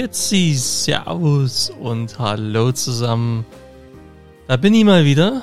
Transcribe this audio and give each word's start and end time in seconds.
Grüezi, 0.00 0.54
Servus 0.54 1.68
und 1.68 2.18
Hallo 2.18 2.72
zusammen. 2.72 3.44
Da 4.48 4.56
bin 4.56 4.72
ich 4.72 4.82
mal 4.82 5.04
wieder, 5.04 5.42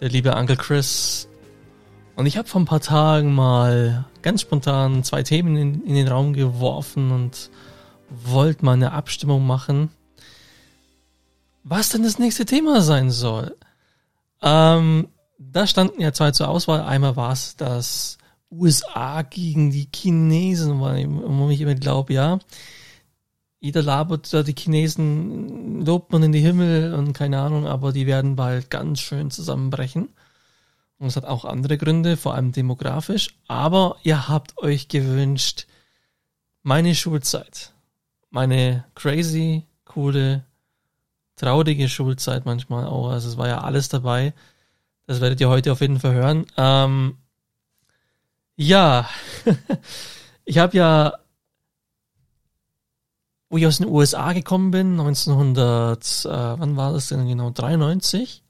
der 0.00 0.08
liebe 0.08 0.34
Uncle 0.34 0.56
Chris. 0.56 1.28
Und 2.16 2.26
ich 2.26 2.36
habe 2.36 2.48
vor 2.48 2.60
ein 2.60 2.64
paar 2.64 2.80
Tagen 2.80 3.32
mal 3.32 4.06
ganz 4.22 4.40
spontan 4.40 5.04
zwei 5.04 5.22
Themen 5.22 5.56
in, 5.56 5.84
in 5.84 5.94
den 5.94 6.08
Raum 6.08 6.32
geworfen 6.32 7.12
und 7.12 7.50
wollte 8.10 8.64
mal 8.64 8.72
eine 8.72 8.90
Abstimmung 8.90 9.46
machen, 9.46 9.90
was 11.62 11.90
denn 11.90 12.02
das 12.02 12.18
nächste 12.18 12.44
Thema 12.44 12.80
sein 12.80 13.12
soll. 13.12 13.56
Ähm, 14.42 15.06
da 15.38 15.68
standen 15.68 16.00
ja 16.00 16.12
zwei 16.12 16.32
zur 16.32 16.48
Auswahl. 16.48 16.80
Einmal 16.80 17.14
war 17.14 17.30
es 17.30 17.54
das 17.54 18.18
USA 18.50 19.22
gegen 19.22 19.70
die 19.70 19.88
Chinesen, 19.94 20.80
wo 20.80 21.50
ich 21.50 21.60
immer 21.60 21.76
glaube, 21.76 22.14
ja. 22.14 22.40
Jeder 23.60 23.82
labert 23.82 24.32
da, 24.32 24.42
die 24.42 24.54
Chinesen 24.58 25.84
lobt 25.84 26.12
man 26.12 26.22
in 26.22 26.32
die 26.32 26.40
Himmel 26.40 26.94
und 26.94 27.12
keine 27.12 27.40
Ahnung, 27.40 27.66
aber 27.66 27.92
die 27.92 28.06
werden 28.06 28.34
bald 28.34 28.70
ganz 28.70 29.00
schön 29.00 29.30
zusammenbrechen. 29.30 30.08
Und 30.98 31.06
es 31.06 31.16
hat 31.16 31.24
auch 31.24 31.44
andere 31.44 31.78
Gründe, 31.78 32.16
vor 32.16 32.34
allem 32.34 32.52
demografisch. 32.52 33.34
Aber 33.48 33.96
ihr 34.02 34.28
habt 34.28 34.58
euch 34.58 34.88
gewünscht, 34.88 35.66
meine 36.62 36.94
Schulzeit. 36.94 37.72
Meine 38.30 38.84
crazy, 38.94 39.64
coole, 39.84 40.44
traurige 41.36 41.88
Schulzeit 41.88 42.46
manchmal 42.46 42.86
auch. 42.86 43.10
Also 43.10 43.28
es 43.28 43.36
war 43.36 43.48
ja 43.48 43.60
alles 43.62 43.88
dabei. 43.88 44.34
Das 45.06 45.20
werdet 45.20 45.40
ihr 45.40 45.48
heute 45.48 45.72
auf 45.72 45.80
jeden 45.80 46.00
Fall 46.00 46.14
hören. 46.14 46.46
Ähm, 46.56 47.16
ja, 48.56 49.08
ich 50.44 50.58
habe 50.58 50.76
ja, 50.76 51.14
wo 53.50 53.58
ich 53.58 53.66
aus 53.66 53.78
den 53.78 53.88
USA 53.88 54.32
gekommen 54.32 54.70
bin, 54.70 54.98
1900, 54.98 56.24
äh, 56.24 56.28
wann 56.28 56.76
war 56.76 56.92
das 56.92 57.08
denn 57.08 57.28
genau, 57.28 57.50
93? 57.50 58.42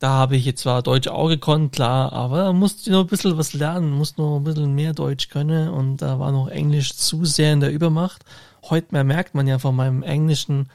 Da 0.00 0.10
habe 0.10 0.36
ich 0.36 0.44
jetzt 0.44 0.62
zwar 0.62 0.82
Deutsch 0.82 1.08
auch 1.08 1.28
gekonnt, 1.28 1.72
klar, 1.72 2.12
aber 2.12 2.52
musste 2.52 2.90
noch 2.90 3.00
ein 3.00 3.06
bisschen 3.08 3.36
was 3.36 3.52
lernen, 3.52 3.90
musste 3.90 4.22
noch 4.22 4.36
ein 4.36 4.44
bisschen 4.44 4.74
mehr 4.74 4.94
Deutsch 4.94 5.28
können 5.28 5.68
und 5.68 5.98
da 5.98 6.18
war 6.18 6.32
noch 6.32 6.48
Englisch 6.48 6.94
zu 6.96 7.24
sehr 7.24 7.52
in 7.52 7.60
der 7.60 7.72
Übermacht. 7.72 8.24
Heute 8.70 8.88
mehr 8.92 9.04
merkt 9.04 9.34
man 9.34 9.46
ja 9.46 9.58
von 9.58 9.76
meinem 9.76 10.02
Englischen 10.02 10.68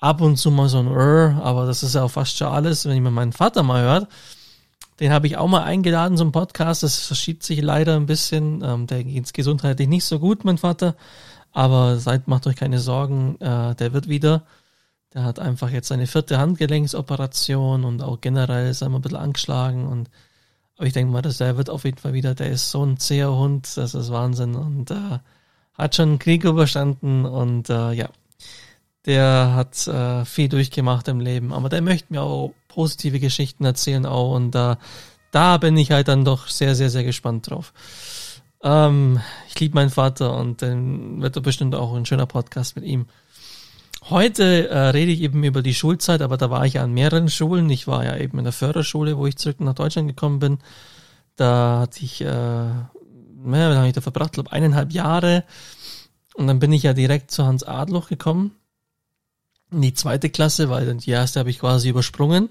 ab 0.00 0.20
und 0.20 0.36
zu 0.36 0.50
mal 0.50 0.68
so 0.68 0.78
ein 0.78 0.86
R, 0.86 1.40
aber 1.42 1.66
das 1.66 1.82
ist 1.82 1.94
ja 1.94 2.04
auch 2.04 2.10
fast 2.10 2.36
schon 2.36 2.48
alles, 2.48 2.86
wenn 2.86 2.96
ich 2.96 3.02
mir 3.02 3.10
meinen 3.10 3.32
Vater 3.32 3.62
mal 3.62 3.82
hört 3.82 4.08
den 5.00 5.12
habe 5.12 5.26
ich 5.26 5.38
auch 5.38 5.48
mal 5.48 5.62
eingeladen 5.62 6.18
zum 6.18 6.30
Podcast. 6.30 6.82
Das 6.82 6.98
verschiebt 6.98 7.42
sich 7.42 7.62
leider 7.62 7.96
ein 7.96 8.04
bisschen. 8.04 8.62
Ähm, 8.62 8.86
der 8.86 9.02
geht's 9.02 9.32
gesundheitlich 9.32 9.88
nicht 9.88 10.04
so 10.04 10.18
gut, 10.18 10.44
mein 10.44 10.58
Vater. 10.58 10.94
Aber 11.52 11.98
seid, 11.98 12.28
macht 12.28 12.46
euch 12.46 12.56
keine 12.56 12.78
Sorgen, 12.78 13.40
äh, 13.40 13.74
der 13.74 13.92
wird 13.92 14.08
wieder. 14.08 14.44
Der 15.14 15.24
hat 15.24 15.40
einfach 15.40 15.70
jetzt 15.70 15.88
seine 15.88 16.06
vierte 16.06 16.38
Handgelenksoperation 16.38 17.84
und 17.84 18.02
auch 18.02 18.20
generell 18.20 18.70
ist 18.70 18.82
er 18.82 18.86
immer 18.86 19.00
ein 19.00 19.02
bisschen 19.02 19.18
angeschlagen. 19.18 19.86
Und 19.86 20.10
aber 20.76 20.86
ich 20.86 20.92
denke 20.92 21.12
mal, 21.12 21.22
dass 21.22 21.38
der 21.38 21.56
wird 21.56 21.68
auf 21.68 21.84
jeden 21.84 21.98
Fall 21.98 22.12
wieder, 22.12 22.34
der 22.34 22.50
ist 22.50 22.70
so 22.70 22.84
ein 22.84 22.96
zäher 22.98 23.32
Hund, 23.32 23.76
das 23.76 23.94
ist 23.94 24.10
Wahnsinn. 24.10 24.54
Und 24.54 24.90
äh, 24.90 25.18
hat 25.74 25.96
schon 25.96 26.10
einen 26.10 26.18
Krieg 26.18 26.44
überstanden 26.44 27.24
und 27.24 27.70
äh, 27.70 27.92
ja, 27.92 28.08
der 29.06 29.54
hat 29.54 29.86
äh, 29.86 30.24
viel 30.24 30.48
durchgemacht 30.48 31.08
im 31.08 31.20
Leben, 31.20 31.52
aber 31.52 31.68
der 31.68 31.82
möchte 31.82 32.12
mir 32.12 32.22
auch 32.22 32.52
positive 32.68 33.18
Geschichten 33.18 33.64
erzählen 33.64 34.06
auch 34.06 34.34
und 34.34 34.52
da, 34.52 34.78
da 35.30 35.56
bin 35.56 35.76
ich 35.76 35.90
halt 35.90 36.08
dann 36.08 36.24
doch 36.24 36.48
sehr, 36.48 36.74
sehr, 36.74 36.90
sehr 36.90 37.04
gespannt 37.04 37.50
drauf. 37.50 37.72
Ähm, 38.62 39.20
ich 39.48 39.58
liebe 39.58 39.74
meinen 39.74 39.90
Vater 39.90 40.36
und 40.36 40.62
dann 40.62 41.22
wird 41.22 41.36
er 41.36 41.42
bestimmt 41.42 41.74
auch 41.74 41.94
ein 41.94 42.06
schöner 42.06 42.26
Podcast 42.26 42.76
mit 42.76 42.84
ihm. 42.84 43.06
Heute 44.08 44.68
äh, 44.68 44.78
rede 44.90 45.12
ich 45.12 45.20
eben 45.20 45.44
über 45.44 45.62
die 45.62 45.74
Schulzeit, 45.74 46.22
aber 46.22 46.36
da 46.36 46.50
war 46.50 46.64
ich 46.64 46.74
ja 46.74 46.82
an 46.82 46.92
mehreren 46.92 47.28
Schulen. 47.28 47.68
Ich 47.70 47.86
war 47.86 48.04
ja 48.04 48.16
eben 48.16 48.38
in 48.38 48.44
der 48.44 48.52
Förderschule, 48.52 49.16
wo 49.18 49.26
ich 49.26 49.36
zurück 49.36 49.60
nach 49.60 49.74
Deutschland 49.74 50.08
gekommen 50.08 50.38
bin. 50.38 50.58
Da 51.36 51.80
hatte 51.80 52.04
ich, 52.04 52.20
äh, 52.20 52.24
naja, 52.24 52.86
wie 53.44 53.76
habe 53.76 53.88
ich 53.88 53.92
da 53.94 54.00
verbracht? 54.00 54.32
Glaube, 54.32 54.52
eineinhalb 54.52 54.92
Jahre. 54.92 55.44
Und 56.34 56.46
dann 56.46 56.58
bin 56.58 56.72
ich 56.72 56.82
ja 56.82 56.94
direkt 56.94 57.30
zu 57.30 57.44
Hans 57.44 57.62
Adloch 57.62 58.08
gekommen 58.08 58.52
in 59.72 59.82
die 59.82 59.94
zweite 59.94 60.30
Klasse, 60.30 60.68
weil 60.68 60.94
die 60.96 61.10
erste 61.10 61.40
habe 61.40 61.50
ich 61.50 61.60
quasi 61.60 61.88
übersprungen. 61.88 62.48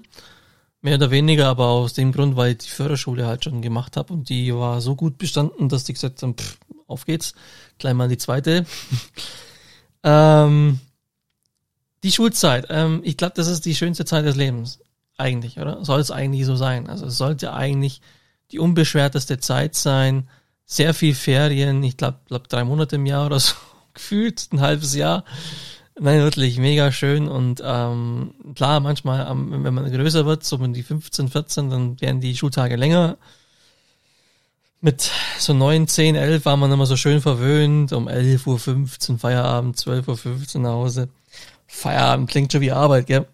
Mehr 0.82 0.94
oder 0.94 1.10
weniger, 1.10 1.48
aber 1.48 1.66
aus 1.66 1.92
dem 1.92 2.10
Grund, 2.10 2.36
weil 2.36 2.52
ich 2.52 2.58
die 2.58 2.70
Förderschule 2.70 3.26
halt 3.26 3.44
schon 3.44 3.60
gemacht 3.60 3.96
habe 3.96 4.12
und 4.14 4.30
die 4.30 4.54
war 4.54 4.80
so 4.80 4.96
gut 4.96 5.18
bestanden, 5.18 5.68
dass 5.68 5.84
die 5.84 5.92
gesagt 5.92 6.22
haben, 6.22 6.34
pff, 6.34 6.58
auf 6.86 7.04
geht's, 7.04 7.34
gleich 7.78 7.94
mal 7.94 8.08
die 8.08 8.16
zweite. 8.16 8.64
ähm, 10.02 10.80
die 12.02 12.12
Schulzeit, 12.12 12.66
ähm, 12.70 13.00
ich 13.04 13.18
glaube, 13.18 13.34
das 13.36 13.46
ist 13.46 13.66
die 13.66 13.74
schönste 13.74 14.06
Zeit 14.06 14.24
des 14.24 14.36
Lebens. 14.36 14.80
Eigentlich, 15.18 15.58
oder? 15.58 15.84
Soll 15.84 16.00
es 16.00 16.10
eigentlich 16.10 16.46
so 16.46 16.56
sein? 16.56 16.88
Also 16.88 17.06
es 17.06 17.18
sollte 17.18 17.52
eigentlich 17.52 18.00
die 18.52 18.58
unbeschwerteste 18.58 19.38
Zeit 19.38 19.74
sein. 19.74 20.28
Sehr 20.64 20.94
viel 20.94 21.14
Ferien, 21.14 21.82
ich 21.82 21.98
glaube, 21.98 22.20
glaub 22.26 22.48
drei 22.48 22.64
Monate 22.64 22.96
im 22.96 23.04
Jahr 23.04 23.26
oder 23.26 23.38
so, 23.38 23.54
gefühlt, 23.94 24.48
ein 24.52 24.62
halbes 24.62 24.94
Jahr. 24.94 25.24
Nein, 26.02 26.20
wirklich 26.20 26.56
mega 26.56 26.92
schön 26.92 27.28
und 27.28 27.62
ähm, 27.62 28.32
klar, 28.54 28.80
manchmal, 28.80 29.30
ähm, 29.30 29.62
wenn 29.62 29.74
man 29.74 29.92
größer 29.92 30.24
wird, 30.24 30.44
so 30.44 30.56
um 30.56 30.72
die 30.72 30.82
15, 30.82 31.28
14, 31.28 31.68
dann 31.68 32.00
werden 32.00 32.22
die 32.22 32.34
Schultage 32.34 32.76
länger. 32.76 33.18
Mit 34.80 35.10
so 35.38 35.52
9, 35.52 35.88
10, 35.88 36.14
11 36.14 36.46
war 36.46 36.56
man 36.56 36.72
immer 36.72 36.86
so 36.86 36.96
schön 36.96 37.20
verwöhnt, 37.20 37.92
um 37.92 38.08
11.15 38.08 39.10
Uhr 39.10 39.18
Feierabend, 39.18 39.76
12.15 39.76 40.54
Uhr 40.56 40.62
nach 40.62 40.70
Hause. 40.70 41.10
Feierabend 41.66 42.30
klingt 42.30 42.50
schon 42.50 42.62
wie 42.62 42.72
Arbeit, 42.72 43.06
gell? 43.06 43.26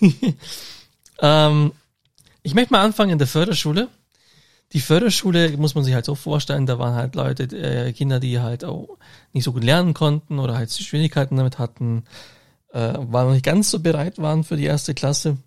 ähm, 1.20 1.72
ich 2.42 2.54
möchte 2.54 2.72
mal 2.72 2.82
anfangen 2.82 3.10
in 3.10 3.18
der 3.18 3.26
Förderschule 3.26 3.88
die 4.72 4.80
Förderschule 4.80 5.56
muss 5.56 5.74
man 5.74 5.84
sich 5.84 5.94
halt 5.94 6.04
so 6.04 6.14
vorstellen, 6.14 6.66
da 6.66 6.78
waren 6.78 6.94
halt 6.94 7.14
Leute, 7.14 7.44
äh, 7.56 7.92
Kinder, 7.92 8.20
die 8.20 8.40
halt 8.40 8.64
auch 8.64 8.98
nicht 9.32 9.44
so 9.44 9.52
gut 9.52 9.64
lernen 9.64 9.94
konnten 9.94 10.38
oder 10.38 10.56
halt 10.56 10.72
Schwierigkeiten 10.72 11.36
damit 11.36 11.58
hatten, 11.58 12.04
äh, 12.72 12.94
waren 12.94 13.26
noch 13.26 13.34
nicht 13.34 13.44
ganz 13.44 13.70
so 13.70 13.80
bereit 13.80 14.18
waren 14.18 14.44
für 14.44 14.56
die 14.56 14.64
erste 14.64 14.94
Klasse. 14.94 15.38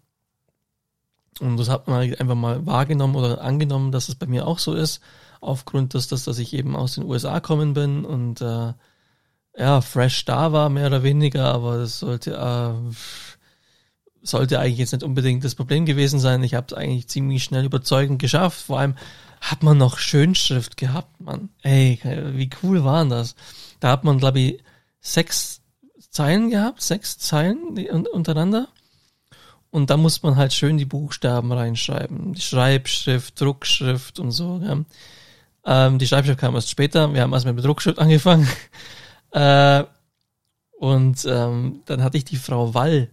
Und 1.39 1.57
das 1.57 1.69
hat 1.69 1.87
man 1.87 1.97
halt 1.97 2.19
einfach 2.19 2.35
mal 2.35 2.65
wahrgenommen 2.65 3.15
oder 3.15 3.41
angenommen, 3.41 3.91
dass 3.91 4.09
es 4.09 4.15
bei 4.15 4.25
mir 4.25 4.47
auch 4.47 4.59
so 4.59 4.73
ist, 4.73 5.01
aufgrund 5.41 5.93
des, 5.93 6.07
dass, 6.07 6.23
dass 6.23 6.39
ich 6.39 6.53
eben 6.53 6.75
aus 6.75 6.95
den 6.95 7.05
USA 7.05 7.39
kommen 7.39 7.73
bin 7.73 8.05
und 8.05 8.41
äh, 8.41 8.73
ja, 9.57 9.81
fresh 9.81 10.25
da 10.25 10.51
war, 10.53 10.69
mehr 10.69 10.87
oder 10.87 11.03
weniger, 11.03 11.53
aber 11.53 11.77
das 11.77 11.99
sollte 11.99 12.31
äh, 12.31 12.93
sollte 14.21 14.59
eigentlich 14.59 14.79
jetzt 14.79 14.91
nicht 14.91 15.03
unbedingt 15.03 15.43
das 15.43 15.55
Problem 15.55 15.85
gewesen 15.85 16.19
sein. 16.19 16.43
Ich 16.43 16.53
habe 16.53 16.67
es 16.69 16.73
eigentlich 16.73 17.07
ziemlich 17.07 17.43
schnell 17.43 17.65
überzeugend 17.65 18.19
geschafft. 18.19 18.61
Vor 18.61 18.79
allem 18.79 18.95
hat 19.41 19.63
man 19.63 19.77
noch 19.77 19.97
Schönschrift 19.97 20.77
gehabt, 20.77 21.21
man. 21.21 21.49
Ey, 21.61 21.99
wie 22.33 22.49
cool 22.61 22.83
waren 22.83 23.09
das? 23.09 23.35
Da 23.79 23.89
hat 23.91 24.03
man, 24.03 24.17
glaube 24.17 24.39
ich, 24.39 24.63
sechs 24.99 25.61
Zeilen 26.09 26.49
gehabt, 26.49 26.81
sechs 26.81 27.17
Zeilen 27.17 27.77
untereinander. 28.11 28.67
Und 29.71 29.89
da 29.89 29.97
muss 29.97 30.23
man 30.23 30.35
halt 30.35 30.53
schön 30.53 30.77
die 30.77 30.85
Buchstaben 30.85 31.51
reinschreiben. 31.51 32.33
Die 32.33 32.41
Schreibschrift, 32.41 33.39
Druckschrift 33.39 34.19
und 34.19 34.31
so. 34.31 34.59
Ja. 34.63 34.79
Ähm, 35.65 35.99
die 35.99 36.07
Schreibschrift 36.07 36.39
kam 36.39 36.55
erst 36.55 36.71
später. 36.71 37.13
Wir 37.13 37.21
haben 37.21 37.33
erst 37.33 37.45
mit 37.45 37.63
Druckschrift 37.63 37.99
angefangen. 37.99 38.47
äh, 39.31 39.83
und 40.79 41.25
ähm, 41.25 41.81
dann 41.85 42.03
hatte 42.03 42.17
ich 42.17 42.25
die 42.25 42.37
Frau 42.37 42.73
Wall 42.73 43.09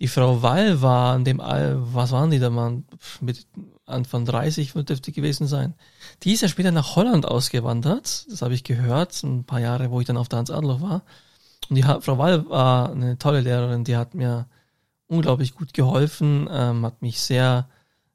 die 0.00 0.08
Frau 0.08 0.42
Wall 0.42 0.82
war 0.82 1.14
an 1.14 1.24
dem 1.24 1.40
All, 1.40 1.76
was 1.94 2.10
waren 2.12 2.30
die 2.30 2.38
da 2.38 2.50
mal, 2.50 2.82
mit 3.20 3.46
Anfang 3.86 4.24
30 4.24 4.72
dürfte 4.72 5.12
gewesen 5.12 5.46
sein. 5.46 5.74
Die 6.22 6.32
ist 6.32 6.40
ja 6.40 6.48
später 6.48 6.72
nach 6.72 6.96
Holland 6.96 7.26
ausgewandert, 7.26 8.26
das 8.30 8.42
habe 8.42 8.54
ich 8.54 8.64
gehört, 8.64 9.22
ein 9.22 9.44
paar 9.44 9.60
Jahre, 9.60 9.90
wo 9.90 10.00
ich 10.00 10.06
dann 10.06 10.16
auf 10.16 10.28
der 10.28 10.38
Hans 10.40 10.50
Adler 10.50 10.80
war. 10.80 11.02
Und 11.68 11.76
die 11.76 11.82
Frau 11.82 12.18
Wall 12.18 12.48
war 12.48 12.90
eine 12.90 13.18
tolle 13.18 13.40
Lehrerin, 13.40 13.84
die 13.84 13.96
hat 13.96 14.14
mir 14.14 14.46
unglaublich 15.06 15.54
gut 15.54 15.74
geholfen, 15.74 16.48
ähm, 16.50 16.84
hat 16.84 17.02
mich 17.02 17.20
sehr, 17.20 17.68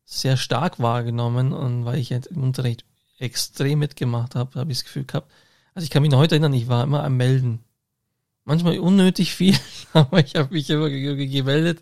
sehr 0.05 0.37
stark 0.37 0.79
wahrgenommen 0.79 1.53
und 1.53 1.85
weil 1.85 1.99
ich 1.99 2.11
im 2.11 2.43
Unterricht 2.43 2.83
extrem 3.19 3.79
mitgemacht 3.79 4.35
habe, 4.35 4.59
habe 4.59 4.71
ich 4.71 4.79
das 4.79 4.85
Gefühl 4.85 5.05
gehabt. 5.05 5.31
Also 5.75 5.83
ich 5.83 5.91
kann 5.91 6.01
mich 6.01 6.11
noch 6.11 6.19
heute 6.19 6.35
erinnern, 6.35 6.53
ich 6.53 6.67
war 6.67 6.83
immer 6.83 7.03
am 7.03 7.15
Melden 7.15 7.63
manchmal 8.50 8.80
unnötig 8.80 9.34
viel, 9.34 9.56
aber 9.94 10.19
ich 10.19 10.36
habe 10.36 10.54
mich 10.54 10.69
immer 10.69 10.90
gemeldet. 10.90 11.81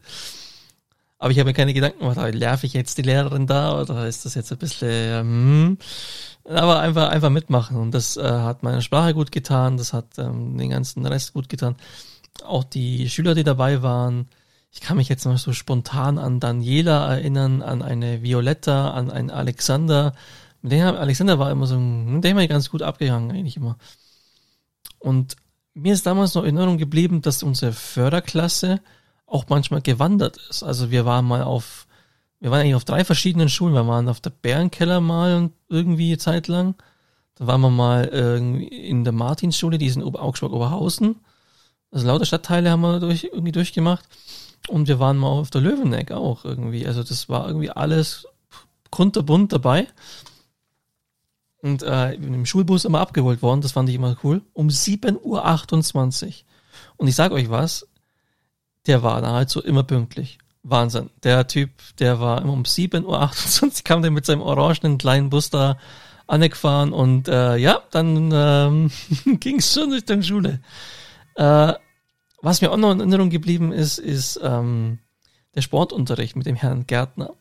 Aber 1.17 1.31
ich 1.31 1.39
habe 1.39 1.49
mir 1.49 1.55
keine 1.55 1.73
Gedanken 1.73 1.99
gemacht, 1.99 2.35
nerv 2.35 2.63
ich 2.63 2.73
jetzt 2.73 2.99
die 2.99 3.01
Lehrerin 3.01 3.47
da 3.47 3.81
oder 3.81 4.07
ist 4.07 4.25
das 4.25 4.35
jetzt 4.35 4.51
ein 4.51 4.59
bisschen, 4.59 4.89
ähm, 4.91 5.77
aber 6.43 6.79
einfach, 6.79 7.09
einfach 7.09 7.31
mitmachen. 7.31 7.77
Und 7.77 7.91
das 7.91 8.17
äh, 8.17 8.21
hat 8.21 8.61
meine 8.61 8.83
Sprache 8.83 9.15
gut 9.15 9.31
getan, 9.31 9.77
das 9.77 9.93
hat 9.93 10.19
ähm, 10.19 10.59
den 10.59 10.69
ganzen 10.69 11.03
Rest 11.07 11.33
gut 11.33 11.49
getan. 11.49 11.75
Auch 12.45 12.63
die 12.63 13.09
Schüler, 13.09 13.33
die 13.33 13.43
dabei 13.43 13.81
waren, 13.81 14.27
ich 14.71 14.81
kann 14.81 14.97
mich 14.97 15.09
jetzt 15.09 15.25
noch 15.25 15.39
so 15.39 15.53
spontan 15.53 16.19
an 16.19 16.39
Daniela 16.39 17.15
erinnern, 17.15 17.63
an 17.63 17.81
eine 17.81 18.21
Violetta, 18.21 18.91
an 18.91 19.09
einen 19.09 19.31
Alexander. 19.31 20.13
Mit 20.61 20.73
dem 20.73 20.83
Alexander 20.83 21.39
war 21.39 21.49
immer 21.49 21.65
so, 21.65 21.77
ein, 21.77 22.21
der 22.21 22.31
immer 22.31 22.45
ganz 22.47 22.69
gut 22.69 22.83
abgegangen 22.83 23.31
eigentlich 23.31 23.57
immer. 23.57 23.77
Und 24.99 25.35
mir 25.77 25.93
ist 25.93 26.05
damals 26.05 26.33
noch 26.33 26.43
in 26.43 26.55
Erinnerung 26.55 26.77
geblieben, 26.77 27.21
dass 27.21 27.43
unsere 27.43 27.71
Förderklasse 27.71 28.81
auch 29.25 29.45
manchmal 29.49 29.81
gewandert 29.81 30.37
ist. 30.49 30.63
Also 30.63 30.89
wir 30.91 31.05
waren 31.05 31.25
mal 31.25 31.43
auf, 31.43 31.87
wir 32.39 32.51
waren 32.51 32.61
eigentlich 32.61 32.75
auf 32.75 32.85
drei 32.85 33.05
verschiedenen 33.05 33.49
Schulen. 33.49 33.73
Wir 33.73 33.87
waren 33.87 34.09
auf 34.09 34.19
der 34.19 34.31
Bärenkeller 34.31 35.01
mal 35.01 35.35
und 35.35 35.53
irgendwie 35.69 36.17
Zeit 36.17 36.47
lang. 36.47 36.75
Dann 37.35 37.47
waren 37.47 37.61
wir 37.61 37.69
mal 37.69 38.05
in 38.05 39.03
der 39.03 39.13
Martinsschule, 39.13 39.77
die 39.77 39.85
ist 39.85 39.95
in 39.97 40.03
Augsburg-Oberhausen. 40.03 41.17
Also 41.91 42.07
lauter 42.07 42.25
Stadtteile 42.25 42.71
haben 42.71 42.81
wir 42.81 42.99
durch, 42.99 43.25
irgendwie 43.25 43.51
durchgemacht. 43.51 44.05
Und 44.67 44.87
wir 44.87 44.99
waren 44.99 45.17
mal 45.17 45.27
auf 45.27 45.51
der 45.51 45.61
Löweneck 45.61 46.11
auch 46.11 46.43
irgendwie. 46.43 46.87
Also 46.87 47.03
das 47.03 47.29
war 47.29 47.47
irgendwie 47.47 47.69
alles 47.69 48.25
kunterbunt 48.89 49.53
dabei. 49.53 49.87
Und 51.61 51.83
äh, 51.83 52.13
im 52.13 52.45
Schulbus 52.45 52.85
immer 52.85 52.99
abgeholt 52.99 53.41
worden, 53.41 53.61
das 53.61 53.71
fand 53.71 53.89
ich 53.89 53.95
immer 53.95 54.15
cool, 54.23 54.41
um 54.53 54.67
7.28 54.67 56.25
Uhr. 56.25 56.33
Und 56.97 57.07
ich 57.07 57.15
sag 57.15 57.31
euch 57.31 57.49
was, 57.49 57.87
der 58.85 59.03
war 59.03 59.19
nahezu 59.21 59.61
immer 59.61 59.83
pünktlich. 59.83 60.37
Wahnsinn. 60.63 61.09
Der 61.23 61.47
Typ, 61.47 61.71
der 61.99 62.19
war 62.19 62.41
immer 62.41 62.53
um 62.53 62.63
7.28 62.63 63.63
Uhr, 63.63 63.71
kam 63.83 64.01
der 64.01 64.11
mit 64.11 64.25
seinem 64.25 64.41
orangenen 64.41 64.97
kleinen 64.97 65.29
Bus 65.29 65.49
da 65.49 65.77
angefahren 66.27 66.91
und 66.91 67.29
äh, 67.29 67.55
ja, 67.55 67.81
dann 67.91 68.31
ähm, 68.33 68.91
ging 69.39 69.57
es 69.57 69.73
schon 69.73 69.93
Richtung 69.93 70.21
Schule. 70.21 70.59
Äh, 71.35 71.73
was 72.41 72.61
mir 72.61 72.71
auch 72.71 72.77
noch 72.77 72.91
in 72.91 72.99
Erinnerung 72.99 73.29
geblieben 73.29 73.71
ist, 73.71 73.97
ist 73.97 74.39
ähm, 74.43 74.99
der 75.55 75.61
Sportunterricht 75.61 76.35
mit 76.35 76.45
dem 76.45 76.55
Herrn 76.55 76.85
Gärtner. 76.85 77.33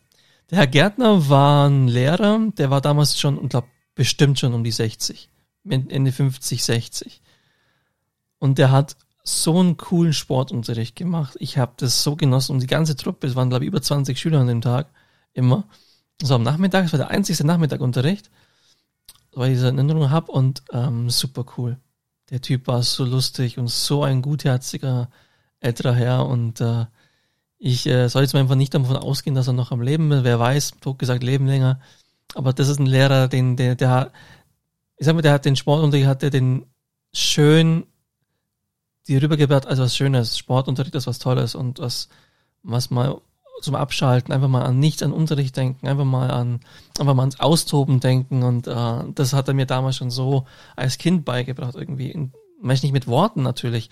Der 0.49 0.59
Herr 0.59 0.67
Gärtner 0.67 1.29
war 1.29 1.69
ein 1.69 1.87
Lehrer, 1.87 2.39
der 2.57 2.69
war 2.69 2.79
damals 2.79 3.19
schon, 3.19 3.37
und 3.37 3.49
glaube 3.49 3.67
bestimmt 3.97 4.39
schon 4.39 4.53
um 4.53 4.63
die 4.63 4.71
60, 4.71 5.29
Ende 5.67 6.11
50, 6.11 6.63
60. 6.63 7.21
Und 8.39 8.59
der 8.59 8.71
hat 8.71 8.95
so 9.23 9.59
einen 9.59 9.75
coolen 9.75 10.13
Sportunterricht 10.13 10.95
gemacht. 10.95 11.35
Ich 11.39 11.57
habe 11.57 11.73
das 11.77 12.03
so 12.03 12.15
genossen 12.15 12.53
und 12.53 12.61
die 12.61 12.67
ganze 12.67 12.95
Truppe, 12.95 13.27
es 13.27 13.35
waren 13.35 13.49
glaube 13.49 13.65
ich 13.65 13.67
über 13.67 13.81
20 13.81 14.17
Schüler 14.17 14.39
an 14.39 14.47
dem 14.47 14.61
Tag, 14.61 14.87
immer. 15.33 15.65
So 16.21 16.35
am 16.35 16.43
Nachmittag, 16.43 16.85
es 16.85 16.93
war 16.93 16.99
der 16.99 17.09
einzigste 17.09 17.45
Nachmittagunterricht, 17.45 18.29
weil 19.33 19.49
ich 19.49 19.57
diese 19.57 19.67
Erinnerung 19.67 20.11
habe 20.11 20.31
und 20.31 20.63
ähm, 20.71 21.09
super 21.09 21.45
cool. 21.57 21.77
Der 22.29 22.41
Typ 22.41 22.67
war 22.67 22.83
so 22.83 23.03
lustig 23.03 23.57
und 23.57 23.67
so 23.69 24.03
ein 24.03 24.21
gutherziger 24.21 25.09
älterer 25.59 25.93
Herr 25.93 26.25
und 26.27 26.61
äh, 26.61 26.85
ich 27.57 27.87
äh, 27.87 28.07
soll 28.07 28.21
jetzt 28.21 28.33
mal 28.33 28.41
einfach 28.41 28.55
nicht 28.55 28.75
davon 28.75 28.95
ausgehen, 28.95 29.35
dass 29.35 29.47
er 29.47 29.53
noch 29.53 29.71
am 29.71 29.81
Leben 29.81 30.11
ist. 30.11 30.23
Wer 30.23 30.39
weiß, 30.39 30.73
tot 30.81 30.99
gesagt, 30.99 31.23
leben 31.23 31.47
länger. 31.47 31.79
Aber 32.35 32.53
das 32.53 32.67
ist 32.67 32.79
ein 32.79 32.85
Lehrer, 32.85 33.27
den, 33.27 33.55
der, 33.55 33.75
der, 33.75 34.11
ich 34.97 35.05
sag 35.05 35.15
mal, 35.15 35.21
der 35.21 35.33
hat 35.33 35.45
den 35.45 35.55
Sportunterricht, 35.55 36.07
hat 36.07 36.21
der 36.21 36.29
den 36.29 36.65
schön 37.13 37.85
die 39.07 39.17
rübergebracht 39.17 39.65
als 39.65 39.79
was 39.79 39.95
Schönes. 39.95 40.37
Sportunterricht 40.37 40.95
ist 40.95 41.07
was 41.07 41.19
Tolles 41.19 41.55
und 41.55 41.79
was, 41.79 42.09
was 42.63 42.89
mal 42.89 43.21
zum 43.61 43.75
Abschalten, 43.75 44.33
einfach 44.33 44.49
mal 44.49 44.63
an 44.63 44.79
nichts 44.79 45.01
an 45.01 45.13
Unterricht 45.13 45.57
denken, 45.57 45.87
einfach 45.87 46.05
mal 46.05 46.29
an, 46.29 46.59
einfach 46.99 47.15
mal 47.15 47.23
ans 47.23 47.39
Austoben 47.39 47.99
denken 47.99 48.43
und 48.43 48.67
äh, 48.67 49.03
das 49.15 49.33
hat 49.33 49.47
er 49.47 49.55
mir 49.55 49.65
damals 49.65 49.95
schon 49.95 50.11
so 50.11 50.45
als 50.75 50.99
Kind 50.99 51.25
beigebracht 51.25 51.75
irgendwie. 51.75 52.11
In, 52.11 52.33
nicht 52.61 52.91
mit 52.91 53.07
Worten 53.07 53.41
natürlich, 53.41 53.89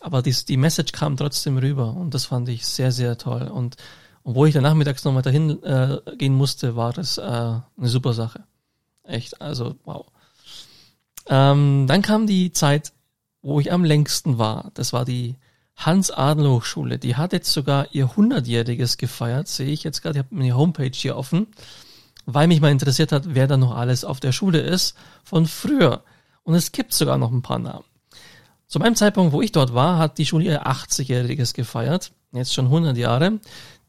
aber 0.00 0.22
dies, 0.22 0.44
die 0.44 0.56
Message 0.56 0.92
kam 0.92 1.16
trotzdem 1.16 1.58
rüber 1.58 1.94
und 1.94 2.14
das 2.14 2.26
fand 2.26 2.48
ich 2.48 2.66
sehr, 2.66 2.92
sehr 2.92 3.18
toll 3.18 3.48
und 3.48 3.76
obwohl 4.24 4.48
ich 4.48 4.54
dann 4.54 4.62
nachmittags 4.62 5.04
nochmal 5.04 5.22
dahin 5.22 5.62
äh, 5.62 6.00
gehen 6.16 6.34
musste, 6.34 6.76
war 6.76 6.92
das 6.92 7.18
äh, 7.18 7.22
eine 7.22 7.62
super 7.78 8.12
Sache. 8.12 8.44
Echt, 9.04 9.40
also 9.40 9.76
wow. 9.84 10.06
Ähm, 11.26 11.86
dann 11.88 12.02
kam 12.02 12.26
die 12.26 12.52
Zeit, 12.52 12.92
wo 13.42 13.60
ich 13.60 13.72
am 13.72 13.84
längsten 13.84 14.38
war. 14.38 14.70
Das 14.74 14.92
war 14.92 15.04
die 15.04 15.36
Hans-Adler-Hochschule. 15.76 16.98
Die 16.98 17.16
hat 17.16 17.32
jetzt 17.32 17.52
sogar 17.52 17.88
ihr 17.92 18.10
100-jähriges 18.10 18.98
gefeiert, 18.98 19.48
sehe 19.48 19.68
ich 19.68 19.82
jetzt 19.84 20.02
gerade. 20.02 20.18
Ich 20.18 20.24
habe 20.24 20.34
meine 20.34 20.56
Homepage 20.56 20.90
hier 20.92 21.16
offen, 21.16 21.48
weil 22.26 22.46
mich 22.46 22.60
mal 22.60 22.70
interessiert 22.70 23.12
hat, 23.12 23.34
wer 23.34 23.46
da 23.46 23.56
noch 23.56 23.74
alles 23.74 24.04
auf 24.04 24.20
der 24.20 24.32
Schule 24.32 24.60
ist 24.60 24.94
von 25.24 25.46
früher. 25.46 26.04
Und 26.44 26.54
es 26.54 26.72
gibt 26.72 26.92
sogar 26.92 27.18
noch 27.18 27.32
ein 27.32 27.42
paar 27.42 27.58
Namen. 27.58 27.84
Zu 28.66 28.78
meinem 28.78 28.96
Zeitpunkt, 28.96 29.32
wo 29.32 29.42
ich 29.42 29.52
dort 29.52 29.74
war, 29.74 29.98
hat 29.98 30.18
die 30.18 30.26
Schule 30.26 30.44
ihr 30.44 30.66
80-jähriges 30.66 31.54
gefeiert. 31.54 32.12
Jetzt 32.32 32.54
schon 32.54 32.66
100 32.66 32.96
Jahre. 32.96 33.38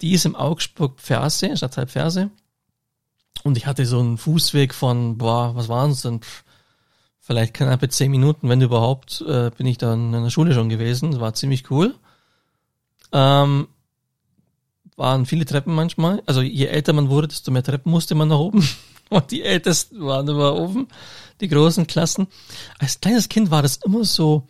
Die 0.03 0.11
ist 0.11 0.25
im 0.25 0.35
Augsburg 0.35 0.99
Pferse, 0.99 1.55
Stadtteil 1.55 1.87
Pferse. 1.87 2.29
Und 3.45 3.55
ich 3.55 3.65
hatte 3.65 3.85
so 3.85 4.01
einen 4.01 4.17
Fußweg 4.17 4.73
von, 4.73 5.17
boah, 5.17 5.55
was 5.55 5.69
waren 5.69 5.91
es 5.91 6.01
denn? 6.01 6.19
Pff, 6.19 6.43
vielleicht 7.21 7.53
knappe 7.53 7.87
zehn 7.87 8.11
Minuten, 8.11 8.49
wenn 8.49 8.59
überhaupt, 8.59 9.21
äh, 9.21 9.49
bin 9.57 9.65
ich 9.65 9.77
dann 9.77 10.13
in 10.13 10.23
der 10.23 10.29
Schule 10.29 10.53
schon 10.53 10.67
gewesen. 10.67 11.11
Das 11.11 11.21
war 11.21 11.33
ziemlich 11.33 11.71
cool. 11.71 11.95
Ähm, 13.13 13.69
waren 14.97 15.25
viele 15.25 15.45
Treppen 15.45 15.73
manchmal. 15.73 16.21
Also 16.25 16.41
je 16.41 16.65
älter 16.65 16.91
man 16.91 17.07
wurde, 17.09 17.29
desto 17.29 17.51
mehr 17.51 17.63
Treppen 17.63 17.89
musste 17.89 18.13
man 18.13 18.27
nach 18.27 18.39
oben. 18.39 18.67
Und 19.09 19.31
die 19.31 19.43
Ältesten 19.43 20.03
waren 20.03 20.27
immer 20.27 20.55
oben, 20.55 20.89
die 21.39 21.47
großen 21.47 21.87
Klassen. 21.87 22.27
Als 22.77 22.99
kleines 22.99 23.29
Kind 23.29 23.51
war 23.51 23.61
das 23.61 23.77
immer 23.77 24.03
so, 24.03 24.49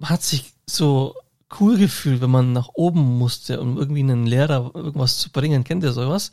hat 0.00 0.22
sich 0.22 0.52
so 0.64 1.16
cool 1.58 1.78
gefühlt, 1.78 2.20
wenn 2.20 2.30
man 2.30 2.52
nach 2.52 2.68
oben 2.74 3.18
musste, 3.18 3.60
um 3.60 3.78
irgendwie 3.78 4.00
einen 4.00 4.26
Lehrer 4.26 4.70
irgendwas 4.74 5.18
zu 5.18 5.30
bringen. 5.30 5.64
Kennt 5.64 5.82
ihr 5.82 5.92
sowas? 5.92 6.32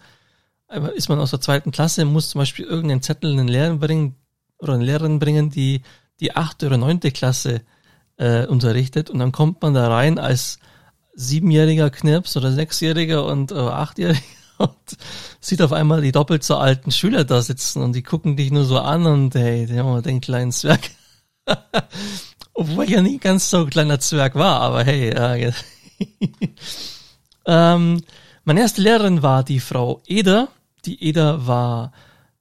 Ist 0.96 1.10
man 1.10 1.20
aus 1.20 1.32
der 1.32 1.42
zweiten 1.42 1.72
Klasse, 1.72 2.06
muss 2.06 2.30
zum 2.30 2.40
Beispiel 2.40 2.66
irgendeinen 2.66 3.02
Zettel 3.02 3.32
einen 3.32 3.48
Lehrer 3.48 3.76
bringen 3.76 4.16
oder 4.58 4.74
eine 4.74 4.84
Lehrerin 4.84 5.20
bringen, 5.20 5.50
die 5.50 5.82
die 6.20 6.36
achte 6.36 6.68
oder 6.68 6.78
neunte 6.78 7.12
Klasse 7.12 7.62
äh, 8.18 8.46
unterrichtet 8.46 9.10
und 9.10 9.20
dann 9.20 9.32
kommt 9.32 9.62
man 9.62 9.74
da 9.74 9.88
rein 9.90 10.18
als 10.18 10.60
siebenjähriger 11.14 11.90
Knirps 11.90 12.36
oder 12.38 12.52
sechsjähriger 12.52 13.26
und 13.26 13.52
äh, 13.52 13.56
achtjähriger 13.56 14.22
und 14.58 14.98
sieht 15.40 15.62
auf 15.62 15.74
einmal 15.74 16.02
die 16.02 16.12
doppelt 16.12 16.44
so 16.44 16.56
alten 16.56 16.92
Schüler 16.92 17.26
da 17.26 17.42
sitzen 17.42 17.82
und 17.82 17.94
die 17.94 18.04
gucken 18.04 18.36
dich 18.38 18.52
nur 18.52 18.66
so 18.66 18.80
an 18.80 19.06
und 19.06 19.36
hey, 19.36 19.66
den 19.66 20.22
kleinen 20.22 20.52
Zwerg. 20.52 20.82
Obwohl 22.58 22.86
ich 22.86 22.92
ja 22.92 23.02
nie 23.02 23.20
ganz 23.20 23.50
so 23.50 23.66
kleiner 23.66 24.00
Zwerg 24.00 24.36
war, 24.36 24.62
aber 24.62 24.84
hey. 24.84 25.10
Äh, 25.10 25.52
ähm, 27.46 28.02
meine 28.46 28.62
erste 28.62 28.82
Lehrerin 28.82 29.22
war 29.22 29.44
die 29.44 29.60
Frau 29.60 30.02
Eder. 30.08 30.48
Die 30.86 31.04
Eder 31.04 31.48
war 31.48 31.92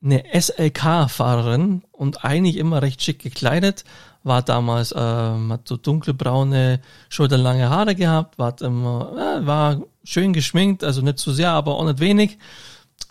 eine 0.03 0.23
SLK-Fahrerin 0.33 1.83
und 1.91 2.25
eigentlich 2.25 2.59
immer 2.59 2.81
recht 2.81 3.03
schick 3.03 3.19
gekleidet. 3.19 3.85
War 4.23 4.43
damals, 4.43 4.95
ähm, 4.97 5.53
hat 5.53 5.67
so 5.67 5.77
dunkelbraune, 5.77 6.81
schulterlange 7.09 7.69
Haare 7.69 7.97
gehabt, 7.97 8.39
war 8.39 8.61
immer, 8.63 9.13
äh, 9.17 9.47
war 9.47 9.83
schön 10.05 10.33
geschminkt, 10.33 10.85
also 10.85 11.03
nicht 11.03 11.19
zu 11.19 11.33
sehr, 11.33 11.51
aber 11.51 11.75
auch 11.75 11.85
nicht 11.85 11.99
wenig. 11.99 12.39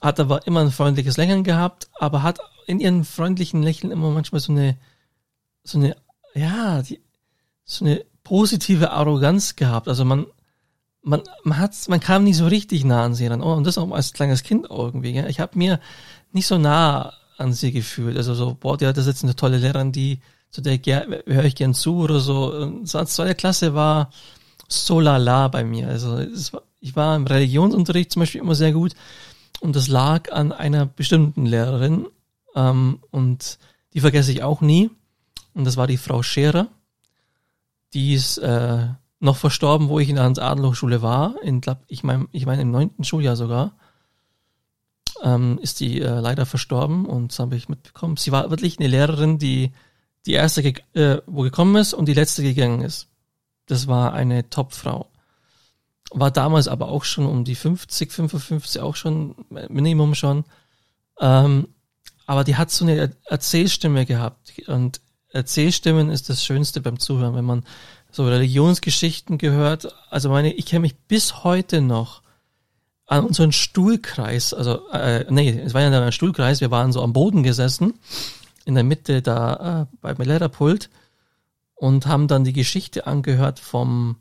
Hat 0.01 0.21
aber 0.21 0.47
immer 0.47 0.61
ein 0.61 0.71
freundliches 0.71 1.17
Lächeln 1.17 1.43
gehabt, 1.43 1.89
aber 1.99 2.23
hat 2.23 2.39
in 2.65 2.79
ihren 2.79 3.03
freundlichen 3.03 3.61
Lächeln 3.61 3.91
immer 3.91 4.09
manchmal 4.09 4.39
so 4.39 4.53
eine, 4.53 4.77
so 5.63 5.77
eine 5.77 5.97
ja, 6.33 6.81
die, 6.81 7.01
so 7.65 7.85
eine 7.85 8.05
positive 8.23 8.91
Arroganz 8.91 9.55
gehabt. 9.55 9.87
Also 9.87 10.05
man, 10.05 10.25
man, 11.01 11.21
man 11.43 11.57
hat, 11.57 11.75
man 11.87 11.99
kam 11.99 12.23
nicht 12.23 12.37
so 12.37 12.47
richtig 12.47 12.85
nah 12.85 13.03
an 13.03 13.15
sie 13.15 13.27
ran. 13.27 13.41
Oh, 13.41 13.53
und 13.53 13.65
das 13.65 13.77
auch 13.77 13.89
als 13.91 14.13
kleines 14.13 14.43
Kind 14.43 14.67
irgendwie. 14.69 15.13
Gell? 15.13 15.29
Ich 15.29 15.39
habe 15.39 15.57
mir 15.57 15.79
nicht 16.31 16.47
so 16.47 16.57
nah 16.57 17.13
an 17.37 17.53
sie 17.53 17.71
gefühlt. 17.71 18.17
Also 18.17 18.33
so, 18.33 18.57
boah, 18.59 18.77
die 18.77 18.87
hat 18.87 18.97
das 18.97 19.07
jetzt 19.07 19.23
eine 19.23 19.35
tolle 19.35 19.57
Lehrerin, 19.57 19.91
die 19.91 20.19
zu 20.49 20.61
der 20.61 20.79
höre 21.25 21.45
ich 21.45 21.55
gern 21.55 21.73
zu 21.73 21.97
oder 21.97 22.19
so. 22.19 22.53
Und 22.53 22.87
so 22.87 23.03
zweite 23.05 23.35
Klasse 23.35 23.73
war 23.73 24.11
so 24.67 24.99
lala 24.99 25.47
bei 25.47 25.63
mir. 25.63 25.87
Also 25.87 26.19
war, 26.53 26.61
ich 26.79 26.95
war 26.95 27.15
im 27.15 27.25
Religionsunterricht 27.25 28.11
zum 28.11 28.21
Beispiel 28.21 28.41
immer 28.41 28.55
sehr 28.55 28.71
gut 28.71 28.93
und 29.61 29.75
das 29.75 29.87
lag 29.87 30.31
an 30.31 30.51
einer 30.51 30.85
bestimmten 30.85 31.45
Lehrerin 31.45 32.07
ähm, 32.55 32.99
und 33.11 33.57
die 33.93 34.01
vergesse 34.01 34.31
ich 34.31 34.43
auch 34.43 34.61
nie. 34.61 34.91
Und 35.53 35.65
das 35.65 35.77
war 35.77 35.87
die 35.87 35.97
Frau 35.97 36.23
Scherer. 36.23 36.67
Die 37.93 38.13
ist 38.13 38.37
äh, 38.39 38.87
noch 39.19 39.37
verstorben, 39.37 39.87
wo 39.89 39.99
ich 39.99 40.09
in 40.09 40.15
der 40.15 40.25
Hans-Adler-Hochschule 40.25 41.01
war. 41.01 41.35
In, 41.43 41.61
glaub, 41.61 41.79
ich 41.87 42.03
meine, 42.03 42.27
ich 42.31 42.45
mein, 42.45 42.59
im 42.59 42.71
neunten 42.71 43.03
Schuljahr 43.03 43.35
sogar. 43.35 43.73
Ähm, 45.21 45.59
ist 45.61 45.79
die 45.79 46.01
äh, 46.01 46.19
leider 46.19 46.45
verstorben 46.45 47.05
und 47.05 47.31
das 47.31 47.39
habe 47.39 47.55
ich 47.55 47.69
mitbekommen. 47.69 48.17
Sie 48.17 48.31
war 48.31 48.49
wirklich 48.49 48.79
eine 48.79 48.87
Lehrerin, 48.87 49.37
die 49.37 49.71
die 50.25 50.33
erste, 50.33 50.61
äh, 50.93 51.21
wo 51.25 51.41
gekommen 51.41 51.75
ist 51.75 51.93
und 51.93 52.07
die 52.07 52.13
letzte 52.13 52.43
gegangen 52.43 52.81
ist. 52.81 53.07
Das 53.65 53.87
war 53.87 54.13
eine 54.13 54.49
Topfrau. 54.49 55.07
War 56.11 56.31
damals 56.31 56.67
aber 56.67 56.89
auch 56.89 57.03
schon 57.03 57.25
um 57.25 57.43
die 57.43 57.55
50, 57.55 58.11
55, 58.11 58.81
auch 58.81 58.95
schon, 58.95 59.35
Minimum 59.49 60.15
schon. 60.15 60.43
Ähm, 61.19 61.69
aber 62.25 62.43
die 62.43 62.55
hat 62.55 62.71
so 62.71 62.85
eine 62.85 63.15
Erzählstimme 63.25 64.05
gehabt 64.05 64.53
und 64.67 65.01
Erzählstimmen 65.33 66.09
ist 66.09 66.29
das 66.29 66.45
Schönste 66.45 66.79
beim 66.79 66.99
Zuhören, 66.99 67.35
wenn 67.35 67.43
man 67.43 67.63
so 68.11 68.25
Religionsgeschichten 68.25 69.37
gehört. 69.37 69.93
Also 70.09 70.29
meine, 70.29 70.53
ich 70.53 70.67
kenne 70.67 70.81
mich 70.81 70.95
bis 71.07 71.43
heute 71.43 71.81
noch 71.81 72.21
an 73.07 73.25
unseren 73.25 73.51
Stuhlkreis, 73.51 74.53
also 74.53 74.89
äh, 74.91 75.25
nee, 75.29 75.49
es 75.49 75.73
war 75.73 75.81
ja 75.81 75.89
ein 75.89 76.11
Stuhlkreis, 76.11 76.61
wir 76.61 76.71
waren 76.71 76.93
so 76.93 77.01
am 77.03 77.13
Boden 77.13 77.43
gesessen, 77.43 77.95
in 78.63 78.75
der 78.75 78.83
Mitte 78.83 79.21
da 79.21 79.81
äh, 79.81 79.97
beim 80.01 80.17
Lehrerpult 80.17 80.89
und 81.75 82.05
haben 82.05 82.27
dann 82.27 82.43
die 82.43 82.53
Geschichte 82.53 83.07
angehört 83.07 83.59
vom, 83.59 84.17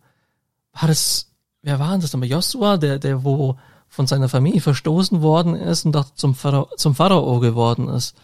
war 0.72 0.88
das, 0.88 1.30
wer 1.62 1.78
war 1.78 1.96
das 1.98 2.12
nochmal? 2.12 2.28
Joshua, 2.28 2.76
der, 2.76 2.98
der 2.98 3.22
wo 3.22 3.56
von 3.88 4.06
seiner 4.06 4.28
Familie 4.28 4.62
verstoßen 4.62 5.20
worden 5.20 5.54
ist 5.54 5.84
und 5.84 5.92
doch 5.92 6.14
zum, 6.14 6.34
Pharao, 6.34 6.68
zum 6.76 6.94
Pharao 6.94 7.38
geworden 7.40 7.88
ist. 7.88 8.16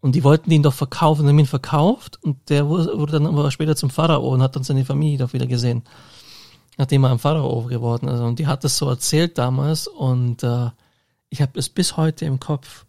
Und 0.00 0.14
die 0.14 0.22
wollten 0.22 0.50
ihn 0.50 0.62
doch 0.62 0.74
verkaufen, 0.74 1.26
haben 1.26 1.38
ihn 1.38 1.46
verkauft 1.46 2.22
und 2.22 2.50
der 2.50 2.68
wurde 2.68 3.12
dann 3.12 3.26
aber 3.26 3.50
später 3.50 3.74
zum 3.74 3.90
Pharao 3.90 4.28
und 4.28 4.42
hat 4.42 4.54
dann 4.54 4.62
seine 4.62 4.84
Familie 4.84 5.18
doch 5.18 5.32
wieder 5.32 5.46
gesehen, 5.46 5.82
nachdem 6.76 7.04
er 7.04 7.10
ein 7.10 7.18
Pharao 7.18 7.64
geworden 7.64 8.08
ist. 8.08 8.20
Und 8.20 8.38
die 8.38 8.46
hat 8.46 8.62
das 8.62 8.78
so 8.78 8.88
erzählt 8.88 9.38
damals 9.38 9.88
und 9.88 10.44
äh, 10.44 10.70
ich 11.30 11.42
habe 11.42 11.58
es 11.58 11.68
bis 11.68 11.96
heute 11.96 12.24
im 12.26 12.38
Kopf, 12.38 12.86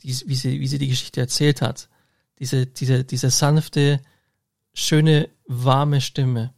wie, 0.00 0.12
sie, 0.12 0.60
wie 0.60 0.66
sie 0.66 0.78
die 0.78 0.88
Geschichte 0.88 1.20
erzählt 1.20 1.62
hat. 1.62 1.88
Diese, 2.40 2.66
diese, 2.66 3.04
diese 3.04 3.30
sanfte, 3.30 4.00
schöne, 4.74 5.28
warme 5.46 6.00
Stimme. 6.00 6.52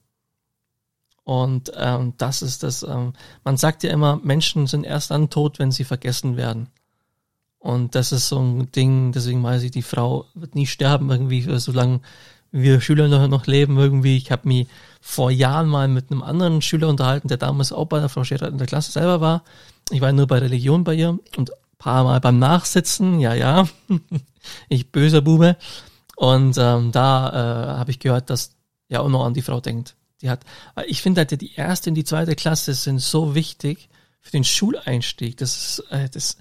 Und 1.22 1.72
ähm, 1.76 2.14
das 2.18 2.40
ist 2.40 2.62
das, 2.62 2.82
ähm, 2.82 3.12
man 3.44 3.56
sagt 3.56 3.82
ja 3.82 3.90
immer, 3.90 4.16
Menschen 4.16 4.66
sind 4.66 4.84
erst 4.84 5.10
dann 5.10 5.28
tot, 5.28 5.58
wenn 5.58 5.70
sie 5.70 5.84
vergessen 5.84 6.36
werden. 6.36 6.68
Und 7.66 7.96
das 7.96 8.12
ist 8.12 8.28
so 8.28 8.38
ein 8.38 8.70
Ding, 8.70 9.10
deswegen 9.10 9.42
weiß 9.42 9.64
ich, 9.64 9.72
die 9.72 9.82
Frau 9.82 10.26
wird 10.34 10.54
nie 10.54 10.68
sterben, 10.68 11.10
irgendwie, 11.10 11.42
solange 11.58 12.00
wir 12.52 12.80
Schüler 12.80 13.08
noch, 13.08 13.26
noch 13.26 13.48
leben, 13.48 13.76
irgendwie. 13.76 14.16
Ich 14.16 14.30
habe 14.30 14.46
mich 14.46 14.68
vor 15.00 15.32
Jahren 15.32 15.68
mal 15.68 15.88
mit 15.88 16.12
einem 16.12 16.22
anderen 16.22 16.62
Schüler 16.62 16.88
unterhalten, 16.88 17.26
der 17.26 17.38
damals 17.38 17.72
auch 17.72 17.86
bei 17.86 17.98
der 17.98 18.08
Frau 18.08 18.22
Scherer 18.22 18.46
in 18.46 18.58
der 18.58 18.68
Klasse 18.68 18.92
selber 18.92 19.20
war. 19.20 19.42
Ich 19.90 20.00
war 20.00 20.12
nur 20.12 20.28
bei 20.28 20.38
Religion 20.38 20.84
bei 20.84 20.94
ihr 20.94 21.18
und 21.36 21.50
paar 21.76 22.04
Mal 22.04 22.20
beim 22.20 22.38
Nachsitzen, 22.38 23.18
ja, 23.18 23.34
ja, 23.34 23.66
ich 24.68 24.92
böser 24.92 25.20
Bube. 25.20 25.56
Und 26.14 26.56
ähm, 26.58 26.92
da 26.92 27.30
äh, 27.30 27.78
habe 27.78 27.90
ich 27.90 27.98
gehört, 27.98 28.30
dass 28.30 28.52
ja 28.88 29.00
auch 29.00 29.08
noch 29.08 29.24
an 29.24 29.34
die 29.34 29.42
Frau 29.42 29.60
denkt. 29.60 29.96
Die 30.22 30.30
hat, 30.30 30.44
ich 30.86 31.02
finde 31.02 31.22
halt, 31.22 31.40
die 31.40 31.54
erste 31.54 31.90
und 31.90 31.96
die 31.96 32.04
zweite 32.04 32.36
Klasse 32.36 32.74
sind 32.74 33.00
so 33.00 33.34
wichtig 33.34 33.88
für 34.20 34.30
den 34.30 34.44
Schuleinstieg. 34.44 35.36
Das 35.38 35.56
ist, 35.56 35.90
äh, 35.90 36.08
das, 36.08 36.36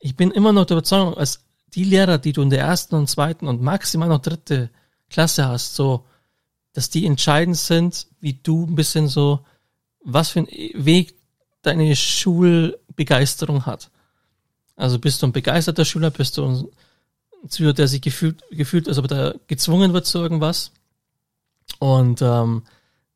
ich 0.00 0.16
bin 0.16 0.30
immer 0.30 0.52
noch 0.52 0.64
der 0.64 0.78
Überzeugung, 0.78 1.14
als 1.14 1.44
die 1.74 1.84
Lehrer, 1.84 2.18
die 2.18 2.32
du 2.32 2.42
in 2.42 2.50
der 2.50 2.60
ersten 2.60 2.96
und 2.96 3.08
zweiten 3.08 3.46
und 3.46 3.62
maximal 3.62 4.08
noch 4.08 4.20
dritte 4.20 4.70
Klasse 5.08 5.46
hast, 5.46 5.74
so, 5.74 6.04
dass 6.72 6.90
die 6.90 7.06
entscheidend 7.06 7.56
sind, 7.56 8.06
wie 8.20 8.34
du 8.34 8.66
ein 8.66 8.74
bisschen 8.74 9.08
so, 9.08 9.44
was 10.02 10.30
für 10.30 10.40
ein 10.40 10.48
Weg 10.74 11.14
deine 11.62 11.94
Schulbegeisterung 11.94 13.66
hat. 13.66 13.90
Also 14.76 14.98
bist 14.98 15.20
du 15.20 15.26
ein 15.26 15.32
begeisterter 15.32 15.84
Schüler, 15.84 16.10
bist 16.10 16.38
du 16.38 16.46
ein 16.46 16.68
Schüler, 17.50 17.74
der 17.74 17.86
sich 17.86 18.00
gefühlt, 18.00 18.42
gefühlt, 18.50 18.88
als 18.88 18.98
ob 18.98 19.10
er 19.10 19.36
gezwungen 19.46 19.92
wird 19.92 20.06
zu 20.06 20.18
irgendwas. 20.18 20.72
Und 21.78 22.22
ähm, 22.22 22.62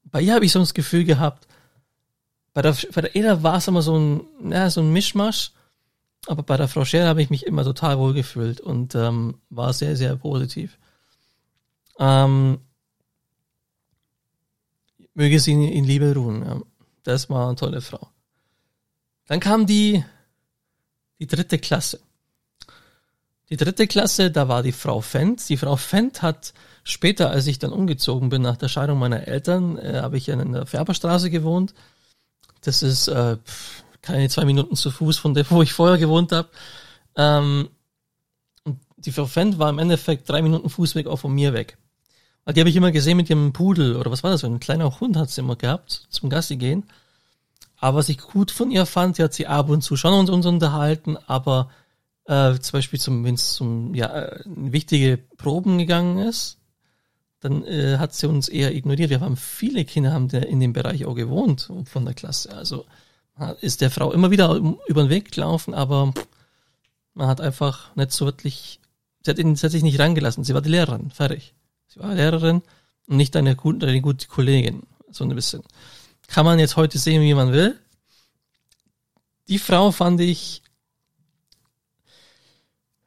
bei 0.04 0.20
ihr 0.20 0.34
habe 0.34 0.44
ich 0.44 0.52
so 0.52 0.58
das 0.58 0.74
Gefühl 0.74 1.04
gehabt, 1.04 1.48
bei 2.52 2.62
der, 2.62 2.76
bei 2.94 3.00
der 3.00 3.16
Eda 3.16 3.42
war 3.42 3.56
es 3.56 3.66
immer 3.66 3.82
so 3.82 3.98
ein, 3.98 4.20
ja, 4.50 4.68
so 4.70 4.80
ein 4.80 4.92
Mischmasch, 4.92 5.52
aber 6.26 6.42
bei 6.42 6.56
der 6.56 6.68
Frau 6.68 6.84
Scherer 6.84 7.08
habe 7.08 7.22
ich 7.22 7.30
mich 7.30 7.46
immer 7.46 7.64
total 7.64 7.98
wohl 7.98 8.14
gefühlt 8.14 8.60
und 8.60 8.94
ähm, 8.94 9.38
war 9.50 9.72
sehr, 9.72 9.96
sehr 9.96 10.16
positiv. 10.16 10.78
Ähm, 11.98 12.58
möge 15.14 15.40
sie 15.40 15.52
in 15.52 15.84
Liebe 15.84 16.14
ruhen. 16.14 16.44
Ja. 16.44 16.60
Das 17.04 17.28
war 17.30 17.46
eine 17.46 17.56
tolle 17.56 17.80
Frau. 17.80 18.08
Dann 19.26 19.40
kam 19.40 19.66
die, 19.66 20.04
die 21.18 21.26
dritte 21.26 21.58
Klasse. 21.58 22.00
Die 23.50 23.56
dritte 23.56 23.86
Klasse, 23.86 24.30
da 24.30 24.48
war 24.48 24.62
die 24.62 24.72
Frau 24.72 25.00
Fendt. 25.00 25.48
Die 25.48 25.56
Frau 25.56 25.76
Fendt 25.76 26.22
hat 26.22 26.54
später, 26.82 27.30
als 27.30 27.46
ich 27.46 27.58
dann 27.58 27.72
umgezogen 27.72 28.30
bin 28.30 28.42
nach 28.42 28.56
der 28.56 28.68
Scheidung 28.68 28.98
meiner 28.98 29.28
Eltern, 29.28 29.78
äh, 29.78 30.00
habe 30.02 30.16
ich 30.16 30.28
in 30.28 30.52
der 30.52 30.66
Färberstraße 30.66 31.30
gewohnt. 31.30 31.74
Das 32.62 32.82
ist 32.82 33.08
äh, 33.08 33.36
keine 34.04 34.28
zwei 34.28 34.44
Minuten 34.44 34.76
zu 34.76 34.90
Fuß 34.90 35.18
von 35.18 35.34
der, 35.34 35.50
wo 35.50 35.62
ich 35.62 35.72
vorher 35.72 35.98
gewohnt 35.98 36.32
habe. 36.32 36.48
Ähm, 37.16 37.68
und 38.64 38.78
die 38.96 39.12
Fendt 39.12 39.58
war 39.58 39.70
im 39.70 39.78
Endeffekt 39.78 40.28
drei 40.28 40.42
Minuten 40.42 40.70
Fußweg 40.70 41.06
auch 41.06 41.18
von 41.18 41.32
mir 41.32 41.52
weg. 41.52 41.78
Weil 42.44 42.54
die 42.54 42.60
habe 42.60 42.70
ich 42.70 42.76
immer 42.76 42.92
gesehen 42.92 43.16
mit 43.16 43.30
ihrem 43.30 43.52
Pudel 43.52 43.96
oder 43.96 44.10
was 44.10 44.22
war 44.22 44.30
das? 44.30 44.44
Ein 44.44 44.60
kleiner 44.60 45.00
Hund 45.00 45.16
hat 45.16 45.30
sie 45.30 45.40
immer 45.40 45.56
gehabt 45.56 46.06
zum 46.10 46.28
Gassi 46.28 46.56
gehen. 46.56 46.84
Aber 47.78 47.98
was 47.98 48.08
ich 48.08 48.18
gut 48.18 48.50
von 48.50 48.70
ihr 48.70 48.86
fand, 48.86 49.18
die 49.18 49.22
hat 49.22 49.34
sie 49.34 49.46
ab 49.46 49.68
und 49.68 49.82
zu 49.82 49.96
schon 49.96 50.14
uns, 50.14 50.30
uns 50.30 50.46
unterhalten, 50.46 51.16
aber 51.26 51.70
äh, 52.26 52.58
zum 52.58 52.78
Beispiel 52.78 53.00
zum, 53.00 53.24
wenn 53.24 53.34
es 53.34 53.54
zum 53.54 53.94
ja 53.94 54.14
äh, 54.14 54.40
wichtige 54.46 55.18
Proben 55.36 55.78
gegangen 55.78 56.18
ist, 56.18 56.58
dann 57.40 57.62
äh, 57.64 57.98
hat 57.98 58.14
sie 58.14 58.26
uns 58.26 58.48
eher 58.48 58.74
ignoriert. 58.74 59.10
Wir 59.10 59.20
haben 59.20 59.36
viele 59.36 59.84
Kinder 59.84 60.12
haben 60.12 60.30
in 60.30 60.60
dem 60.60 60.72
Bereich 60.72 61.04
auch 61.04 61.14
gewohnt 61.14 61.70
von 61.84 62.04
der 62.04 62.14
Klasse. 62.14 62.54
Also 62.56 62.86
ist 63.60 63.80
der 63.80 63.90
Frau 63.90 64.12
immer 64.12 64.30
wieder 64.30 64.54
über 64.86 65.02
den 65.02 65.10
Weg 65.10 65.32
gelaufen, 65.32 65.74
aber 65.74 66.12
man 67.14 67.26
hat 67.28 67.40
einfach 67.40 67.94
nicht 67.96 68.12
so 68.12 68.26
wirklich, 68.26 68.80
sie 69.22 69.30
hat, 69.30 69.38
ihn, 69.38 69.56
sie 69.56 69.66
hat 69.66 69.72
sich 69.72 69.82
nicht 69.82 69.98
reingelassen. 69.98 70.44
Sie 70.44 70.54
war 70.54 70.62
die 70.62 70.70
Lehrerin, 70.70 71.10
fertig. 71.10 71.54
Sie 71.88 72.00
war 72.00 72.14
Lehrerin 72.14 72.62
und 73.06 73.16
nicht 73.16 73.36
eine 73.36 73.56
gute, 73.56 73.86
eine 73.86 74.00
gute 74.00 74.28
Kollegin, 74.28 74.82
so 75.10 75.24
ein 75.24 75.34
bisschen. 75.34 75.62
Kann 76.26 76.44
man 76.44 76.58
jetzt 76.58 76.76
heute 76.76 76.98
sehen, 76.98 77.22
wie 77.22 77.34
man 77.34 77.52
will. 77.52 77.78
Die 79.48 79.58
Frau 79.58 79.90
fand 79.90 80.20
ich 80.20 80.62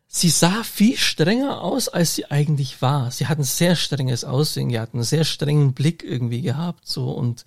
sie 0.07 0.29
sah 0.29 0.63
viel 0.63 0.98
strenger 0.98 1.62
aus, 1.62 1.89
als 1.89 2.15
sie 2.15 2.29
eigentlich 2.31 2.81
war. 2.81 3.12
Sie 3.12 3.27
hat 3.27 3.38
ein 3.38 3.43
sehr 3.43 3.75
strenges 3.75 4.24
Aussehen, 4.24 4.69
sie 4.69 4.79
hat 4.79 4.93
einen 4.93 5.03
sehr 5.03 5.24
strengen 5.24 5.74
Blick 5.74 6.03
irgendwie 6.03 6.41
gehabt, 6.41 6.88
so 6.88 7.12
und 7.12 7.46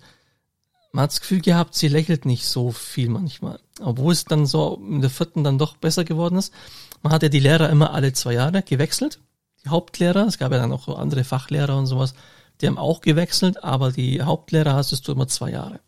man 0.91 1.03
hat 1.03 1.11
das 1.11 1.21
Gefühl 1.21 1.41
gehabt, 1.41 1.75
sie 1.75 1.87
lächelt 1.87 2.25
nicht 2.25 2.45
so 2.45 2.71
viel 2.71 3.09
manchmal. 3.09 3.59
Obwohl 3.79 4.13
es 4.13 4.25
dann 4.25 4.45
so 4.45 4.81
in 4.87 5.01
der 5.01 5.09
vierten 5.09 5.43
dann 5.43 5.57
doch 5.57 5.77
besser 5.77 6.03
geworden 6.03 6.37
ist. 6.37 6.53
Man 7.01 7.13
hat 7.13 7.23
ja 7.23 7.29
die 7.29 7.39
Lehrer 7.39 7.69
immer 7.69 7.93
alle 7.93 8.13
zwei 8.13 8.33
Jahre 8.33 8.61
gewechselt. 8.61 9.19
Die 9.63 9.69
Hauptlehrer, 9.69 10.27
es 10.27 10.37
gab 10.37 10.51
ja 10.51 10.57
dann 10.57 10.71
auch 10.71 10.87
andere 10.97 11.23
Fachlehrer 11.23 11.77
und 11.77 11.85
sowas, 11.85 12.13
die 12.59 12.67
haben 12.67 12.77
auch 12.77 13.01
gewechselt, 13.01 13.63
aber 13.63 13.91
die 13.91 14.21
Hauptlehrer 14.21 14.73
hast 14.73 15.07
du 15.07 15.11
immer 15.11 15.27
zwei 15.27 15.51
Jahre. 15.51 15.79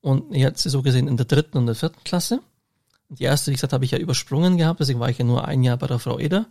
Und 0.00 0.34
jetzt 0.34 0.62
so 0.62 0.82
gesehen 0.82 1.08
in 1.08 1.16
der 1.16 1.26
dritten 1.26 1.58
und 1.58 1.66
der 1.66 1.74
vierten 1.74 2.02
Klasse. 2.04 2.40
Die 3.08 3.24
erste, 3.24 3.50
wie 3.50 3.54
gesagt, 3.54 3.72
habe 3.72 3.84
ich 3.84 3.92
ja 3.92 3.98
übersprungen 3.98 4.58
gehabt, 4.58 4.80
deswegen 4.80 5.00
war 5.00 5.08
ich 5.08 5.18
ja 5.18 5.24
nur 5.24 5.46
ein 5.46 5.62
Jahr 5.62 5.76
bei 5.76 5.86
der 5.86 5.98
Frau 5.98 6.18
Eder. 6.18 6.46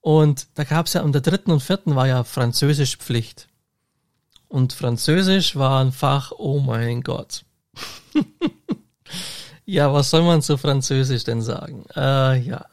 Und 0.00 0.48
da 0.54 0.64
gab 0.64 0.86
es 0.86 0.94
ja, 0.94 1.02
und 1.02 1.12
der 1.12 1.22
dritten 1.22 1.50
und 1.50 1.60
vierten 1.60 1.94
war 1.94 2.06
ja 2.06 2.24
Französisch 2.24 2.96
Pflicht. 2.96 3.48
Und 4.50 4.72
Französisch 4.72 5.54
war 5.54 5.80
ein 5.80 5.92
Fach, 5.92 6.32
oh 6.36 6.58
mein 6.58 7.02
Gott. 7.02 7.44
ja, 9.64 9.92
was 9.92 10.10
soll 10.10 10.22
man 10.22 10.42
zu 10.42 10.56
Französisch 10.56 11.22
denn 11.22 11.40
sagen? 11.40 11.84
Äh, 11.94 12.40
ja. 12.40 12.66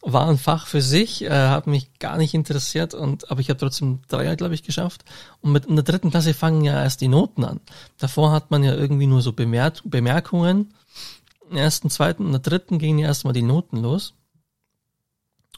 War 0.00 0.30
ein 0.30 0.38
Fach 0.38 0.66
für 0.66 0.80
sich, 0.80 1.22
äh, 1.24 1.30
hat 1.30 1.66
mich 1.66 1.98
gar 1.98 2.16
nicht 2.16 2.32
interessiert, 2.32 2.94
und 2.94 3.30
aber 3.30 3.40
ich 3.40 3.50
habe 3.50 3.60
trotzdem 3.60 4.00
Dreier, 4.08 4.34
glaube 4.34 4.54
ich, 4.54 4.62
geschafft. 4.62 5.04
Und 5.42 5.52
mit 5.52 5.66
in 5.66 5.76
der 5.76 5.84
dritten 5.84 6.10
Klasse 6.10 6.32
fangen 6.32 6.64
ja 6.64 6.82
erst 6.82 7.02
die 7.02 7.08
Noten 7.08 7.44
an. 7.44 7.60
Davor 7.98 8.32
hat 8.32 8.50
man 8.50 8.64
ja 8.64 8.74
irgendwie 8.74 9.06
nur 9.06 9.20
so 9.20 9.34
Bemerk 9.34 9.82
Bemerkungen 9.84 10.72
ersten, 11.50 11.90
zweiten 11.90 12.24
und 12.24 12.32
der 12.32 12.40
dritten 12.40 12.78
gingen 12.78 13.00
erstmal 13.00 13.34
die 13.34 13.42
Noten 13.42 13.76
los. 13.76 14.14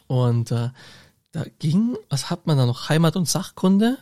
Und 0.08 0.50
äh, 0.50 0.70
da 1.30 1.44
ging, 1.60 1.96
was 2.08 2.30
hat 2.30 2.48
man 2.48 2.56
da 2.58 2.66
noch? 2.66 2.88
Heimat 2.88 3.14
und 3.14 3.28
Sachkunde 3.28 3.96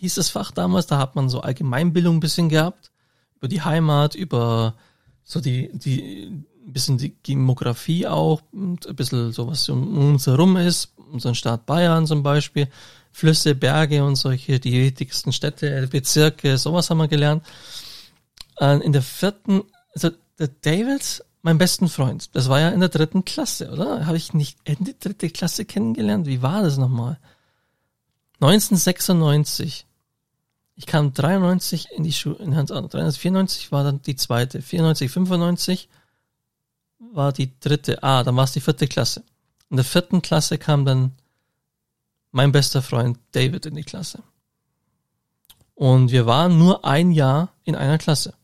hieß 0.00 0.16
das 0.16 0.30
Fach 0.30 0.50
damals. 0.50 0.86
Da 0.86 0.98
hat 0.98 1.14
man 1.16 1.28
so 1.28 1.40
Allgemeinbildung 1.40 2.16
ein 2.16 2.20
bisschen 2.20 2.48
gehabt. 2.48 2.90
Über 3.36 3.48
die 3.48 3.62
Heimat, 3.62 4.14
über 4.14 4.74
so 5.22 5.40
die, 5.40 5.70
die, 5.72 6.26
ein 6.66 6.72
bisschen 6.72 6.98
die 6.98 7.14
Demografie 7.22 8.06
auch 8.06 8.42
und 8.52 8.86
ein 8.86 8.96
bisschen 8.96 9.32
so, 9.32 9.46
was 9.46 9.68
um 9.68 10.12
uns 10.12 10.26
herum 10.26 10.56
ist. 10.56 10.94
Unseren 11.12 11.34
Staat 11.34 11.66
Bayern 11.66 12.06
zum 12.06 12.22
Beispiel. 12.22 12.68
Flüsse, 13.12 13.54
Berge 13.54 14.04
und 14.04 14.16
solche, 14.16 14.60
die 14.60 14.72
wichtigsten 14.72 15.32
Städte, 15.32 15.88
Bezirke, 15.88 16.56
sowas 16.58 16.90
haben 16.90 16.98
wir 16.98 17.08
gelernt. 17.08 17.44
Äh, 18.58 18.78
in 18.84 18.92
der 18.92 19.02
vierten, 19.02 19.62
also 19.94 20.10
der 20.38 20.48
David, 20.48 21.24
mein 21.42 21.58
besten 21.58 21.88
Freund, 21.88 22.34
das 22.34 22.48
war 22.48 22.60
ja 22.60 22.68
in 22.68 22.80
der 22.80 22.88
dritten 22.88 23.24
Klasse, 23.24 23.70
oder? 23.72 24.06
Habe 24.06 24.16
ich 24.16 24.32
nicht 24.32 24.58
Ende 24.64 24.94
dritte 24.94 25.28
Klasse 25.30 25.64
kennengelernt? 25.64 26.26
Wie 26.26 26.42
war 26.42 26.62
das 26.62 26.78
nochmal? 26.78 27.18
1996. 28.40 29.86
Ich 30.76 30.86
kam 30.86 31.12
93 31.12 31.88
in 31.92 32.04
die 32.04 32.12
Schule, 32.12 32.36
in 32.36 32.56
Hans 32.56 32.70
Arnold. 32.70 32.92
94 32.92 33.70
war 33.70 33.84
dann 33.84 34.00
die 34.02 34.16
zweite. 34.16 34.62
94, 34.62 35.10
95 35.10 35.88
war 37.12 37.32
die 37.32 37.58
dritte. 37.60 38.02
Ah, 38.02 38.22
dann 38.22 38.36
war 38.36 38.44
es 38.44 38.52
die 38.52 38.60
vierte 38.60 38.86
Klasse. 38.86 39.22
In 39.68 39.76
der 39.76 39.84
vierten 39.84 40.22
Klasse 40.22 40.58
kam 40.58 40.84
dann 40.84 41.12
mein 42.32 42.52
bester 42.52 42.82
Freund 42.82 43.18
David 43.32 43.66
in 43.66 43.74
die 43.74 43.84
Klasse. 43.84 44.22
Und 45.74 46.10
wir 46.10 46.26
waren 46.26 46.58
nur 46.58 46.84
ein 46.84 47.10
Jahr 47.10 47.52
in 47.64 47.74
einer 47.74 47.98
Klasse. 47.98 48.34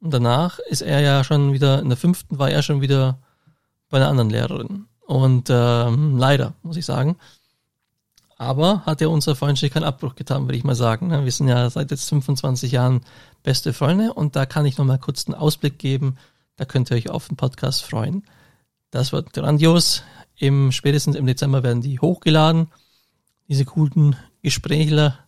Und 0.00 0.12
danach 0.12 0.58
ist 0.60 0.82
er 0.82 1.00
ja 1.00 1.24
schon 1.24 1.52
wieder, 1.52 1.80
in 1.80 1.88
der 1.88 1.98
fünften 1.98 2.38
war 2.38 2.50
er 2.50 2.62
schon 2.62 2.80
wieder 2.80 3.18
bei 3.90 3.98
einer 3.98 4.08
anderen 4.08 4.30
Lehrerin. 4.30 4.86
Und 5.00 5.48
ähm, 5.50 6.16
leider, 6.16 6.54
muss 6.62 6.76
ich 6.76 6.86
sagen. 6.86 7.16
Aber 8.38 8.86
hat 8.86 9.00
ja 9.00 9.08
unser 9.08 9.34
Freundschaft 9.34 9.74
keinen 9.74 9.84
Abbruch 9.84 10.14
getan, 10.14 10.44
würde 10.44 10.56
ich 10.56 10.64
mal 10.64 10.76
sagen. 10.76 11.08
Ne? 11.08 11.24
Wir 11.24 11.32
sind 11.32 11.48
ja 11.48 11.68
seit 11.70 11.90
jetzt 11.90 12.08
25 12.08 12.70
Jahren 12.70 13.00
beste 13.42 13.72
Freunde 13.72 14.12
und 14.14 14.36
da 14.36 14.46
kann 14.46 14.64
ich 14.64 14.78
nochmal 14.78 14.98
kurz 15.00 15.26
einen 15.26 15.34
Ausblick 15.34 15.78
geben. 15.78 16.18
Da 16.56 16.64
könnt 16.64 16.90
ihr 16.90 16.96
euch 16.96 17.10
auf 17.10 17.26
den 17.26 17.36
Podcast 17.36 17.84
freuen. 17.84 18.22
Das 18.92 19.12
wird 19.12 19.32
grandios. 19.32 20.04
Im, 20.36 20.70
spätestens 20.70 21.16
im 21.16 21.26
Dezember 21.26 21.64
werden 21.64 21.82
die 21.82 21.98
hochgeladen, 21.98 22.68
diese 23.48 23.64
guten 23.64 24.16
Gesprächler. 24.40 25.18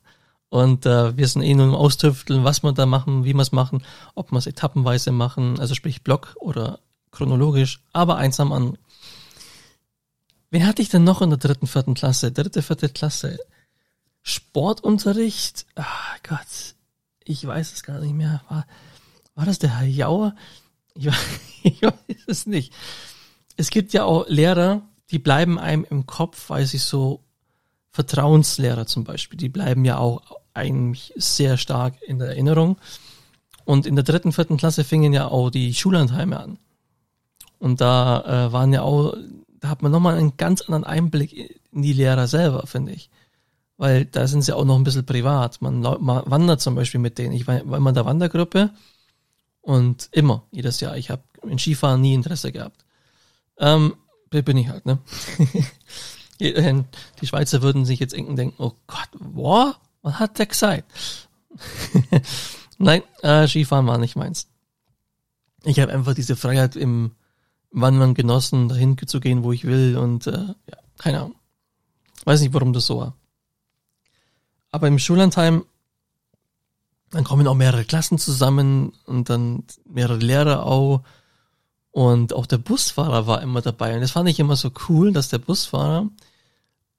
Und 0.48 0.86
äh, 0.86 1.16
wir 1.16 1.26
sind 1.26 1.42
eh 1.42 1.54
nur 1.54 1.66
im 1.66 1.74
Austüfteln, 1.74 2.44
was 2.44 2.62
wir 2.62 2.72
da 2.72 2.86
machen, 2.86 3.24
wie 3.24 3.34
wir 3.34 3.42
es 3.42 3.50
machen, 3.50 3.82
ob 4.14 4.30
wir 4.30 4.38
es 4.38 4.46
etappenweise 4.46 5.10
machen, 5.10 5.58
also 5.58 5.74
sprich 5.74 6.02
Block 6.02 6.36
oder 6.38 6.78
chronologisch, 7.10 7.82
aber 7.92 8.16
einsam 8.16 8.52
an. 8.52 8.78
Wen 10.50 10.66
hatte 10.66 10.82
ich 10.82 10.88
denn 10.88 11.04
noch 11.04 11.22
in 11.22 11.30
der 11.30 11.38
dritten, 11.38 11.66
vierten 11.66 11.94
Klasse? 11.94 12.32
Dritte, 12.32 12.62
vierte 12.62 12.88
Klasse. 12.88 13.38
Sportunterricht? 14.22 15.66
Ah 15.76 16.16
Gott, 16.28 16.74
ich 17.24 17.46
weiß 17.46 17.72
es 17.72 17.82
gar 17.82 18.00
nicht 18.00 18.14
mehr. 18.14 18.42
War, 18.48 18.66
war 19.34 19.46
das 19.46 19.58
der 19.58 19.78
Herr 19.78 19.86
Jauer? 19.86 20.34
Ich, 20.94 21.06
ich 21.62 21.82
weiß 21.82 22.24
es 22.26 22.46
nicht. 22.46 22.72
Es 23.56 23.70
gibt 23.70 23.92
ja 23.92 24.04
auch 24.04 24.28
Lehrer, 24.28 24.82
die 25.10 25.18
bleiben 25.18 25.58
einem 25.58 25.86
im 25.88 26.06
Kopf, 26.06 26.50
weil 26.50 26.66
sie 26.66 26.78
so 26.78 27.20
Vertrauenslehrer 27.92 28.86
zum 28.86 29.04
Beispiel, 29.04 29.36
die 29.36 29.48
bleiben 29.48 29.84
ja 29.84 29.98
auch 29.98 30.22
eigentlich 30.54 31.12
sehr 31.16 31.56
stark 31.56 31.94
in 32.02 32.18
der 32.18 32.28
Erinnerung. 32.28 32.76
Und 33.64 33.86
in 33.86 33.94
der 33.94 34.04
dritten, 34.04 34.32
vierten 34.32 34.56
Klasse 34.56 34.84
fingen 34.84 35.12
ja 35.12 35.28
auch 35.28 35.50
die 35.50 35.74
Schullandheime 35.74 36.40
an. 36.40 36.58
Und 37.58 37.80
da 37.80 38.46
äh, 38.46 38.52
waren 38.52 38.72
ja 38.72 38.82
auch, 38.82 39.14
da 39.60 39.68
hat 39.68 39.82
man 39.82 39.92
nochmal 39.92 40.16
einen 40.16 40.36
ganz 40.36 40.62
anderen 40.62 40.84
Einblick 40.84 41.60
in 41.72 41.82
die 41.82 41.92
Lehrer 41.92 42.26
selber, 42.26 42.66
finde 42.66 42.92
ich. 42.92 43.10
Weil 43.76 44.04
da 44.06 44.26
sind 44.26 44.42
sie 44.42 44.54
auch 44.54 44.64
noch 44.64 44.76
ein 44.76 44.84
bisschen 44.84 45.06
privat. 45.06 45.62
Man, 45.62 45.80
man 45.80 46.22
wandert 46.26 46.60
zum 46.60 46.74
Beispiel 46.74 47.00
mit 47.00 47.18
denen. 47.18 47.32
Ich 47.32 47.46
war, 47.46 47.60
immer 47.60 47.90
in 47.90 47.94
der 47.94 48.04
Wandergruppe 48.04 48.70
und 49.62 50.08
immer, 50.12 50.44
jedes 50.50 50.80
Jahr. 50.80 50.96
Ich 50.96 51.10
habe 51.10 51.22
in 51.46 51.58
Skifahren 51.58 52.00
nie 52.00 52.14
Interesse 52.14 52.52
gehabt. 52.52 52.84
Ähm, 53.58 53.94
bin 54.30 54.56
ich 54.56 54.68
halt, 54.68 54.86
ne? 54.86 54.98
Die 56.40 57.26
Schweizer 57.26 57.60
würden 57.60 57.84
sich 57.84 58.00
jetzt 58.00 58.14
denken, 58.14 58.54
oh 58.58 58.72
Gott, 58.86 59.08
boah, 59.18 59.76
was 60.02 60.18
hat 60.18 60.38
der 60.38 60.46
gesagt? 60.46 60.84
Nein, 62.78 63.02
äh, 63.22 63.46
Skifahren 63.46 63.86
war 63.86 63.98
nicht 63.98 64.16
meins. 64.16 64.46
Ich 65.64 65.78
habe 65.80 65.92
einfach 65.92 66.14
diese 66.14 66.36
Freiheit 66.36 66.76
im 66.76 67.12
Wandern 67.70 68.14
genossen, 68.14 68.68
dahin 68.68 68.96
zu 69.06 69.20
gehen, 69.20 69.44
wo 69.44 69.52
ich 69.52 69.64
will 69.64 69.96
und 69.96 70.26
äh, 70.26 70.32
ja, 70.32 70.76
keine 70.98 71.20
Ahnung. 71.20 71.36
Weiß 72.24 72.40
nicht, 72.40 72.52
warum 72.52 72.72
das 72.72 72.86
so 72.86 72.98
war. 72.98 73.14
Aber 74.70 74.88
im 74.88 74.98
Schullandheim, 74.98 75.64
dann 77.10 77.24
kommen 77.24 77.46
auch 77.46 77.54
mehrere 77.54 77.84
Klassen 77.84 78.18
zusammen 78.18 78.92
und 79.06 79.30
dann 79.30 79.64
mehrere 79.84 80.18
Lehrer 80.18 80.64
auch. 80.64 81.02
Und 81.90 82.32
auch 82.32 82.46
der 82.46 82.58
Busfahrer 82.58 83.26
war 83.26 83.42
immer 83.42 83.62
dabei. 83.62 83.94
Und 83.94 84.00
das 84.00 84.12
fand 84.12 84.28
ich 84.28 84.38
immer 84.38 84.54
so 84.54 84.70
cool, 84.88 85.12
dass 85.12 85.28
der 85.28 85.38
Busfahrer 85.38 86.08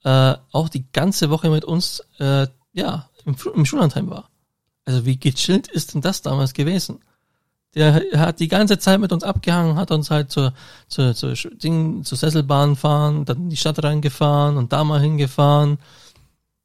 äh, 0.03 0.35
auch 0.51 0.67
die 0.67 0.91
ganze 0.91 1.29
Woche 1.29 1.49
mit 1.49 1.63
uns 1.63 2.01
äh, 2.19 2.47
ja 2.73 3.09
im, 3.25 3.35
im 3.53 3.65
Schullandheim 3.65 4.09
war. 4.09 4.29
Also 4.83 5.05
wie 5.05 5.17
gechillt 5.17 5.67
ist 5.67 5.93
denn 5.93 6.01
das 6.01 6.21
damals 6.21 6.53
gewesen? 6.53 6.99
Der 7.73 8.01
hat 8.17 8.39
die 8.39 8.49
ganze 8.49 8.79
Zeit 8.79 8.99
mit 8.99 9.13
uns 9.13 9.23
abgehangen, 9.23 9.77
hat 9.77 9.91
uns 9.91 10.11
halt 10.11 10.29
zur, 10.29 10.53
zur, 10.89 11.15
zur, 11.15 11.33
Ding, 11.51 12.03
zur 12.03 12.17
Sesselbahn 12.17 12.75
fahren, 12.75 13.23
dann 13.23 13.37
in 13.37 13.49
die 13.49 13.57
Stadt 13.57 13.81
reingefahren 13.81 14.57
und 14.57 14.73
da 14.73 14.83
mal 14.83 14.99
hingefahren. 14.99 15.77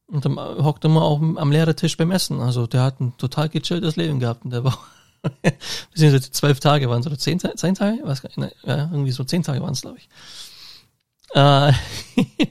Und 0.09 0.25
dann 0.25 0.37
hockt 0.37 0.85
er 0.85 0.91
auch 0.91 1.21
am 1.21 1.53
Lehrertisch 1.53 1.97
beim 1.97 2.11
Essen. 2.11 2.41
Also 2.41 2.67
der 2.67 2.83
hat 2.83 3.01
ein 3.01 3.17
total 3.19 3.49
gechilltes 3.49 3.97
Leben 3.97 4.19
gehabt 4.19 4.45
in 4.45 4.51
der 4.51 4.65
Woche. 4.65 4.79
Beziehungsweise 5.93 6.31
zwölf 6.31 6.61
Tage 6.61 6.89
waren 6.89 7.01
es 7.01 7.07
oder 7.07 7.19
zehn, 7.19 7.39
zehn 7.39 7.75
Tage? 7.75 8.01
Was, 8.05 8.23
ne, 8.37 8.53
ja, 8.65 8.89
irgendwie 8.91 9.13
so 9.13 9.25
zehn 9.25 9.43
Tage 9.43 9.61
waren 9.63 9.73
es, 9.73 9.83
glaube 9.83 9.99
ich. 9.99 10.09
Äh, 11.35 11.73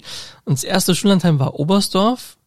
und 0.46 0.54
das 0.54 0.64
erste 0.64 0.96
Schullandheim 0.96 1.40
war 1.40 1.56
Oberstdorf. 1.56 2.38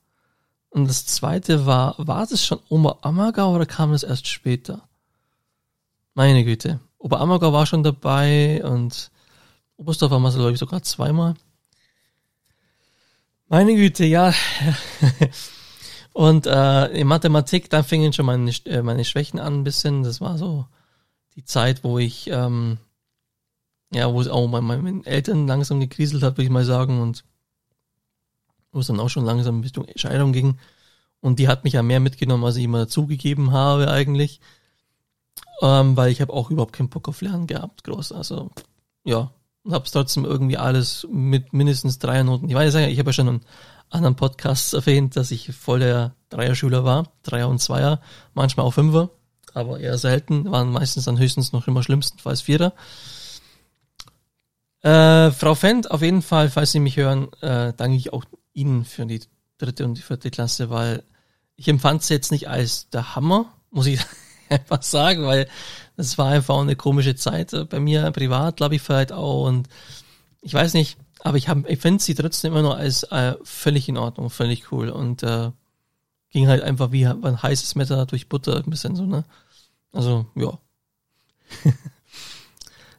Und 0.71 0.88
das 0.88 1.07
zweite 1.07 1.66
war, 1.66 1.94
war 1.99 2.27
das 2.27 2.44
schon 2.44 2.61
Oberammergau 2.68 3.55
oder 3.55 3.66
kam 3.66 3.92
das 3.92 4.03
erst 4.03 4.27
später? 4.27 4.88
Meine 6.18 6.44
Güte. 6.44 6.81
Oberammergau 6.98 7.52
war 7.52 7.64
schon 7.64 7.85
dabei 7.85 8.61
und 8.64 9.12
Oberstdorf 9.76 10.11
war 10.11 10.18
mal, 10.18 10.33
glaube 10.33 10.50
ich, 10.50 10.59
sogar 10.59 10.83
zweimal. 10.83 11.35
Meine 13.46 13.76
Güte, 13.76 14.04
ja. 14.04 14.35
und 16.12 16.48
äh, 16.48 16.87
in 16.87 17.07
Mathematik, 17.07 17.70
da 17.70 17.85
fingen 17.85 18.12
schon 18.12 18.26
meine, 18.26 18.50
äh, 18.64 18.83
meine 18.83 19.04
Schwächen 19.04 19.38
an 19.38 19.61
ein 19.61 19.62
bisschen. 19.62 20.02
Das 20.02 20.20
war 20.20 20.38
so 20.38 20.66
die 21.37 21.44
Zeit, 21.44 21.85
wo 21.85 22.00
ich, 22.00 22.26
ähm, 22.26 22.78
ja, 23.92 24.12
wo 24.12 24.20
es 24.20 24.26
auch 24.26 24.44
bei 24.48 24.61
meinen 24.61 25.07
Eltern 25.07 25.46
langsam 25.46 25.78
gekriselt 25.78 26.24
hat, 26.24 26.33
würde 26.33 26.46
ich 26.46 26.50
mal 26.50 26.64
sagen, 26.64 27.00
und 27.00 27.22
wo 28.72 28.81
es 28.81 28.88
dann 28.88 28.98
auch 28.98 29.09
schon 29.09 29.24
langsam 29.24 29.61
Richtung 29.61 29.87
Scheidung 29.94 30.33
ging. 30.33 30.59
Und 31.20 31.38
die 31.38 31.46
hat 31.46 31.62
mich 31.62 31.74
ja 31.74 31.85
mehr 31.85 32.00
mitgenommen, 32.00 32.42
als 32.42 32.57
ich 32.57 32.64
immer 32.64 32.88
zugegeben 32.88 33.52
habe 33.52 33.88
eigentlich 33.88 34.40
ähm, 35.62 35.97
weil 35.97 36.11
ich 36.11 36.21
habe 36.21 36.33
auch 36.33 36.51
überhaupt 36.51 36.73
keinen 36.73 36.88
Bock 36.88 37.09
auf 37.09 37.21
Lernen 37.21 37.47
gehabt, 37.47 37.85
groß. 37.85 38.12
Also 38.12 38.51
ja, 39.05 39.31
und 39.64 39.75
habe 39.75 39.85
es 39.85 39.92
trotzdem 39.92 40.25
irgendwie 40.25 40.57
alles 40.57 41.07
mit 41.11 41.53
mindestens 41.53 41.99
drei 41.99 42.23
Noten. 42.23 42.49
Ich 42.49 42.55
weiß 42.55 42.75
ja, 42.75 42.87
ich 42.87 42.99
habe 42.99 43.11
ja 43.11 43.12
schon 43.12 43.29
in 43.29 43.40
anderen 43.90 44.16
Podcasts 44.16 44.73
erwähnt, 44.73 45.16
dass 45.16 45.31
ich 45.31 45.55
voll 45.55 45.81
der 45.81 46.14
Dreierschüler 46.31 46.85
war, 46.85 47.12
Dreier 47.23 47.49
und 47.49 47.61
Zweier, 47.61 48.01
manchmal 48.35 48.66
auch 48.66 48.73
Fünfer, 48.73 49.11
aber 49.55 49.81
eher 49.81 49.99
selten, 49.99 50.51
waren 50.51 50.71
meistens 50.71 51.05
dann 51.05 51.18
höchstens 51.18 51.53
noch 51.53 51.66
immer 51.66 51.83
schlimmstenfalls 51.83 52.42
Vierer. 52.42 52.73
Äh, 54.83 55.33
Frau 55.33 55.55
Fendt, 55.55 55.90
auf 55.90 56.03
jeden 56.03 56.23
Fall, 56.23 56.51
falls 56.51 56.73
Sie 56.73 56.81
mich 56.81 56.97
hören, 56.97 57.33
äh, 57.40 57.73
danke 57.77 57.97
ich 57.97 58.12
auch 58.12 58.25
Ihnen 58.53 58.85
für 58.85 59.07
die 59.07 59.21
dritte 59.59 59.85
und 59.85 59.94
die 59.94 60.03
vierte 60.03 60.31
Klasse, 60.31 60.71
weil 60.71 61.03
ich 61.57 61.68
empfand 61.68 62.03
es 62.03 62.09
jetzt 62.09 62.31
nicht 62.31 62.49
als 62.49 62.88
der 62.90 63.16
Hammer, 63.16 63.47
muss 63.71 63.87
ich 63.87 64.01
einfach 64.50 64.82
sagen, 64.82 65.24
weil 65.24 65.48
das 65.96 66.18
war 66.18 66.28
einfach 66.30 66.54
auch 66.54 66.62
eine 66.62 66.76
komische 66.76 67.16
Zeit 67.16 67.52
äh, 67.52 67.64
bei 67.64 67.80
mir 67.80 68.11
privat, 68.12 68.56
glaube 68.56 68.76
ich, 68.76 68.82
vielleicht 68.82 69.12
auch. 69.12 69.46
Und 69.46 69.68
ich 70.42 70.54
weiß 70.54 70.74
nicht, 70.74 70.96
aber 71.20 71.37
ich, 71.37 71.48
hab, 71.48 71.68
ich 71.68 71.80
finde 71.80 72.02
sie 72.02 72.14
trotzdem 72.14 72.52
immer 72.52 72.62
noch 72.62 72.76
als 72.76 73.02
äh, 73.04 73.34
völlig 73.42 73.88
in 73.88 73.96
Ordnung, 73.96 74.30
völlig 74.30 74.70
cool. 74.72 74.90
Und 74.90 75.22
äh, 75.22 75.50
ging 76.30 76.48
halt 76.48 76.62
einfach 76.62 76.92
wie 76.92 77.06
ein 77.06 77.42
heißes 77.42 77.74
Messer 77.74 78.06
durch 78.06 78.28
Butter 78.28 78.56
ein 78.56 78.70
bisschen 78.70 78.96
so, 78.96 79.04
ne? 79.04 79.24
Also, 79.92 80.26
ja. 80.34 80.58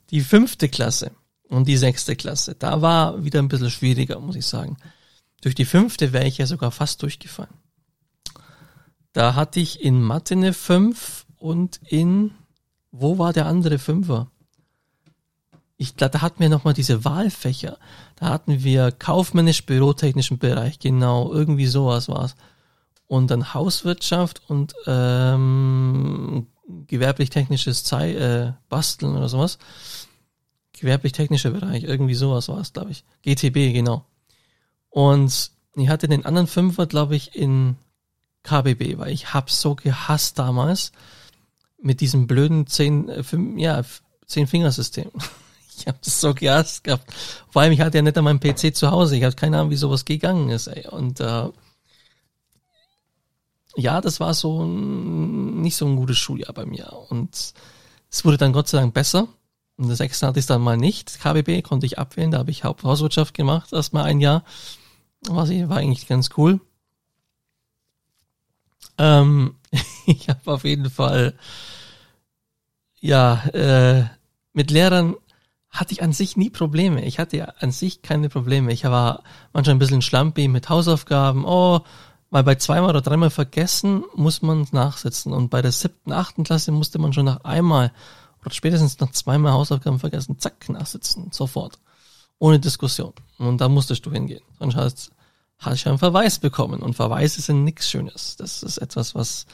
die 0.09 0.21
fünfte 0.21 0.69
Klasse 0.69 1.12
und 1.47 1.67
die 1.67 1.77
sechste 1.77 2.15
Klasse, 2.15 2.55
da 2.55 2.81
war 2.81 3.23
wieder 3.23 3.39
ein 3.39 3.47
bisschen 3.47 3.69
schwieriger, 3.69 4.19
muss 4.19 4.35
ich 4.35 4.45
sagen. 4.45 4.77
Durch 5.41 5.55
die 5.55 5.65
fünfte 5.65 6.12
wäre 6.13 6.27
ich 6.27 6.39
ja 6.39 6.47
sogar 6.47 6.71
fast 6.71 7.01
durchgefallen. 7.03 7.53
Da 9.13 9.35
hatte 9.35 9.59
ich 9.59 9.81
in 9.81 10.01
Mathe 10.01 10.33
eine 10.33 10.53
5 10.53 11.18
und 11.39 11.80
in, 11.88 12.32
wo 12.91 13.17
war 13.17 13.34
der 13.34 13.47
andere 13.47 13.80
Fünfer? 13.80 14.30
Ich 15.78 15.95
glaube, 15.95 16.12
da 16.12 16.21
hatten 16.21 16.41
wir 16.41 16.49
nochmal 16.49 16.73
diese 16.73 17.06
Wahlfächer. 17.06 17.78
Da 18.17 18.30
hatten 18.30 18.63
wir 18.63 18.91
kaufmännisch-bürotechnischen 18.91 20.38
Bereich, 20.38 20.80
genau, 20.80 21.32
irgendwie 21.32 21.67
sowas 21.67 22.10
war's. 22.10 22.36
Und 23.08 23.32
dann 23.32 23.54
Hauswirtschaft 23.54 24.41
und 24.49 24.73
ähm, 24.86 26.47
gewerblich-technisches 26.67 27.86
Zei 27.86 28.13
äh, 28.13 28.54
Basteln 28.67 29.15
oder 29.15 29.30
sowas. 29.30 29.58
Gewerblich-technischer 30.73 31.52
Bereich, 31.52 31.84
irgendwie 31.86 32.13
sowas 32.13 32.49
war 32.49 32.60
es, 32.60 32.73
glaube 32.73 32.91
ich. 32.91 33.06
GTB, 33.23 33.73
genau. 33.73 34.06
Und 34.89 35.52
ich 35.75 35.88
hatte 35.88 36.10
den 36.10 36.25
anderen 36.25 36.47
Fünfer, 36.47 36.88
glaube 36.88 37.15
ich, 37.15 37.36
in 37.36 37.78
KBB, 38.43 38.97
weil 38.97 39.12
ich 39.13 39.34
hab's 39.34 39.62
so 39.62 39.75
gehasst 39.75 40.39
damals 40.39 40.91
mit 41.82 42.02
diesem 42.02 42.28
blöden 42.28 42.68
zehn, 42.68 43.10
äh, 43.10 43.24
fünf, 43.24 43.60
ja, 43.60 43.82
zehn 44.26 44.48
Fingersystem. 44.48 45.12
Ich 45.80 45.88
habe 45.88 45.98
das 46.04 46.20
so 46.20 46.34
gehasst 46.34 46.84
gehabt. 46.84 47.10
Vor 47.50 47.62
allem, 47.62 47.72
ich 47.72 47.80
hatte 47.80 47.98
ja 47.98 48.02
nicht 48.02 48.18
an 48.18 48.26
meinem 48.26 48.42
PC 48.42 48.76
zu 48.76 48.92
Hause. 48.92 49.15
Ich 49.15 49.24
hatte 49.24 49.38
keine 49.38 49.58
Ahnung, 49.58 49.72
wie 49.72 49.78
sowas 49.78 50.04
gegangen 50.04 50.50
ist. 50.50 50.68
Ey. 50.68 50.86
Und 50.89 51.22
äh, 51.22 51.48
ja, 53.78 54.02
das 54.02 54.20
war 54.20 54.34
so 54.34 54.62
ein, 54.65 55.62
nicht 55.62 55.78
so 55.78 55.86
ein 55.86 55.96
gutes 55.96 56.18
Schuljahr 56.18 56.52
bei 56.52 56.65
mir. 56.65 56.92
Und 57.08 57.54
es 58.12 58.26
wurde 58.26 58.36
dann 58.36 58.52
Gott 58.52 58.68
sei 58.68 58.80
Dank 58.80 58.94
besser. 58.94 59.30
Und 59.78 59.88
das 59.88 60.02
Extra 60.02 60.28
hatte 60.28 60.39
ich 60.39 60.46
dann 60.46 60.62
mal 60.62 60.76
nicht. 60.76 61.22
KBB 61.22 61.63
konnte 61.63 61.86
ich 61.86 61.98
abwählen. 61.98 62.32
Da 62.32 62.39
habe 62.39 62.52
ich 62.52 62.65
Haupthauswirtschaft 62.65 63.34
gemacht, 63.34 63.72
erst 63.72 63.94
mal 63.94 64.04
ein 64.04 64.20
Jahr. 64.20 64.44
War, 65.28 65.48
war 65.48 65.78
eigentlich 65.78 66.08
ganz 66.08 66.32
cool. 66.36 66.60
Ähm, 68.98 69.56
ich 70.05 70.29
habe 70.29 70.51
auf 70.51 70.63
jeden 70.63 70.89
Fall 70.89 71.34
ja, 73.01 73.45
äh, 73.53 74.05
mit 74.53 74.71
Lehrern 74.71 75.15
hatte 75.69 75.93
ich 75.93 76.01
an 76.01 76.13
sich 76.13 76.36
nie 76.36 76.49
Probleme. 76.49 77.05
Ich 77.05 77.19
hatte 77.19 77.62
an 77.62 77.71
sich 77.71 78.01
keine 78.01 78.29
Probleme. 78.29 78.73
Ich 78.73 78.84
war 78.84 79.23
manchmal 79.53 79.75
ein 79.75 79.79
bisschen 79.79 80.01
schlampig 80.01 80.49
mit 80.49 80.69
Hausaufgaben. 80.69 81.45
Oh, 81.45 81.82
weil 82.32 82.43
bei 82.43 82.55
zweimal 82.55 82.89
oder 82.89 83.01
dreimal 83.01 83.29
vergessen 83.29 84.03
muss 84.15 84.41
man 84.41 84.67
nachsitzen. 84.71 85.32
Und 85.32 85.49
bei 85.49 85.62
der 85.62 85.71
siebten, 85.71 86.12
achten 86.12 86.43
Klasse 86.43 86.71
musste 86.71 86.99
man 86.99 87.13
schon 87.13 87.25
nach 87.25 87.43
einmal 87.43 87.91
oder 88.41 88.53
spätestens 88.53 88.99
nach 88.99 89.12
zweimal 89.12 89.51
Hausaufgaben 89.51 89.99
vergessen, 89.99 90.39
zack, 90.39 90.69
nachsitzen, 90.69 91.29
sofort. 91.32 91.77
Ohne 92.39 92.60
Diskussion. 92.60 93.13
Und 93.38 93.60
da 93.62 93.69
musstest 93.69 94.05
du 94.05 94.12
hingehen. 94.12 94.41
Sonst 94.58 94.75
hast, 94.75 95.12
hast 95.60 95.86
du 95.86 95.89
einen 95.89 96.00
Verweis 96.00 96.39
bekommen. 96.39 96.82
Und 96.82 96.95
Verweise 96.95 97.41
sind 97.41 97.63
nichts 97.63 97.89
Schönes. 97.89 98.36
Das 98.38 98.63
ist 98.63 98.78
etwas, 98.78 99.13
was 99.13 99.45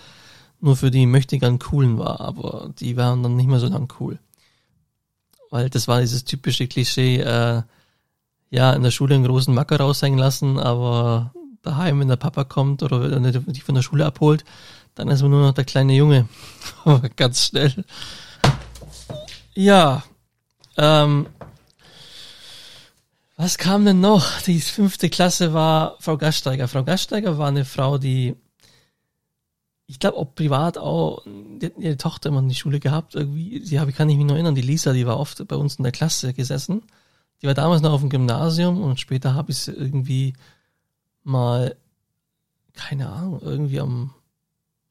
nur 0.62 0.78
für 0.78 0.91
die 0.91 1.06
Möchtegern 1.06 1.60
coolen 1.60 1.98
war, 1.98 2.22
aber 2.22 2.72
die 2.80 2.96
waren 2.96 3.22
dann 3.24 3.36
nicht 3.36 3.50
mehr 3.50 3.60
so 3.60 3.68
lang 3.68 3.94
cool. 4.00 4.20
Weil 5.52 5.70
das 5.70 5.88
war 5.88 6.02
dieses 6.02 6.24
typische 6.24 6.68
Klischee, 6.68 7.20
äh, 7.20 7.62
ja, 8.50 8.74
in 8.74 8.84
der 8.84 8.91
Schule 8.91 9.15
einen 9.15 9.26
großen 9.26 9.54
Macker 9.54 9.78
raushängen 9.78 10.18
lassen, 10.18 10.60
aber 10.60 11.34
daheim, 11.62 12.00
wenn 12.00 12.08
der 12.08 12.15
Papa 12.15 12.44
kommt 12.46 12.84
oder 12.84 13.20
die 13.20 13.62
von 13.62 13.76
der 13.76 13.82
Schule 13.82 14.06
abholt, 14.06 14.46
dann 14.96 15.10
ist 15.10 15.22
man 15.22 15.32
nur 15.32 15.41
noch 15.41 15.54
der 15.54 15.65
kleine 15.65 15.94
Junge. 15.94 16.28
Ganz 17.15 17.48
schnell. 17.48 17.84
Ja. 19.54 20.04
Ähm, 20.78 21.28
was 23.38 23.58
kam 23.58 23.86
denn 23.86 24.00
noch? 24.00 24.41
Die 24.41 24.62
fünfte 24.62 25.10
Klasse 25.10 25.54
war 25.54 25.98
Frau 26.00 26.17
Gasteiger. 26.17 26.67
Frau 26.67 26.84
Gasteiger 26.84 27.38
war 27.38 27.50
eine 27.50 27.65
Frau, 27.65 27.98
die, 27.98 28.36
ich 29.88 30.00
glaube, 30.00 30.17
auch 30.17 30.34
privat 30.36 30.78
auch, 30.78 31.24
die 31.26 31.65
hat 31.65 31.78
ihre 31.78 31.98
Tochter 31.98 32.30
immer 32.30 32.39
in 32.39 32.50
die 32.50 32.56
Schule 32.56 32.80
gehabt. 32.80 33.13
Irgendwie, 33.15 33.60
die 33.60 33.80
habe 33.80 33.91
ich 33.91 33.98
kann 33.98 34.10
ich 34.10 34.17
mich 34.17 34.26
noch 34.26 34.36
erinnern. 34.36 34.56
Die 34.56 34.62
Lisa, 34.62 34.93
die 34.93 35.06
war 35.06 35.19
oft 35.19 35.45
bei 35.48 35.56
uns 35.56 35.76
in 35.76 35.84
der 35.84 35.91
Klasse 35.91 36.34
gesessen. 36.34 36.84
Die 37.41 37.48
war 37.48 37.54
damals 37.54 37.82
noch 37.82 37.91
auf 37.91 38.00
dem 38.00 38.10
Gymnasium 38.10 38.82
und 38.82 39.00
später 39.00 39.34
habe 39.34 39.52
ich 39.52 39.58
sie 39.58 39.74
irgendwie 39.74 40.34
mal, 41.24 41.76
keine 42.74 43.10
Ahnung, 43.10 43.41
irgendwie 43.41 43.82
am, 43.82 44.13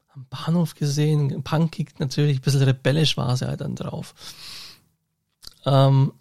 am 0.09 0.27
Bahnhof 0.29 0.75
gesehen, 0.75 1.43
punkig 1.43 1.99
natürlich, 1.99 2.39
ein 2.39 2.43
bisschen 2.43 2.63
rebellisch 2.63 3.17
war 3.17 3.37
sie 3.37 3.47
halt 3.47 3.63
dann 3.63 3.75
drauf. 3.75 4.15
Ähm, 5.65 6.13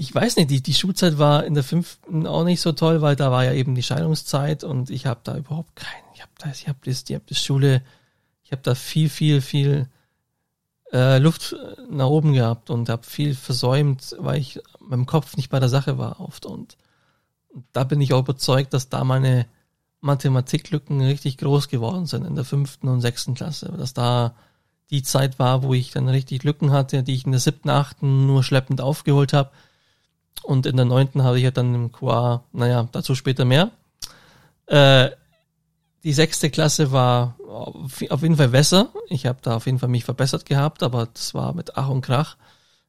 ich 0.00 0.14
weiß 0.14 0.36
nicht, 0.36 0.50
die, 0.50 0.62
die 0.62 0.74
Schulzeit 0.74 1.18
war 1.18 1.44
in 1.44 1.54
der 1.54 1.64
fünften 1.64 2.24
auch 2.24 2.44
nicht 2.44 2.60
so 2.60 2.70
toll, 2.70 3.02
weil 3.02 3.16
da 3.16 3.32
war 3.32 3.44
ja 3.44 3.52
eben 3.52 3.74
die 3.74 3.82
Scheidungszeit 3.82 4.62
und 4.62 4.90
ich 4.90 5.06
habe 5.06 5.20
da 5.24 5.36
überhaupt 5.36 5.74
keinen, 5.74 6.04
ich 6.14 6.22
habe 6.22 6.30
da, 6.38 6.50
ich 6.50 6.68
habe 6.68 6.78
das, 6.84 7.02
ich 7.08 7.14
habe 7.14 7.24
das 7.28 7.42
Schule, 7.42 7.82
ich 8.44 8.52
habe 8.52 8.62
da 8.62 8.76
viel, 8.76 9.08
viel, 9.08 9.40
viel 9.40 9.88
äh, 10.92 11.18
Luft 11.18 11.56
nach 11.90 12.06
oben 12.06 12.32
gehabt 12.32 12.70
und 12.70 12.88
habe 12.88 13.02
viel 13.02 13.34
versäumt, 13.34 14.14
weil 14.20 14.40
ich 14.40 14.60
mit 14.80 14.92
dem 14.92 15.06
Kopf 15.06 15.36
nicht 15.36 15.50
bei 15.50 15.58
der 15.58 15.68
Sache 15.68 15.98
war 15.98 16.20
oft 16.20 16.46
und 16.46 16.76
da 17.72 17.82
bin 17.82 18.00
ich 18.00 18.12
auch 18.12 18.20
überzeugt, 18.20 18.74
dass 18.74 18.88
da 18.88 19.02
meine 19.02 19.46
Mathematiklücken 20.00 21.00
richtig 21.00 21.38
groß 21.38 21.68
geworden 21.68 22.06
sind 22.06 22.24
in 22.24 22.36
der 22.36 22.44
fünften 22.44 22.86
und 22.86 23.00
sechsten 23.00 23.34
Klasse, 23.34 23.74
dass 23.76 23.94
da 23.94 24.36
die 24.90 25.02
Zeit 25.02 25.40
war, 25.40 25.64
wo 25.64 25.74
ich 25.74 25.90
dann 25.90 26.08
richtig 26.08 26.44
Lücken 26.44 26.70
hatte, 26.70 27.02
die 27.02 27.14
ich 27.14 27.26
in 27.26 27.32
der 27.32 27.40
siebten, 27.40 27.68
achten 27.68 28.26
nur 28.26 28.44
schleppend 28.44 28.80
aufgeholt 28.80 29.32
habe. 29.32 29.50
Und 30.42 30.66
in 30.66 30.76
der 30.76 30.84
neunten 30.84 31.22
habe 31.22 31.38
ich 31.38 31.44
ja 31.44 31.50
dann 31.50 31.74
im 31.74 31.92
QA, 31.92 32.44
naja, 32.52 32.88
dazu 32.92 33.14
später 33.14 33.44
mehr. 33.44 33.70
Äh, 34.66 35.10
die 36.04 36.12
sechste 36.12 36.50
Klasse 36.50 36.92
war 36.92 37.36
auf 37.48 38.22
jeden 38.22 38.36
Fall 38.36 38.48
besser. 38.48 38.90
Ich 39.08 39.26
habe 39.26 39.38
da 39.42 39.56
auf 39.56 39.66
jeden 39.66 39.78
Fall 39.78 39.88
mich 39.88 40.04
verbessert 40.04 40.46
gehabt, 40.46 40.82
aber 40.82 41.06
das 41.06 41.34
war 41.34 41.54
mit 41.54 41.76
Ach 41.76 41.88
und 41.88 42.02
Krach. 42.02 42.36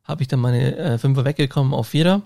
Habe 0.04 0.22
ich 0.22 0.28
dann 0.28 0.40
meine 0.40 0.76
äh, 0.78 0.98
Fünfer 0.98 1.26
weggekommen 1.26 1.74
auf 1.74 1.88
Vierer 1.88 2.22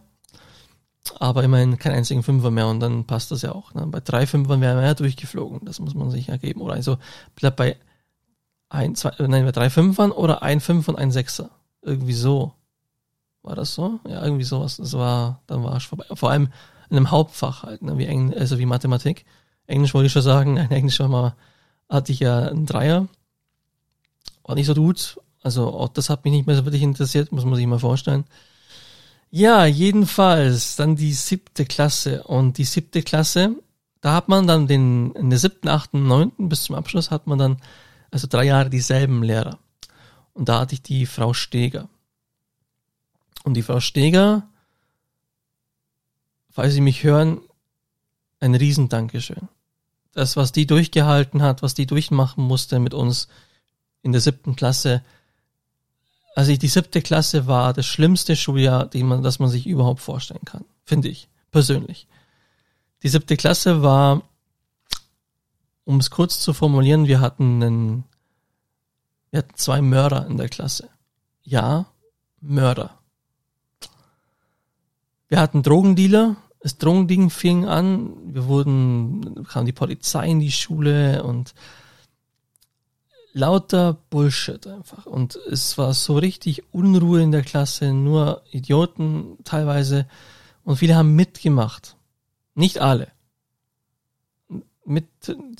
aber 1.19 1.43
immerhin 1.43 1.77
keinen 1.77 1.95
einzigen 1.95 2.23
Fünfer 2.23 2.51
mehr 2.51 2.67
und 2.67 2.79
dann 2.79 3.05
passt 3.05 3.31
das 3.31 3.41
ja 3.41 3.53
auch. 3.53 3.73
Ne? 3.73 3.85
Bei 3.87 3.99
drei 3.99 4.25
Fünfern 4.25 4.61
wären 4.61 4.77
wir 4.77 4.85
ja 4.85 4.93
durchgeflogen, 4.93 5.61
das 5.65 5.79
muss 5.79 5.93
man 5.93 6.11
sich 6.11 6.29
ergeben. 6.29 6.61
Oder 6.61 6.73
also 6.73 6.97
bleibt 7.35 7.57
bei 7.57 7.77
ein, 8.69 8.95
zwei, 8.95 9.09
äh, 9.09 9.27
nein, 9.27 9.45
bei 9.45 9.51
drei 9.51 9.69
Fünfern 9.69 10.11
oder 10.11 10.43
ein 10.43 10.61
Fünf 10.61 10.87
und 10.87 10.97
ein 10.97 11.11
Sechser. 11.11 11.49
Irgendwie 11.81 12.13
so. 12.13 12.53
War 13.43 13.55
das 13.55 13.75
so? 13.75 13.99
Ja, 14.07 14.23
irgendwie 14.23 14.45
sowas. 14.45 14.77
Das 14.77 14.93
war, 14.93 15.41
dann 15.47 15.63
war 15.63 15.77
ich 15.77 15.87
vorbei. 15.87 16.05
Vor 16.13 16.31
allem 16.31 16.47
in 16.89 16.97
einem 16.97 17.11
Hauptfach 17.11 17.63
halt, 17.63 17.81
ne? 17.81 17.97
wie 17.97 18.05
Engl 18.05 18.37
also 18.37 18.57
wie 18.57 18.65
Mathematik. 18.65 19.25
Englisch 19.67 19.93
wollte 19.93 20.07
ich 20.07 20.13
schon 20.13 20.21
sagen, 20.21 20.57
in 20.57 20.71
Englisch 20.71 20.99
war 20.99 21.09
mal, 21.09 21.35
hatte 21.89 22.11
ich 22.13 22.19
ja 22.19 22.47
einen 22.47 22.65
Dreier. 22.65 23.07
War 24.43 24.55
nicht 24.55 24.67
so 24.67 24.73
gut. 24.73 25.19
Also 25.43 25.67
auch 25.73 25.89
das 25.89 26.09
hat 26.09 26.23
mich 26.23 26.33
nicht 26.33 26.47
mehr 26.47 26.55
so 26.55 26.65
wirklich 26.65 26.81
interessiert, 26.81 27.33
muss 27.33 27.43
man 27.43 27.55
sich 27.55 27.67
mal 27.67 27.79
vorstellen. 27.79 28.23
Ja, 29.29 29.65
jedenfalls 29.65 30.77
dann 30.77 30.95
die 30.95 31.11
siebte 31.11 31.65
Klasse 31.65 32.23
und 32.23 32.57
die 32.57 32.63
siebte 32.63 33.01
Klasse, 33.01 33.55
da 33.99 34.13
hat 34.13 34.29
man 34.29 34.47
dann 34.47 34.67
den 34.67 35.11
in 35.15 35.29
der 35.29 35.39
siebten, 35.39 35.67
achten, 35.67 36.07
neunten 36.07 36.47
bis 36.47 36.63
zum 36.63 36.75
Abschluss 36.75 37.11
hat 37.11 37.27
man 37.27 37.39
dann 37.39 37.57
also 38.11 38.27
drei 38.29 38.45
Jahre 38.45 38.69
dieselben 38.69 39.23
Lehrer 39.23 39.57
und 40.33 40.47
da 40.47 40.59
hatte 40.59 40.75
ich 40.75 40.83
die 40.83 41.07
Frau 41.07 41.33
Steger 41.33 41.89
und 43.43 43.53
die 43.53 43.61
Frau 43.61 43.79
Steger, 43.79 44.47
falls 46.49 46.73
Sie 46.73 46.81
mich 46.81 47.03
hören, 47.03 47.41
ein 48.39 48.55
Riesendankeschön. 48.55 49.47
Das, 50.13 50.35
was 50.35 50.51
die 50.51 50.67
durchgehalten 50.67 51.41
hat, 51.41 51.63
was 51.63 51.73
die 51.73 51.85
durchmachen 51.85 52.43
musste 52.43 52.79
mit 52.79 52.93
uns 52.93 53.27
in 54.01 54.11
der 54.11 54.21
siebten 54.21 54.55
Klasse, 54.55 55.03
also 56.35 56.55
die 56.55 56.67
siebte 56.67 57.01
Klasse 57.01 57.47
war 57.47 57.73
das 57.73 57.85
schlimmste 57.85 58.35
Schuljahr, 58.35 58.89
man, 58.95 59.23
das 59.23 59.39
man 59.39 59.49
sich 59.49 59.67
überhaupt 59.67 60.01
vorstellen 60.01 60.45
kann, 60.45 60.65
finde 60.83 61.09
ich 61.09 61.29
persönlich. 61.51 62.07
Die 63.03 63.09
siebte 63.09 63.37
Klasse 63.37 63.83
war, 63.83 64.23
um 65.85 65.99
es 65.99 66.09
kurz 66.09 66.39
zu 66.39 66.53
formulieren, 66.53 67.07
wir 67.07 67.19
hatten 67.19 67.61
einen, 67.61 68.03
wir 69.29 69.39
hatten 69.39 69.55
zwei 69.55 69.81
Mörder 69.81 70.25
in 70.27 70.37
der 70.37 70.49
Klasse. 70.49 70.89
Ja, 71.43 71.85
Mörder. 72.39 72.97
Wir 75.29 75.39
hatten 75.39 75.63
Drogendealer. 75.63 76.35
Das 76.61 76.77
Drogending 76.77 77.29
fing 77.29 77.65
an. 77.65 78.13
Wir 78.33 78.47
wurden, 78.47 79.45
kam 79.49 79.65
die 79.65 79.73
Polizei 79.73 80.29
in 80.29 80.39
die 80.39 80.51
Schule 80.51 81.23
und 81.23 81.53
lauter 83.33 83.97
Bullshit 84.09 84.65
einfach. 84.67 85.05
Und 85.05 85.35
es 85.35 85.77
war 85.77 85.93
so 85.93 86.17
richtig 86.17 86.63
Unruhe 86.71 87.21
in 87.21 87.31
der 87.31 87.41
Klasse, 87.41 87.93
nur 87.93 88.43
Idioten 88.51 89.37
teilweise. 89.43 90.07
Und 90.63 90.77
viele 90.77 90.95
haben 90.95 91.15
mitgemacht. 91.15 91.97
Nicht 92.55 92.79
alle. 92.79 93.09
Mit, 94.85 95.07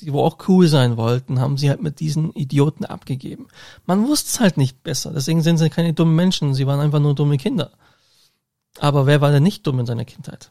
die 0.00 0.12
wo 0.12 0.22
auch 0.22 0.38
cool 0.48 0.68
sein 0.68 0.96
wollten, 0.96 1.40
haben 1.40 1.56
sie 1.56 1.70
halt 1.70 1.82
mit 1.82 1.98
diesen 2.00 2.32
Idioten 2.32 2.84
abgegeben. 2.84 3.48
Man 3.86 4.06
wusste 4.06 4.28
es 4.28 4.40
halt 4.40 4.56
nicht 4.56 4.82
besser. 4.82 5.12
Deswegen 5.12 5.42
sind 5.42 5.58
sie 5.58 5.70
keine 5.70 5.94
dummen 5.94 6.14
Menschen. 6.14 6.54
Sie 6.54 6.66
waren 6.66 6.80
einfach 6.80 7.00
nur 7.00 7.14
dumme 7.14 7.38
Kinder. 7.38 7.72
Aber 8.78 9.06
wer 9.06 9.20
war 9.20 9.30
denn 9.30 9.42
nicht 9.42 9.66
dumm 9.66 9.80
in 9.80 9.86
seiner 9.86 10.04
Kindheit? 10.04 10.50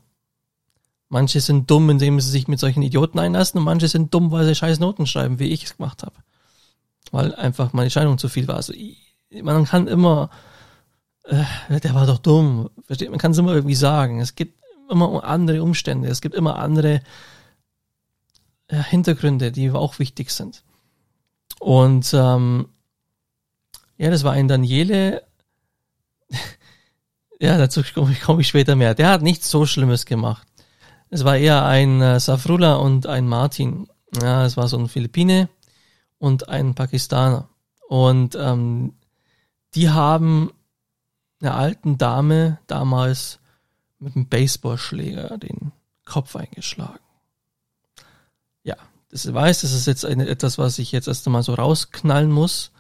Manche 1.10 1.42
sind 1.42 1.70
dumm, 1.70 1.90
indem 1.90 2.20
sie 2.20 2.32
sich 2.32 2.48
mit 2.48 2.60
solchen 2.60 2.82
Idioten 2.82 3.20
einlassen 3.20 3.60
und 3.60 3.66
manche 3.66 3.88
sind 3.88 4.14
dumm, 4.14 4.32
weil 4.32 4.46
sie 4.46 4.56
scheiß 4.56 4.80
Noten 4.80 5.06
schreiben, 5.06 5.40
wie 5.40 5.50
ich 5.50 5.66
es 5.66 5.78
gemacht 5.78 6.04
habe 6.04 6.16
weil 7.14 7.34
einfach 7.36 7.74
meine 7.74 7.92
Scheidung 7.92 8.18
zu 8.18 8.28
viel 8.28 8.48
war. 8.48 8.56
Also 8.56 8.74
man 9.44 9.66
kann 9.66 9.88
immer, 9.88 10.32
äh, 11.24 11.80
der 11.80 11.94
war 11.94 12.08
doch 12.08 12.18
dumm, 12.18 12.72
versteht? 12.86 13.12
Man 13.12 13.20
kann 13.20 13.32
es 13.32 13.38
immer 13.38 13.54
irgendwie 13.54 13.76
sagen. 13.76 14.20
Es 14.20 14.36
gibt 14.36 14.60
immer 14.90 15.24
andere 15.24 15.62
Umstände, 15.62 16.10
es 16.10 16.22
gibt 16.22 16.36
immer 16.36 16.58
andere 16.58 17.02
äh, 18.68 18.84
Hintergründe, 18.84 19.52
die 19.52 19.70
auch 19.72 20.00
wichtig 20.00 20.32
sind. 20.32 20.64
Und 21.60 22.12
ähm, 22.16 22.68
ja, 23.98 24.10
das 24.10 24.24
war 24.24 24.34
ein 24.34 24.48
Daniele. 24.48 25.24
ja, 27.44 27.58
dazu 27.58 27.82
komme 27.94 28.14
ich, 28.14 28.22
komm 28.22 28.40
ich 28.40 28.48
später 28.48 28.78
mehr. 28.78 28.96
Der 28.96 29.10
hat 29.10 29.22
nichts 29.22 29.50
so 29.50 29.66
Schlimmes 29.66 30.06
gemacht. 30.06 30.48
Es 31.10 31.26
war 31.26 31.36
eher 31.36 31.66
ein 31.66 32.02
äh, 32.02 32.18
Safrula 32.18 32.76
und 32.76 33.06
ein 33.06 33.28
Martin. 33.28 33.90
Ja, 34.22 34.46
es 34.46 34.56
war 34.56 34.70
so 34.70 34.78
ein 34.78 34.88
Philippine 34.88 35.50
und 36.20 36.48
ein 36.48 36.74
Pakistaner. 36.74 37.50
Und 37.90 38.36
ähm, 38.36 38.94
die 39.76 39.90
haben 39.90 40.54
einer 41.42 41.56
alten 41.56 41.98
Dame 41.98 42.60
damals 42.68 43.40
mit 44.00 44.16
einem 44.16 44.30
Baseballschläger 44.30 45.38
den 45.38 45.74
Kopf 46.06 46.38
eingeschlagen. 46.38 47.04
Ja, 48.64 48.78
das 49.10 49.32
weiß, 49.32 49.62
das 49.62 49.74
ist 49.74 49.86
jetzt 49.86 50.06
eine, 50.06 50.30
etwas, 50.30 50.58
was 50.58 50.80
ich 50.80 50.94
jetzt 50.94 51.10
erst 51.10 51.28
einmal 51.28 51.44
so 51.44 51.56
rausknallen 51.56 52.32
muss, 52.32 52.72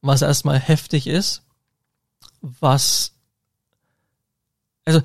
was 0.00 0.22
erstmal 0.22 0.58
heftig 0.58 1.06
ist, 1.08 1.42
was 2.40 3.17
also 4.88 5.02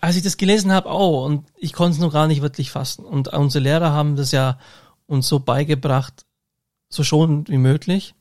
als 0.00 0.16
ich 0.16 0.22
das 0.22 0.36
gelesen 0.36 0.72
habe, 0.72 0.90
auch 0.90 1.24
und 1.24 1.46
ich 1.56 1.72
konnte 1.72 1.92
es 1.92 2.00
noch 2.00 2.12
gar 2.12 2.26
nicht 2.26 2.42
wirklich 2.42 2.70
fassen. 2.70 3.04
Und 3.04 3.28
unsere 3.28 3.62
Lehrer 3.62 3.92
haben 3.92 4.16
das 4.16 4.32
ja 4.32 4.58
uns 5.06 5.28
so 5.28 5.38
beigebracht, 5.38 6.26
so 6.88 7.04
schonend 7.04 7.48
wie 7.48 7.58
möglich, 7.58 8.14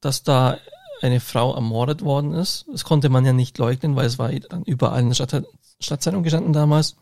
dass 0.00 0.22
da 0.22 0.56
eine 1.02 1.20
Frau 1.20 1.54
ermordet 1.54 2.02
worden 2.02 2.32
ist. 2.32 2.64
Das 2.72 2.84
konnte 2.84 3.10
man 3.10 3.26
ja 3.26 3.34
nicht 3.34 3.58
leugnen, 3.58 3.94
weil 3.94 4.06
es 4.06 4.18
war 4.18 4.32
dann 4.32 4.62
überall 4.62 5.02
in 5.02 5.08
der 5.08 5.14
Stadt, 5.14 5.44
Stadtzeitung 5.80 6.22
gestanden 6.22 6.54
damals. 6.54 6.96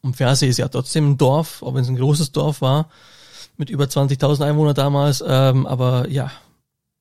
Und 0.00 0.16
Ferse 0.16 0.46
ist 0.46 0.58
ja 0.58 0.68
trotzdem 0.68 1.10
ein 1.10 1.18
Dorf, 1.18 1.62
auch 1.64 1.74
wenn 1.74 1.82
es 1.82 1.88
ein 1.88 1.96
großes 1.96 2.30
Dorf 2.30 2.60
war, 2.60 2.88
mit 3.56 3.68
über 3.68 3.86
20.000 3.86 4.44
Einwohnern 4.44 4.76
damals. 4.76 5.24
Ähm, 5.26 5.66
aber 5.66 6.08
ja, 6.08 6.30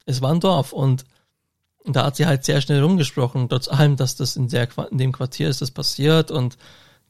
es 0.07 0.19
war 0.23 0.31
ein 0.31 0.39
Dorf 0.39 0.73
und 0.73 1.05
da 1.85 2.05
hat 2.05 2.15
sie 2.15 2.25
halt 2.25 2.45
sehr 2.45 2.61
schnell 2.61 2.81
rumgesprochen, 2.81 3.49
trotz 3.49 3.67
allem, 3.67 3.95
dass 3.95 4.15
das 4.15 4.35
in, 4.35 4.47
der, 4.47 4.67
in 4.91 4.97
dem 4.97 5.11
Quartier 5.11 5.49
ist 5.49 5.61
das 5.61 5.71
passiert 5.71 6.31
und 6.31 6.57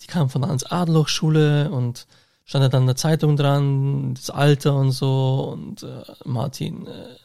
die 0.02 0.08
kam 0.08 0.30
von 0.30 0.42
der 0.42 0.50
Hans-Adloch-Schule 0.50 1.70
und 1.70 2.08
stand 2.46 2.64
da 2.64 2.70
dann 2.70 2.84
in 2.84 2.88
der 2.88 2.96
Zeitung 2.96 3.38
dran, 3.38 4.14
das 4.16 4.30
Alter 4.30 4.76
und 4.76 4.92
so 4.92 5.52
und 5.54 5.84
äh, 5.84 6.04
Martin, 6.26 6.88
äh, 6.88 7.16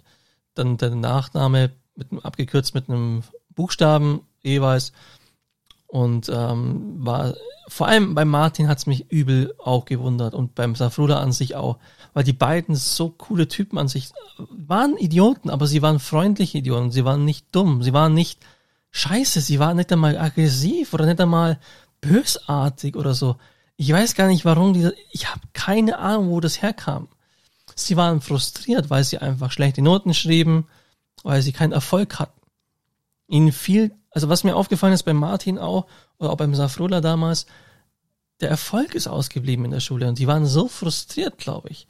dann 0.54 0.76
der 0.76 0.94
Nachname 0.94 1.70
mit, 1.94 2.08
abgekürzt 2.24 2.74
mit 2.74 2.88
einem 2.88 3.22
Buchstaben 3.54 4.20
jeweils 4.42 4.92
und 5.96 6.28
ähm, 6.28 7.06
war 7.06 7.32
vor 7.68 7.88
allem 7.88 8.14
bei 8.14 8.26
Martin 8.26 8.68
hat's 8.68 8.84
mich 8.86 9.10
übel 9.10 9.54
auch 9.58 9.86
gewundert 9.86 10.34
und 10.34 10.54
beim 10.54 10.74
Safruda 10.74 11.20
an 11.20 11.32
sich 11.32 11.56
auch, 11.56 11.78
weil 12.12 12.22
die 12.22 12.34
beiden 12.34 12.74
so 12.74 13.08
coole 13.08 13.48
Typen 13.48 13.78
an 13.78 13.88
sich 13.88 14.10
waren 14.36 14.98
Idioten, 14.98 15.48
aber 15.48 15.66
sie 15.66 15.80
waren 15.80 15.98
freundliche 15.98 16.58
Idioten, 16.58 16.92
sie 16.92 17.06
waren 17.06 17.24
nicht 17.24 17.46
dumm, 17.50 17.82
sie 17.82 17.94
waren 17.94 18.12
nicht 18.12 18.44
scheiße, 18.90 19.40
sie 19.40 19.58
waren 19.58 19.78
nicht 19.78 19.90
einmal 19.90 20.18
aggressiv 20.18 20.92
oder 20.92 21.06
nicht 21.06 21.18
einmal 21.18 21.58
bösartig 22.02 22.94
oder 22.94 23.14
so. 23.14 23.36
Ich 23.78 23.90
weiß 23.90 24.14
gar 24.16 24.26
nicht, 24.26 24.44
warum 24.44 24.74
diese, 24.74 24.94
ich 25.10 25.30
habe 25.30 25.40
keine 25.54 25.96
Ahnung, 25.98 26.28
wo 26.28 26.40
das 26.40 26.60
herkam. 26.60 27.08
Sie 27.74 27.96
waren 27.96 28.20
frustriert, 28.20 28.90
weil 28.90 29.02
sie 29.02 29.16
einfach 29.16 29.50
schlechte 29.50 29.80
Noten 29.80 30.12
schrieben, 30.12 30.66
weil 31.22 31.40
sie 31.40 31.52
keinen 31.52 31.72
Erfolg 31.72 32.18
hatten. 32.18 32.35
Ihnen 33.28 33.52
fiel 33.52 33.92
also 34.16 34.30
was 34.30 34.44
mir 34.44 34.56
aufgefallen 34.56 34.94
ist 34.94 35.02
bei 35.02 35.12
Martin 35.12 35.58
auch, 35.58 35.84
oder 36.16 36.30
auch 36.30 36.38
beim 36.38 36.54
Safrola 36.54 37.02
damals, 37.02 37.44
der 38.40 38.48
Erfolg 38.48 38.94
ist 38.94 39.08
ausgeblieben 39.08 39.66
in 39.66 39.72
der 39.72 39.80
Schule 39.80 40.08
und 40.08 40.18
die 40.18 40.26
waren 40.26 40.46
so 40.46 40.68
frustriert, 40.68 41.36
glaube 41.36 41.68
ich. 41.68 41.86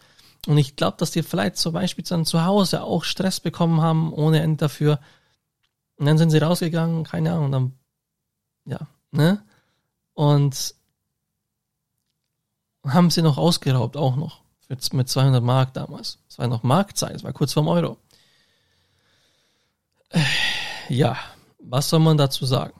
Und 0.49 0.59
ich 0.59 0.75
glaube, 0.75 0.97
dass 0.99 1.13
die 1.13 1.23
vielleicht 1.23 1.57
zum 1.57 1.73
Beispiel 1.73 2.03
dann 2.03 2.25
zu 2.25 2.45
Hause 2.45 2.83
auch 2.83 3.05
Stress 3.05 3.39
bekommen 3.39 3.81
haben, 3.81 4.13
ohne 4.13 4.41
Ende 4.41 4.57
dafür. 4.57 4.99
Und 5.99 6.07
dann 6.07 6.19
sind 6.19 6.31
sie 6.31 6.39
rausgegangen, 6.39 7.05
keine 7.05 7.33
Ahnung, 7.33 7.53
dann, 7.53 7.73
ja, 8.65 8.89
ne? 9.13 9.41
Und 10.15 10.75
haben 12.85 13.11
sie 13.13 13.23
noch 13.23 13.39
ausgeraubt, 13.39 13.97
auch 13.97 14.17
noch. 14.17 14.41
Mit 14.69 15.09
200 15.09 15.45
Mark 15.45 15.75
damals. 15.75 16.19
Es 16.29 16.41
war 16.41 16.49
noch 16.49 16.65
Markzeit, 16.65 17.15
es 17.15 17.23
war 17.23 17.33
kurz 17.33 17.53
vorm 17.53 17.69
Euro. 17.69 17.99
Ja, 20.89 21.17
was 21.59 21.89
soll 21.89 22.01
man 22.01 22.17
dazu 22.17 22.47
sagen? 22.47 22.79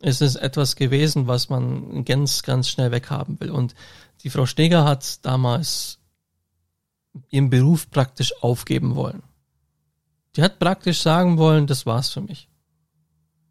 Es 0.00 0.20
ist 0.20 0.36
etwas 0.36 0.76
gewesen, 0.76 1.28
was 1.28 1.48
man 1.48 2.04
ganz, 2.04 2.42
ganz 2.42 2.68
schnell 2.68 2.90
weghaben 2.90 3.38
will. 3.40 3.50
Und 3.50 3.74
die 4.22 4.30
Frau 4.30 4.46
Steger 4.46 4.84
hat 4.84 5.24
damals 5.24 5.98
ihren 7.28 7.50
Beruf 7.50 7.90
praktisch 7.90 8.32
aufgeben 8.42 8.96
wollen. 8.96 9.22
Die 10.34 10.42
hat 10.42 10.58
praktisch 10.58 11.00
sagen 11.00 11.38
wollen, 11.38 11.66
das 11.66 11.86
war's 11.86 12.08
für 12.08 12.22
mich. 12.22 12.48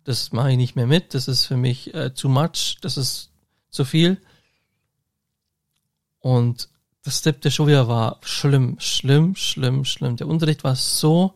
Das 0.03 0.31
mache 0.31 0.51
ich 0.51 0.57
nicht 0.57 0.75
mehr 0.75 0.87
mit, 0.87 1.13
das 1.13 1.27
ist 1.27 1.45
für 1.45 1.57
mich 1.57 1.93
äh, 1.93 2.09
too 2.13 2.27
much, 2.27 2.77
das 2.81 2.97
ist 2.97 3.31
zu 3.69 3.85
viel. 3.85 4.19
Und 6.19 6.69
das 7.03 7.21
siebte 7.21 7.51
Schuljahr 7.51 7.87
war 7.87 8.19
schlimm, 8.21 8.77
schlimm, 8.79 9.35
schlimm, 9.35 9.85
schlimm. 9.85 10.15
Der 10.17 10.27
Unterricht 10.27 10.63
war 10.63 10.75
so 10.75 11.35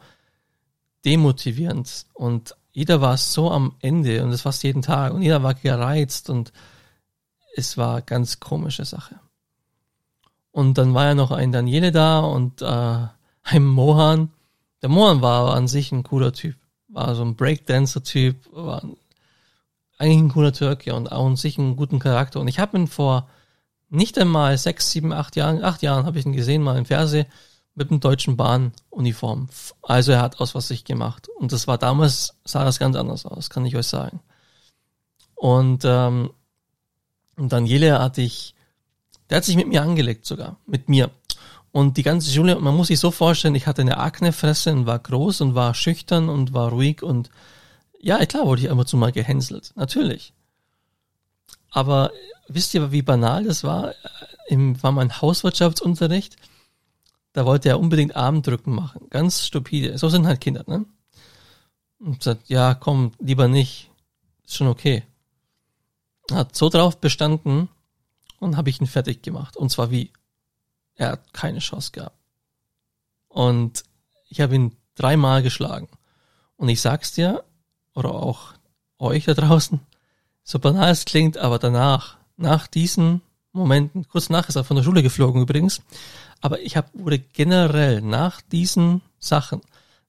demotivierend 1.06 2.08
und 2.14 2.56
jeder 2.72 3.00
war 3.00 3.16
so 3.16 3.52
am 3.52 3.76
Ende 3.80 4.24
und 4.24 4.32
das 4.32 4.42
fast 4.42 4.64
jeden 4.64 4.82
Tag 4.82 5.14
und 5.14 5.22
jeder 5.22 5.44
war 5.44 5.54
gereizt 5.54 6.30
und 6.30 6.52
es 7.56 7.78
war 7.78 8.02
ganz 8.02 8.42
komische 8.42 8.84
Sache. 8.84 9.20
Und 10.52 10.78
dann 10.78 10.94
war 10.94 11.06
ja 11.06 11.16
noch 11.16 11.32
ein 11.32 11.52
Daniele 11.52 11.92
da 11.92 12.20
und 12.20 12.62
äh, 12.62 13.08
ein 13.44 13.66
Mohan. 13.66 14.32
Der 14.82 14.90
Mohan 14.90 15.22
war 15.22 15.54
an 15.54 15.68
sich 15.68 15.92
ein 15.92 16.04
cooler 16.04 16.34
Typ, 16.34 16.56
war 16.90 17.16
so 17.16 17.24
ein 17.24 17.36
Breakdancer-Typ, 17.36 18.36
war 18.52 18.84
eigentlich 19.98 20.20
ein 20.20 20.30
cooler 20.30 20.52
Türke 20.52 20.96
und 20.96 21.12
auch 21.12 21.26
an 21.26 21.36
sich 21.38 21.58
einen 21.58 21.78
guten 21.78 22.00
Charakter. 22.00 22.42
Und 22.42 22.48
ich 22.50 22.60
habe 22.60 22.78
ihn 22.78 22.88
vor 22.88 23.30
nicht 23.90 24.18
einmal 24.18 24.58
sechs, 24.58 24.92
sieben, 24.92 25.14
acht 25.14 25.36
Jahren, 25.38 25.64
acht 25.64 25.82
Jahren 25.82 26.06
habe 26.06 26.20
ich 26.20 26.26
ihn 26.26 26.34
gesehen, 26.34 26.62
mal 26.62 26.78
im 26.78 26.86
Fernsehen 26.86 27.28
mit 27.76 27.92
dem 27.92 28.00
deutschen 28.00 28.38
Bahnuniform. 28.38 29.50
Also 29.82 30.14
er 30.14 30.22
hat 30.22 30.40
aus 30.40 30.56
was 30.56 30.70
sich 30.70 30.86
gemacht. 30.86 31.28
Und 31.38 31.52
das 31.52 31.68
war 31.68 31.78
damals, 31.78 32.36
sah 32.46 32.64
das 32.64 32.80
ganz 32.80 32.96
anders 32.96 33.26
aus, 33.26 33.50
kann 33.50 33.66
ich 33.66 33.76
euch 33.76 33.88
sagen. 33.88 34.22
Und, 35.36 35.84
ähm, 35.86 36.32
Daniele 37.38 38.00
hatte 38.00 38.22
ich, 38.22 38.56
der 39.30 39.38
hat 39.38 39.44
sich 39.44 39.58
mit 39.58 39.68
mir 39.68 39.82
angelegt 39.82 40.26
sogar, 40.26 40.58
mit 40.66 40.88
mir. 40.88 41.12
Und 41.74 41.98
die 41.98 42.04
ganze 42.04 42.32
Schule, 42.32 42.58
man 42.60 42.76
muss 42.76 42.88
sich 42.88 43.00
so 43.00 43.12
vorstellen, 43.12 43.56
ich 43.56 43.68
hatte 43.68 43.82
eine 43.82 43.98
Aknefresse 43.98 44.72
und 44.72 44.86
war 44.86 44.98
groß 44.98 45.42
und 45.42 45.56
war 45.56 45.74
schüchtern 45.74 46.30
und 46.30 46.54
war 46.54 46.70
ruhig 46.70 47.04
und 47.04 47.30
ja, 48.00 48.24
klar 48.26 48.46
wurde 48.46 48.62
ich 48.62 48.68
immer 48.70 48.86
zu 48.86 48.96
mal 48.96 49.12
gehänselt, 49.12 49.74
natürlich. 49.76 50.34
Aber 51.72 52.12
wisst 52.48 52.74
ihr, 52.74 52.94
wie 52.94 53.02
banal 53.02 53.44
das 53.44 53.66
war? 53.66 53.94
Im, 54.48 54.82
war 54.82 54.94
mein 54.94 55.22
Hauswirtschaftsunterricht 55.22 56.38
da 57.36 57.46
wollte 57.46 57.68
er 57.68 57.82
unbedingt 57.82 58.16
Armdrücken 58.16 58.74
machen. 58.74 59.10
Ganz 59.10 59.46
stupide. 59.46 59.98
So 59.98 60.08
sind 60.08 60.26
halt 60.26 60.40
Kinder, 60.40 60.64
ne? 60.68 60.86
Und 62.00 62.24
sagt, 62.24 62.48
ja, 62.48 62.74
komm, 62.74 63.12
lieber 63.20 63.50
nicht. 63.50 63.92
Ist 64.46 64.56
schon 64.56 64.70
okay. 64.70 65.04
Hat 66.32 66.56
so 66.56 66.70
drauf 66.70 67.02
bestanden 67.02 67.68
und 68.40 68.56
habe 68.56 68.70
ich 68.70 68.80
ihn 68.80 68.88
fertig 68.88 69.22
gemacht. 69.22 69.58
Und 69.58 69.70
zwar 69.70 69.92
wie? 69.92 70.14
Er 70.96 71.12
hat 71.12 71.34
keine 71.34 71.60
Chance 71.60 71.92
gehabt. 71.92 72.18
Und 73.28 73.84
ich 74.30 74.40
habe 74.40 74.56
ihn 74.56 74.78
dreimal 74.96 75.44
geschlagen. 75.44 75.90
Und 76.56 76.70
ich 76.70 76.80
sag's 76.80 77.12
dir, 77.12 77.44
oder 77.96 78.12
auch 78.12 78.54
euch 78.98 79.26
da 79.26 79.34
draußen, 79.34 79.82
so 80.42 80.58
banal 80.58 80.90
es 80.90 81.04
klingt, 81.04 81.38
aber 81.38 81.60
danach, 81.60 82.16
nach 82.38 82.68
diesen 82.68 83.22
Momenten, 83.52 84.08
kurz 84.08 84.30
nach 84.30 84.48
ist 84.48 84.56
er 84.56 84.64
von 84.64 84.78
der 84.78 84.84
Schule 84.84 85.04
geflogen 85.04 85.42
übrigens, 85.42 85.82
aber 86.42 86.62
ich 86.62 86.78
hab, 86.78 86.90
wurde 86.94 87.20
generell 87.20 88.02
nach 88.02 88.42
diesen 88.42 89.02
Sachen, 89.20 89.62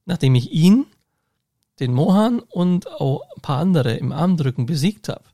nachdem 0.04 0.34
ich 0.34 0.50
ihn, 0.52 0.86
den 1.80 1.92
Mohan 1.92 2.40
und 2.40 2.90
auch 2.90 3.22
ein 3.36 3.42
paar 3.42 3.58
andere 3.58 3.94
im 3.94 4.12
Armdrücken 4.12 4.66
besiegt 4.66 5.08
habe, 5.08 5.24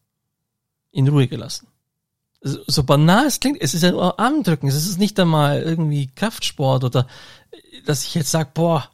in 0.90 1.09
Ruhe 1.09 1.28
gelassen. 1.28 1.68
So 2.40 2.83
banal 2.83 3.26
es 3.26 3.38
klingt, 3.38 3.61
es 3.61 3.72
ist 3.74 3.83
ja 3.83 3.92
nur 3.92 4.18
Armdrücken, 4.18 4.68
es 4.68 4.74
ist 4.74 4.98
nicht 4.98 5.18
einmal 5.20 5.62
irgendwie 5.62 6.09
Kraftsport 6.09 6.83
oder 6.83 7.07
dass 7.87 8.05
ich 8.05 8.14
jetzt 8.14 8.33
sag, 8.33 8.52
boah, 8.55 8.90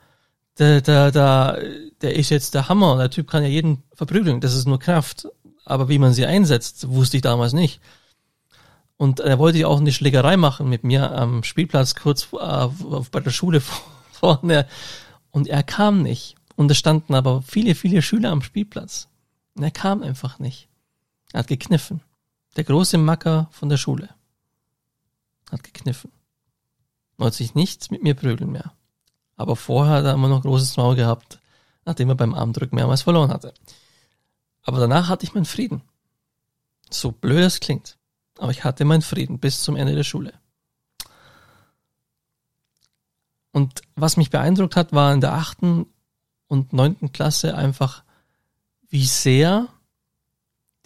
der, 0.58 0.82
der, 0.82 1.11
der, 1.11 1.62
der 2.02 2.16
ist 2.16 2.30
jetzt 2.30 2.54
der 2.54 2.68
Hammer, 2.68 2.98
der 2.98 3.11
Typ 3.11 3.30
kann 3.30 3.42
ja 3.42 3.48
jeden 3.48 3.84
verprügeln, 3.94 4.40
das 4.40 4.54
ist 4.54 4.66
nur 4.66 4.78
Kraft. 4.78 5.28
Aber 5.64 5.88
wie 5.88 5.98
man 5.98 6.12
sie 6.12 6.26
einsetzt, 6.26 6.88
wusste 6.88 7.18
ich 7.18 7.22
damals 7.22 7.52
nicht. 7.52 7.80
Und 8.98 9.20
er 9.20 9.38
wollte 9.38 9.58
ja 9.58 9.68
auch 9.68 9.78
eine 9.78 9.92
Schlägerei 9.92 10.37
machen 10.37 10.68
mit 10.68 10.82
mir 10.82 11.12
am 11.12 11.44
Spielplatz 11.44 11.94
kurz 11.94 12.28
äh, 12.32 12.68
bei 13.11 13.20
der 13.20 13.30
Schule 13.30 13.62
vorne. 14.12 14.66
Und 15.30 15.46
er 15.46 15.62
kam 15.62 16.02
nicht. 16.02 16.34
Und 16.56 16.70
es 16.70 16.78
standen 16.78 17.14
aber 17.14 17.40
viele, 17.42 17.76
viele 17.76 18.02
Schüler 18.02 18.30
am 18.30 18.42
Spielplatz. 18.42 19.08
Und 19.54 19.62
er 19.62 19.70
kam 19.70 20.02
einfach 20.02 20.40
nicht. 20.40 20.68
Er 21.32 21.40
hat 21.40 21.46
gekniffen. 21.46 22.00
Der 22.56 22.64
große 22.64 22.98
Macker 22.98 23.48
von 23.52 23.68
der 23.68 23.76
Schule. 23.76 24.08
Hat 25.50 25.62
gekniffen. 25.62 26.11
Wollte 27.18 27.37
sich 27.37 27.54
nichts 27.54 27.92
mit 27.92 28.02
mir 28.02 28.14
prügeln 28.14 28.50
mehr. 28.50 28.72
Aber 29.37 29.54
vorher 29.54 29.98
hat 29.98 30.04
er 30.06 30.14
immer 30.14 30.28
noch 30.28 30.42
großes 30.42 30.76
Maul 30.76 30.96
gehabt, 30.96 31.38
nachdem 31.84 32.08
er 32.08 32.16
beim 32.16 32.34
Armdrücken 32.34 32.74
mehrmals 32.74 33.02
verloren 33.02 33.30
hatte. 33.30 33.54
Aber 34.62 34.80
danach 34.80 35.08
hatte 35.08 35.24
ich 35.24 35.34
meinen 35.34 35.44
Frieden. 35.44 35.82
So 36.90 37.12
blöd 37.12 37.44
es 37.44 37.61
klingt. 37.61 37.97
Aber 38.38 38.53
ich 38.53 38.64
hatte 38.64 38.85
meinen 38.85 39.03
Frieden 39.03 39.38
bis 39.38 39.62
zum 39.62 39.77
Ende 39.77 39.94
der 39.94 40.05
Schule. 40.05 40.33
Und 43.53 43.83
was 43.96 44.16
mich 44.16 44.31
beeindruckt 44.31 44.77
hat, 44.77 44.92
war 44.92 45.12
in 45.12 45.20
der 45.20 45.35
achten 45.35 45.87
und 46.46 46.72
neunten 46.72 47.12
Klasse 47.12 47.57
einfach, 47.57 48.05
wie 48.88 49.05
sehr 49.05 49.68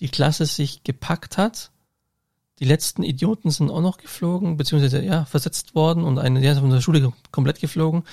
die 0.00 0.08
Klasse 0.08 0.46
sich 0.46 0.82
gepackt 0.82 1.36
hat. 1.38 1.70
Die 2.58 2.64
letzten 2.64 3.02
Idioten 3.02 3.50
sind 3.50 3.70
auch 3.70 3.82
noch 3.82 3.98
geflogen, 3.98 4.56
beziehungsweise 4.56 5.02
ja, 5.02 5.24
versetzt 5.26 5.74
worden 5.74 6.04
und 6.04 6.18
eine, 6.18 6.40
der 6.40 6.52
ist 6.52 6.60
von 6.60 6.70
der 6.70 6.80
Schule 6.80 7.12
komplett 7.30 7.60
geflogen. 7.60 8.04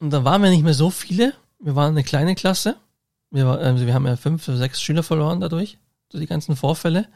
Und 0.00 0.10
dann 0.10 0.24
waren 0.24 0.42
wir 0.42 0.50
nicht 0.50 0.64
mehr 0.64 0.74
so 0.74 0.90
viele. 0.90 1.32
Wir 1.60 1.74
waren 1.74 1.92
eine 1.92 2.04
kleine 2.04 2.34
Klasse. 2.34 2.76
Wir, 3.30 3.46
also 3.46 3.86
wir 3.86 3.94
haben 3.94 4.06
ja 4.06 4.16
fünf 4.16 4.46
oder 4.48 4.58
sechs 4.58 4.82
Schüler 4.82 5.02
verloren 5.02 5.40
dadurch 5.40 5.78
so 6.14 6.20
die 6.20 6.26
ganzen 6.26 6.54
Vorfälle. 6.54 7.08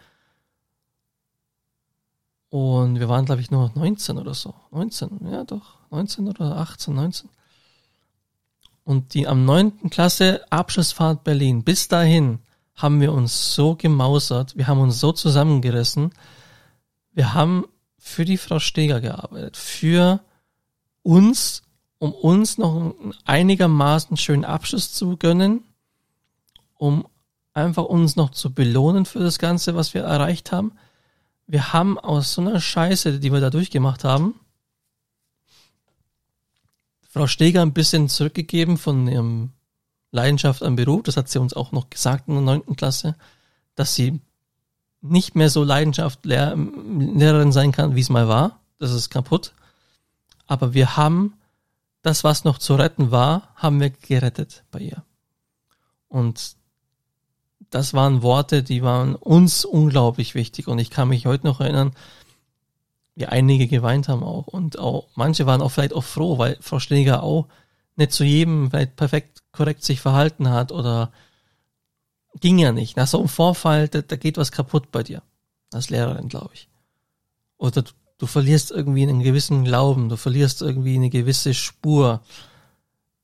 Und 2.50 2.98
wir 2.98 3.08
waren, 3.08 3.26
glaube 3.26 3.40
ich, 3.40 3.50
nur 3.50 3.70
19 3.74 4.18
oder 4.18 4.34
so. 4.34 4.54
19, 4.72 5.20
ja 5.30 5.44
doch. 5.44 5.76
19 5.90 6.28
oder 6.28 6.56
18, 6.56 6.94
19. 6.94 7.30
Und 8.82 9.14
die 9.14 9.28
am 9.28 9.44
neunten 9.44 9.88
Klasse 9.88 10.44
Abschlussfahrt 10.50 11.22
Berlin. 11.22 11.62
Bis 11.62 11.86
dahin 11.86 12.40
haben 12.74 13.00
wir 13.00 13.12
uns 13.12 13.54
so 13.54 13.76
gemausert, 13.76 14.56
wir 14.56 14.66
haben 14.66 14.80
uns 14.80 14.98
so 14.98 15.12
zusammengerissen. 15.12 16.12
Wir 17.12 17.34
haben 17.34 17.66
für 17.98 18.24
die 18.24 18.36
Frau 18.36 18.58
Steger 18.58 19.00
gearbeitet, 19.00 19.56
für 19.56 20.20
uns, 21.02 21.62
um 21.98 22.12
uns 22.12 22.58
noch 22.58 22.94
einigermaßen 23.24 24.16
schönen 24.16 24.44
Abschluss 24.44 24.92
zu 24.92 25.16
gönnen, 25.16 25.64
um 26.74 27.06
einfach 27.58 27.84
uns 27.84 28.16
noch 28.16 28.30
zu 28.30 28.52
belohnen 28.52 29.04
für 29.04 29.20
das 29.20 29.38
Ganze, 29.38 29.74
was 29.74 29.94
wir 29.94 30.02
erreicht 30.02 30.52
haben. 30.52 30.72
Wir 31.46 31.72
haben 31.72 31.98
aus 31.98 32.34
so 32.34 32.42
einer 32.42 32.60
Scheiße, 32.60 33.20
die 33.20 33.32
wir 33.32 33.40
da 33.40 33.50
durchgemacht 33.50 34.04
haben, 34.04 34.34
Frau 37.10 37.26
Steger 37.26 37.62
ein 37.62 37.72
bisschen 37.72 38.08
zurückgegeben 38.08 38.76
von 38.76 39.08
ihrem 39.08 39.50
Leidenschaft 40.10 40.62
am 40.62 40.76
Beruf. 40.76 41.02
Das 41.04 41.16
hat 41.16 41.28
sie 41.28 41.40
uns 41.40 41.54
auch 41.54 41.72
noch 41.72 41.90
gesagt 41.90 42.28
in 42.28 42.34
der 42.34 42.42
neunten 42.42 42.76
Klasse, 42.76 43.16
dass 43.74 43.94
sie 43.94 44.20
nicht 45.00 45.34
mehr 45.34 45.48
so 45.48 45.64
Leidenschaft 45.64 46.24
Lehr 46.26 46.54
Lehrerin 46.56 47.52
sein 47.52 47.72
kann, 47.72 47.94
wie 47.94 48.00
es 48.00 48.10
mal 48.10 48.28
war. 48.28 48.60
Das 48.78 48.92
ist 48.92 49.10
kaputt. 49.10 49.54
Aber 50.46 50.74
wir 50.74 50.96
haben 50.96 51.34
das, 52.02 52.24
was 52.24 52.44
noch 52.44 52.58
zu 52.58 52.74
retten 52.74 53.10
war, 53.10 53.54
haben 53.54 53.80
wir 53.80 53.90
gerettet 53.90 54.64
bei 54.70 54.80
ihr. 54.80 55.02
Und 56.08 56.57
das 57.70 57.94
waren 57.94 58.22
Worte, 58.22 58.62
die 58.62 58.82
waren 58.82 59.14
uns 59.14 59.64
unglaublich 59.64 60.34
wichtig. 60.34 60.68
Und 60.68 60.78
ich 60.78 60.90
kann 60.90 61.08
mich 61.08 61.26
heute 61.26 61.46
noch 61.46 61.60
erinnern, 61.60 61.92
wie 63.14 63.26
einige 63.26 63.66
geweint 63.66 64.08
haben 64.08 64.22
auch. 64.22 64.46
Und 64.46 64.78
auch 64.78 65.08
manche 65.14 65.46
waren 65.46 65.60
auch 65.60 65.70
vielleicht 65.70 65.92
auch 65.92 66.04
froh, 66.04 66.38
weil 66.38 66.56
Frau 66.60 66.78
Schläger 66.78 67.22
auch 67.22 67.46
nicht 67.96 68.12
zu 68.12 68.24
jedem 68.24 68.70
vielleicht 68.70 68.96
perfekt 68.96 69.42
korrekt 69.52 69.82
sich 69.82 70.00
verhalten 70.00 70.50
hat 70.50 70.70
oder 70.70 71.10
ging 72.40 72.58
ja 72.58 72.72
nicht. 72.72 72.96
Nach 72.96 73.08
so 73.08 73.18
einem 73.18 73.28
Vorfall, 73.28 73.88
da, 73.88 74.02
da 74.02 74.16
geht 74.16 74.36
was 74.36 74.52
kaputt 74.52 74.92
bei 74.92 75.02
dir. 75.02 75.22
Als 75.72 75.90
Lehrerin, 75.90 76.28
glaube 76.28 76.50
ich. 76.54 76.68
Oder 77.58 77.82
du, 77.82 77.90
du 78.18 78.26
verlierst 78.26 78.70
irgendwie 78.70 79.02
einen 79.02 79.22
gewissen 79.22 79.64
Glauben, 79.64 80.08
du 80.08 80.16
verlierst 80.16 80.62
irgendwie 80.62 80.94
eine 80.94 81.10
gewisse 81.10 81.54
Spur. 81.54 82.22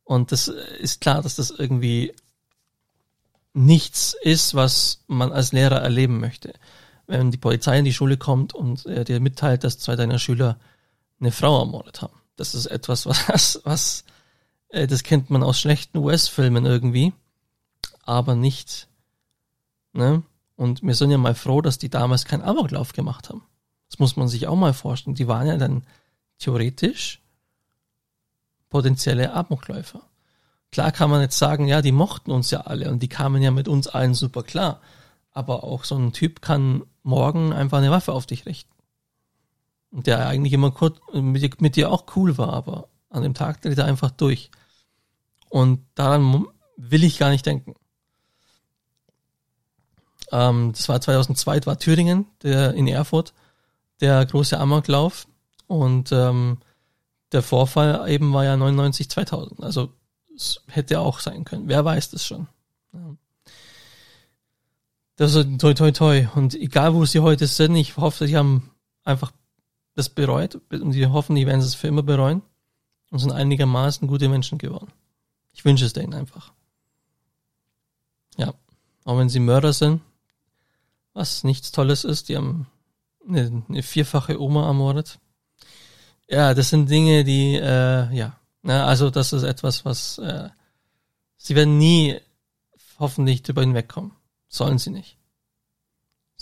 Und 0.03 0.33
das 0.33 0.49
ist 0.49 1.01
klar, 1.01 1.23
dass 1.23 1.37
das 1.37 1.51
irgendwie 1.51 2.13
nichts 3.55 4.15
ist, 4.21 4.55
was 4.55 5.05
man 5.07 5.33
als 5.33 5.53
Lehrer 5.53 5.81
erleben 5.81 6.21
möchte. 6.21 6.53
Wenn 7.07 7.31
die 7.31 7.39
Polizei 7.39 7.79
in 7.79 7.85
die 7.85 7.93
Schule 7.93 8.17
kommt 8.17 8.55
und 8.55 8.85
äh, 8.87 9.05
dir 9.05 9.21
mitteilt, 9.21 9.65
dass 9.65 9.79
zwei 9.79 9.97
deiner 9.97 10.19
Schüler 10.19 10.59
eine 11.21 11.33
Frau 11.33 11.61
ermordet 11.61 12.03
haben. 12.03 12.21
Das 12.37 12.55
ist 12.55 12.67
etwas, 12.67 13.07
was, 13.29 13.61
was 13.65 14.05
äh, 14.69 14.87
das 14.87 15.03
kennt 15.05 15.31
man 15.31 15.43
aus 15.43 15.61
schlechten 15.61 15.99
US-Filmen 15.99 16.67
irgendwie, 16.67 17.13
aber 18.03 18.35
nicht. 18.35 18.89
Ne? 19.93 20.23
Und 20.57 20.83
wir 20.83 20.95
sind 20.95 21.11
ja 21.11 21.19
mal 21.19 21.35
froh, 21.35 21.61
dass 21.61 21.79
die 21.79 21.89
damals 21.89 22.25
keinen 22.25 22.43
Amoklauf 22.43 22.93
gemacht 22.93 23.29
haben. 23.29 23.43
Das 23.89 23.99
muss 23.99 24.17
man 24.17 24.29
sich 24.29 24.47
auch 24.49 24.57
mal 24.57 24.75
vorstellen. 24.75 25.15
Die 25.15 25.29
waren 25.29 25.47
ja 25.47 25.57
dann 25.57 25.85
theoretisch 26.39 27.23
potenzielle 28.69 29.33
Amokläufer. 29.33 30.03
Klar 30.75 30.91
kann 30.91 31.09
man 31.09 31.21
jetzt 31.21 31.39
sagen, 31.39 31.69
ja, 31.69 31.83
die 31.83 31.93
mochten 31.93 32.33
uns 32.33 32.51
ja 32.51 32.63
alle 32.63 32.91
und 32.91 33.01
die 33.01 33.09
kamen 33.09 33.41
ja 33.41 33.53
mit 33.53 33.69
uns 33.69 33.87
allen 33.87 34.13
super 34.13 34.43
klar. 34.43 34.81
Aber 35.31 35.63
auch 35.63 35.85
so 35.85 35.97
ein 35.97 36.13
Typ 36.13 36.43
kann 36.43 36.83
morgen 37.05 37.53
einfach 37.53 37.79
eine 37.79 37.93
Waffe 37.93 38.13
auf 38.13 38.27
dich 38.27 38.45
richten. 38.45 38.75
Und 39.93 40.09
der 40.09 40.27
eigentlich 40.27 40.53
immer 40.53 40.73
kurz 40.73 40.99
mit, 41.13 41.61
mit 41.61 41.77
dir 41.77 41.93
auch 41.93 42.07
cool 42.17 42.39
war, 42.39 42.53
aber 42.53 42.89
an 43.09 43.23
dem 43.23 43.35
Tag 43.35 43.63
dreht 43.63 43.79
er 43.79 43.85
einfach 43.85 44.11
durch. 44.11 44.51
Und 45.49 45.79
daran 45.95 46.45
will 46.77 47.05
ich 47.05 47.19
gar 47.19 47.31
nicht 47.31 47.47
denken. 47.47 47.77
Ähm, 50.33 50.73
das 50.73 50.89
war 50.89 51.01
2002, 51.01 51.67
war 51.67 51.79
Thüringen, 51.79 52.27
der 52.43 52.75
in 52.75 52.89
Erfurt, 52.89 53.33
der 54.01 54.27
große 54.27 54.59
Amoklauf. 54.59 55.29
Und 55.69 56.11
ähm, 56.11 56.59
der 57.31 57.43
Vorfall 57.45 58.11
eben 58.11 58.33
war 58.33 58.45
ja 58.45 58.57
99, 58.57 59.09
2000. 59.09 59.63
Also 59.63 59.93
es 60.35 60.61
hätte 60.67 61.01
auch 61.01 61.21
sein 61.21 61.45
können. 61.45 61.69
Wer 61.69 61.85
weiß 61.85 62.11
das 62.11 62.27
schon. 62.27 62.49
Das 65.17 65.35
ist 65.35 65.61
toi 65.61 65.75
toi 65.75 65.93
toi. 65.93 66.27
Und 66.35 66.55
egal 66.55 66.95
wo 66.95 67.05
sie 67.05 67.21
heute 67.21 67.47
sind, 67.47 67.77
ich 67.77 67.97
hoffe, 67.97 68.27
sie 68.27 68.37
haben 68.37 68.71
einfach 69.05 69.33
das 69.95 70.09
bereut 70.09 70.61
und 70.71 70.93
sie 70.93 71.07
hoffen, 71.07 71.37
die 71.37 71.47
werden 71.47 71.61
es 71.61 71.75
für 71.75 71.89
immer 71.89 72.03
bereuen 72.03 72.43
und 73.11 73.21
sind 73.21 73.33
einigermaßen 73.33 74.09
gute 74.09 74.29
Menschen 74.29 74.59
geworden. 74.59 74.93
Ich 75.53 75.65
wünsche 75.65 75.85
es 75.85 75.93
denen 75.93 76.15
einfach. 76.15 76.53
Ja, 78.37 78.55
auch 79.05 79.19
wenn 79.19 79.29
sie 79.29 79.39
Mörder 79.39 79.73
sind, 79.73 80.01
was 81.13 81.45
nichts 81.45 81.71
Tolles 81.71 82.03
ist, 82.03 82.29
die 82.29 82.37
haben 82.37 82.67
eine, 83.27 83.63
eine 83.69 83.83
vierfache 83.85 84.41
Oma 84.41 84.67
ermordet. 84.67 85.21
Ja, 86.29 86.55
das 86.55 86.71
sind 86.71 86.91
Dinge, 86.91 87.23
die, 87.23 87.55
äh, 87.55 88.13
ja, 88.13 88.37
na, 88.65 88.87
also 88.87 89.11
das 89.11 89.35
ist 89.35 89.43
etwas, 89.43 89.85
was 89.85 90.17
äh, 90.19 90.49
sie 91.37 91.55
werden 91.55 91.77
nie 91.77 92.19
hoffentlich 92.99 93.43
drüber 93.43 93.61
hinwegkommen. 93.61 94.13
Sollen 94.49 94.79
sie 94.79 94.89
nicht. 94.89 95.19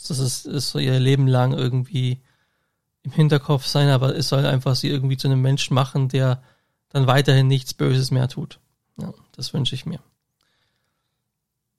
Das 0.07 0.19
ist, 0.21 0.47
ist 0.47 0.71
so 0.71 0.79
ihr 0.79 1.01
Leben 1.01 1.27
lang 1.27 1.53
irgendwie 1.53 2.23
im 3.03 3.11
Hinterkopf 3.11 3.67
sein, 3.67 3.89
aber 3.89 4.15
es 4.15 4.29
soll 4.29 4.47
einfach 4.47 4.77
sie 4.77 4.89
irgendwie 4.89 5.17
zu 5.17 5.27
einem 5.27 5.43
Menschen 5.43 5.75
machen, 5.75 6.09
der 6.09 6.41
dann 6.91 7.09
weiterhin 7.09 7.49
nichts 7.49 7.75
Böses 7.75 8.13
mehr 8.13 8.29
tut. 8.29 8.61
Ja, 9.01 9.13
das 9.33 9.53
wünsche 9.53 9.75
ich 9.75 9.85
mir. 9.85 9.99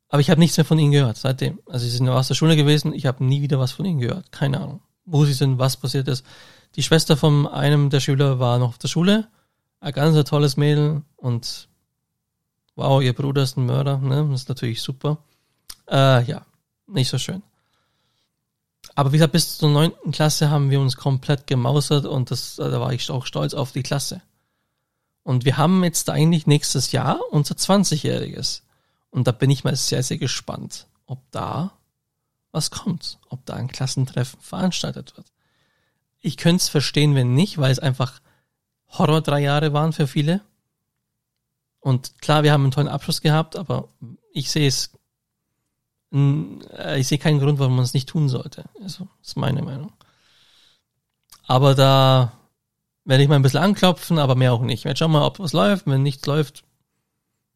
Aber 0.10 0.20
ich 0.20 0.30
habe 0.30 0.42
nichts 0.42 0.58
mehr 0.58 0.66
von 0.66 0.78
ihnen 0.78 0.92
gehört 0.92 1.16
seitdem. 1.16 1.62
Also 1.68 1.86
sie 1.86 1.92
sind 1.92 2.10
aus 2.10 2.28
der 2.28 2.36
Schule 2.36 2.58
gewesen, 2.58 2.94
ich 2.94 3.06
habe 3.06 3.24
nie 3.24 3.42
wieder 3.42 3.60
was 3.60 3.72
von 3.72 3.86
ihnen 3.86 4.00
gehört. 4.00 4.34
Keine 4.34 4.60
Ahnung, 4.60 4.82
wo 5.06 5.24
sie 5.24 5.34
sind, 5.34 5.58
was 5.58 5.78
passiert 5.78 6.10
ist. 6.10 6.26
Die 6.76 6.84
Schwester 6.84 7.16
von 7.16 7.48
einem 7.48 7.90
der 7.90 8.02
Schüler 8.02 8.40
war 8.40 8.60
noch 8.60 8.70
auf 8.70 8.78
der 8.78 8.90
Schule 8.90 9.30
ein 9.84 9.94
ganz 9.94 10.30
tolles 10.30 10.56
Mädel 10.56 11.04
und 11.18 11.68
wow, 12.76 13.02
ihr 13.02 13.14
Bruder 13.14 13.44
ist 13.44 13.58
ein 13.58 13.66
Mörder, 13.66 13.98
ne? 13.98 14.28
Das 14.32 14.42
ist 14.42 14.50
natürlich 14.50 14.82
super. 14.82 15.18
Äh, 15.90 16.24
ja, 16.24 16.46
nicht 16.88 17.10
so 17.10 17.18
schön. 17.18 17.44
Aber 18.96 19.12
wie 19.12 19.18
gesagt, 19.18 19.34
bis 19.34 19.58
zur 19.58 19.70
neunten 19.70 20.12
Klasse 20.12 20.50
haben 20.50 20.70
wir 20.70 20.80
uns 20.80 20.96
komplett 20.96 21.48
gemausert 21.48 22.06
und 22.06 22.32
das, 22.32 22.56
da 22.56 22.80
war 22.80 22.94
ich 22.94 23.10
auch 23.12 23.26
stolz 23.26 23.54
auf 23.54 23.74
die 23.74 23.84
Klasse. 23.84 24.22
Und 25.24 25.46
wir 25.46 25.58
haben 25.58 25.84
jetzt 25.84 26.10
eigentlich 26.10 26.48
nächstes 26.48 26.92
Jahr 26.92 27.20
unser 27.32 27.56
20-jähriges. 27.56 28.62
Und 29.10 29.28
da 29.28 29.32
bin 29.32 29.50
ich 29.50 29.64
mal 29.64 29.76
sehr, 29.76 30.04
sehr 30.04 30.18
gespannt, 30.18 30.88
ob 31.06 31.20
da 31.32 31.74
was 32.52 32.72
kommt, 32.72 33.20
ob 33.30 33.46
da 33.46 33.56
ein 33.56 33.68
Klassentreffen 33.68 34.40
veranstaltet 34.40 35.18
wird. 35.18 35.28
Ich 36.20 36.38
könnte 36.38 36.62
es 36.62 36.70
verstehen, 36.70 37.16
wenn 37.16 37.34
nicht, 37.34 37.58
weil 37.58 37.72
es 37.72 37.80
einfach 37.80 38.22
Horror 38.98 39.22
drei 39.22 39.42
Jahre 39.42 39.74
waren 39.74 39.94
für 39.94 40.08
viele. 40.08 40.42
Und 41.80 42.20
klar, 42.22 42.44
wir 42.44 42.54
haben 42.54 42.64
einen 42.64 42.72
tollen 42.72 42.88
Abschluss 42.88 43.22
gehabt, 43.22 43.56
aber 43.56 43.90
ich 44.32 44.50
sehe 44.50 44.68
es, 44.68 44.92
äh, 46.14 47.00
ich 47.00 47.08
sehe 47.08 47.18
keinen 47.18 47.40
Grund, 47.40 47.60
warum 47.60 47.76
man 47.76 47.84
es 47.84 47.94
nicht 47.94 48.08
tun 48.08 48.30
sollte. 48.30 48.66
Also, 48.82 49.08
das 49.20 49.30
ist 49.30 49.38
meine 49.38 49.62
Meinung. 49.62 49.92
Aber 51.46 51.76
da 51.76 52.32
werde 53.04 53.24
ich 53.24 53.30
mal 53.30 53.36
ein 53.36 53.42
bisschen 53.42 53.60
anklopfen, 53.60 54.18
aber 54.18 54.36
mehr 54.36 54.54
auch 54.54 54.62
nicht. 54.62 54.80
Ich 54.80 54.86
werde 54.86 54.98
schauen 54.98 55.12
mal, 55.12 55.26
ob 55.26 55.40
was 55.40 55.54
läuft. 55.54 55.88
Wenn 55.88 56.04
nichts 56.04 56.26
läuft, 56.26 56.64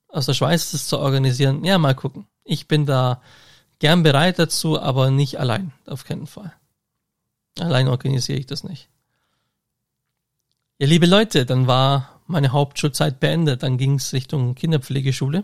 aus 0.09 0.25
der 0.25 0.33
Schweiz 0.33 0.71
das 0.71 0.88
zu 0.88 0.99
organisieren, 0.99 1.63
ja, 1.63 1.77
mal 1.77 1.95
gucken. 1.95 2.27
Ich 2.43 2.67
bin 2.67 2.85
da 2.85 3.21
gern 3.79 4.03
bereit 4.03 4.39
dazu, 4.39 4.79
aber 4.79 5.11
nicht 5.11 5.39
allein, 5.39 5.71
auf 5.85 6.03
keinen 6.03 6.27
Fall. 6.27 6.53
Allein 7.59 7.88
organisiere 7.88 8.39
ich 8.39 8.45
das 8.45 8.63
nicht. 8.63 8.89
Ja, 10.80 10.86
liebe 10.86 11.07
Leute, 11.07 11.47
dann 11.47 11.65
war 11.65 12.21
meine 12.28 12.51
Hauptschulzeit 12.51 13.19
beendet. 13.19 13.63
Dann 13.63 13.80
ging 13.80 13.95
es 13.95 14.13
Richtung 14.13 14.53
Kinderpflegeschule. 14.53 15.43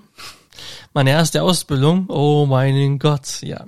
Meine 0.94 1.10
erste 1.10 1.42
Ausbildung. 1.42 2.06
Oh 2.10 2.46
mein 2.46 3.00
Gott, 3.00 3.42
ja. 3.42 3.66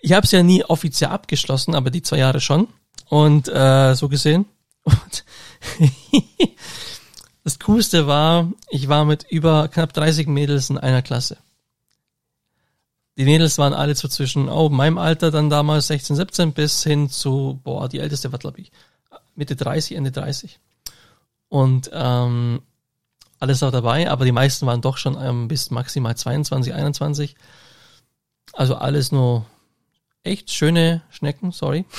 Ich 0.00 0.12
habe 0.12 0.24
es 0.24 0.32
ja 0.32 0.42
nie 0.42 0.64
offiziell 0.64 1.10
abgeschlossen, 1.10 1.76
aber 1.76 1.90
die 1.90 2.02
zwei 2.02 2.18
Jahre 2.18 2.40
schon. 2.40 2.66
Und 3.08 3.46
äh, 3.46 3.94
so 3.94 4.08
gesehen. 4.08 4.46
Und 4.84 5.24
das 7.44 7.60
Coolste 7.60 8.08
war, 8.08 8.50
ich 8.70 8.88
war 8.88 9.04
mit 9.04 9.26
über 9.30 9.68
knapp 9.68 9.92
30 9.92 10.26
Mädels 10.26 10.68
in 10.68 10.78
einer 10.78 11.02
Klasse. 11.02 11.36
Die 13.18 13.24
Mädels 13.24 13.56
waren 13.58 13.74
alle 13.74 13.94
so 13.94 14.08
zwischen, 14.08 14.48
oh, 14.48 14.68
meinem 14.68 14.98
Alter 14.98 15.30
dann 15.30 15.48
damals 15.48 15.88
16, 15.88 16.16
17 16.16 16.52
bis 16.54 16.82
hin 16.82 17.08
zu, 17.08 17.60
boah, 17.62 17.88
die 17.88 18.00
älteste 18.00 18.32
war, 18.32 18.38
glaube 18.40 18.60
ich, 18.60 18.72
Mitte 19.34 19.56
30, 19.56 19.96
Ende 19.96 20.12
30. 20.12 20.60
Und 21.48 21.90
ähm, 21.92 22.62
alles 23.38 23.62
auch 23.62 23.72
dabei, 23.72 24.10
aber 24.10 24.24
die 24.24 24.32
meisten 24.32 24.66
waren 24.66 24.82
doch 24.82 24.98
schon 24.98 25.16
ähm, 25.20 25.48
bis 25.48 25.70
maximal 25.70 26.16
22, 26.16 26.74
21. 26.74 27.36
Also 28.52 28.76
alles 28.76 29.12
nur 29.12 29.46
echt 30.22 30.50
schöne 30.50 31.02
Schnecken, 31.10 31.52
sorry. 31.52 31.84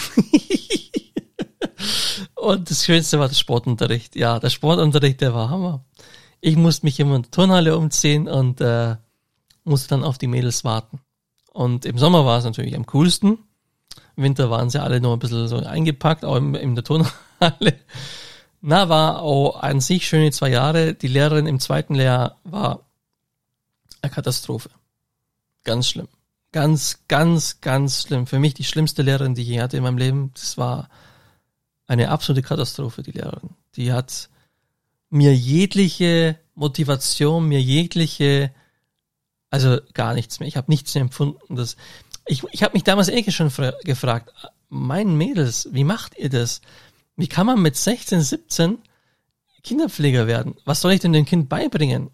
Und 2.36 2.70
das 2.70 2.86
Schönste 2.86 3.20
war 3.20 3.28
der 3.28 3.36
Sportunterricht. 3.36 4.16
Ja, 4.16 4.40
der 4.40 4.50
Sportunterricht, 4.50 5.22
der 5.22 5.34
war 5.34 5.50
Hammer. 5.50 5.86
Ich 6.40 6.56
musste 6.56 6.86
mich 6.86 7.00
immer 7.00 7.16
in 7.16 7.22
der 7.24 7.32
Turnhalle 7.32 7.78
umziehen 7.78 8.28
und 8.28 8.62
äh, 8.62 8.96
musste 9.64 9.90
dann 9.90 10.04
auf 10.04 10.18
die 10.18 10.28
Mädels 10.28 10.64
warten. 10.64 11.00
Und 11.54 11.86
im 11.86 12.00
Sommer 12.00 12.26
war 12.26 12.40
es 12.40 12.44
natürlich 12.44 12.76
am 12.76 12.88
coolsten. 12.88 13.38
Winter 14.16 14.50
waren 14.50 14.70
sie 14.70 14.82
alle 14.82 15.02
noch 15.02 15.14
ein 15.14 15.20
bisschen 15.20 15.48
so 15.48 15.58
eingepackt, 15.58 16.26
auch 16.26 16.36
in, 16.36 16.76
der 16.76 16.84
Turnhalle. 16.84 17.80
Na, 18.62 18.90
war 18.90 19.22
auch 19.22 19.62
an 19.62 19.82
sich 19.82 20.08
schöne 20.08 20.32
zwei 20.32 20.50
Jahre. 20.50 20.94
Die 20.94 21.08
Lehrerin 21.08 21.48
im 21.48 21.60
zweiten 21.60 21.96
Lehrjahr 21.96 22.38
war 22.44 22.86
eine 24.02 24.12
Katastrophe. 24.12 24.70
Ganz 25.64 25.88
schlimm. 25.88 26.08
Ganz, 26.52 27.00
ganz, 27.08 27.62
ganz 27.62 28.04
schlimm. 28.04 28.28
Für 28.28 28.40
mich 28.40 28.54
die 28.54 28.64
schlimmste 28.64 29.02
Lehrerin, 29.02 29.36
die 29.36 29.42
ich 29.44 29.48
je 29.48 29.62
hatte 29.62 29.78
in 29.78 29.84
meinem 29.84 29.98
Leben. 29.98 30.32
Das 30.34 30.58
war 30.58 30.90
eine 31.88 32.10
absolute 32.10 32.46
Katastrophe, 32.46 33.04
die 33.04 33.12
Lehrerin. 33.12 33.52
Die 33.76 33.94
hat 33.94 34.30
mir 35.10 35.36
jegliche 35.36 36.38
Motivation, 36.56 37.48
mir 37.48 37.62
jegliche, 37.62 38.52
also 39.50 39.80
gar 39.94 40.14
nichts 40.14 40.40
mehr. 40.40 40.48
Ich 40.48 40.58
habe 40.58 40.72
nichts 40.72 40.94
mehr 40.94 41.02
empfunden. 41.02 41.56
Das, 41.56 41.78
ich 42.32 42.44
ich 42.52 42.64
habe 42.64 42.74
mich 42.74 42.84
damals 42.84 43.10
eh 43.10 43.30
schon 43.30 43.52
gefragt, 43.84 44.34
meinen 44.70 45.18
Mädels, 45.18 45.68
wie 45.72 45.84
macht 45.84 46.18
ihr 46.18 46.30
das? 46.30 46.62
Wie 47.18 47.28
kann 47.28 47.46
man 47.46 47.62
mit 47.62 47.76
16, 47.76 48.22
17 48.22 48.78
Kinderpfleger 49.64 50.28
werden? 50.28 50.56
Was 50.66 50.82
soll 50.82 50.94
ich 50.94 51.02
denn 51.02 51.14
dem 51.14 51.26
Kind 51.26 51.50
beibringen? 51.50 52.10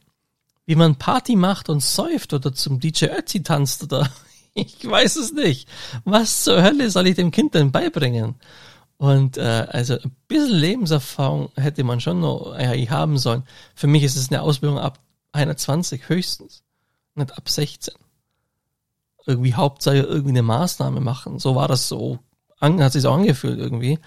Wie 0.66 0.76
man 0.76 0.96
Party 0.96 1.36
macht 1.36 1.70
und 1.70 1.84
säuft 1.84 2.34
oder 2.34 2.52
zum 2.52 2.80
DJ 2.80 3.06
Ötzi 3.06 3.44
tanzt 3.44 3.84
oder 3.84 4.10
ich 4.56 4.84
weiß 4.84 5.18
es 5.18 5.34
nicht. 5.34 5.70
Was 6.04 6.44
zur 6.44 6.64
Hölle 6.64 6.90
soll 6.90 7.08
ich 7.08 7.16
dem 7.16 7.32
Kind 7.32 7.54
denn 7.54 7.72
beibringen? 7.72 8.36
Und 8.98 9.38
äh, 9.38 9.68
also 9.70 10.00
ein 10.00 10.16
bisschen 10.28 10.58
Lebenserfahrung 10.58 11.52
hätte 11.56 11.84
man 11.84 12.02
schon 12.02 12.20
noch 12.22 12.56
äh, 12.58 12.88
haben 12.88 13.20
sollen. 13.20 13.44
Für 13.76 13.86
mich 13.86 14.04
ist 14.04 14.16
es 14.16 14.32
eine 14.32 14.42
Ausbildung 14.42 14.80
ab 14.80 15.00
21 15.34 16.10
höchstens, 16.10 16.64
nicht 17.14 17.38
ab 17.38 17.48
16. 17.48 17.94
Irgendwie 19.28 19.54
Hauptsache 19.54 19.98
irgendwie 19.98 20.30
eine 20.30 20.42
Maßnahme 20.42 21.02
machen. 21.02 21.38
So 21.38 21.54
war 21.54 21.68
das 21.68 21.88
so, 21.88 22.20
an, 22.60 22.82
hat 22.82 22.94
sich 22.94 23.04
so 23.04 23.12
angefühlt 23.12 23.60
irgendwie. 23.60 24.00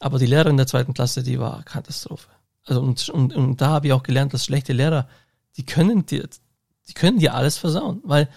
Aber 0.00 0.18
die 0.18 0.26
Lehrerin 0.26 0.56
der 0.56 0.66
zweiten 0.66 0.92
Klasse, 0.92 1.22
die 1.22 1.38
war 1.38 1.62
Katastrophe. 1.62 2.28
Also 2.64 2.82
und, 2.82 3.08
und, 3.08 3.34
und 3.34 3.60
da 3.60 3.68
habe 3.68 3.86
ich 3.86 3.92
auch 3.92 4.02
gelernt, 4.02 4.34
dass 4.34 4.44
schlechte 4.44 4.72
Lehrer, 4.72 5.08
die 5.56 5.64
können 5.64 6.04
dir, 6.04 6.28
die 6.88 6.92
können 6.92 7.18
dir 7.18 7.34
alles 7.34 7.56
versauen, 7.56 8.00
weil 8.04 8.28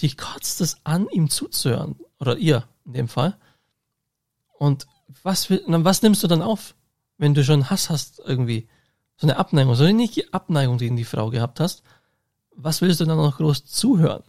dich 0.00 0.16
kotzt 0.16 0.60
es 0.60 0.78
an, 0.84 1.08
ihm 1.10 1.28
zuzuhören. 1.28 1.96
Oder 2.18 2.38
ihr 2.38 2.64
in 2.86 2.94
dem 2.94 3.08
Fall. 3.08 3.36
Und 4.58 4.86
was, 5.22 5.50
was 5.50 6.02
nimmst 6.02 6.22
du 6.22 6.28
dann 6.28 6.42
auf, 6.42 6.74
wenn 7.18 7.34
du 7.34 7.44
schon 7.44 7.68
Hass 7.68 7.90
hast 7.90 8.20
irgendwie? 8.24 8.68
So 9.16 9.26
eine 9.26 9.38
Abneigung, 9.38 9.74
so 9.74 9.84
eine 9.84 9.94
nicht 9.94 10.34
Abneigung 10.34 10.78
gegen 10.78 10.96
die 10.96 11.04
Frau 11.04 11.30
gehabt 11.30 11.60
hast. 11.60 11.82
Was 12.54 12.80
willst 12.80 13.00
du 13.00 13.04
dann 13.04 13.16
noch 13.16 13.38
groß 13.38 13.64
zuhören? 13.64 14.22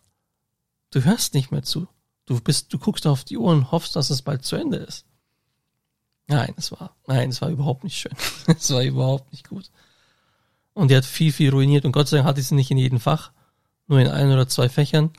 Du 0.92 1.04
hörst 1.04 1.34
nicht 1.34 1.52
mehr 1.52 1.64
zu. 1.64 1.88
Du 2.26 2.40
bist, 2.40 2.74
du 2.74 2.80
guckst 2.80 3.08
auf 3.08 3.24
die 3.24 3.38
Uhr 3.38 3.52
und 3.52 3.72
hoffst, 3.72 3.96
dass 3.96 4.10
es 4.10 4.22
bald 4.22 4.44
zu 4.44 4.56
Ende 4.56 4.78
ist. 4.78 5.06
Nein, 6.28 6.54
es 6.58 6.72
war, 6.72 6.96
nein, 7.08 7.30
es 7.30 7.42
war 7.42 7.50
überhaupt 7.50 7.84
nicht 7.84 7.98
schön. 7.98 8.16
es 8.48 8.70
war 8.72 8.84
überhaupt 8.84 9.32
nicht 9.32 9.48
gut. 9.48 9.72
Und 10.74 10.92
die 10.92 10.96
hat 10.96 11.06
viel, 11.06 11.32
viel 11.32 11.50
ruiniert. 11.50 11.86
Und 11.86 11.94
Gott 11.94 12.08
sei 12.08 12.18
Dank 12.18 12.28
hatte 12.28 12.40
ich 12.40 12.48
sie 12.48 12.56
nicht 12.56 12.70
in 12.70 12.78
jedem 12.78 13.00
Fach. 13.00 13.32
Nur 13.88 14.00
in 14.00 14.08
ein 14.08 14.32
oder 14.32 14.48
zwei 14.48 14.70
Fächern. 14.70 15.12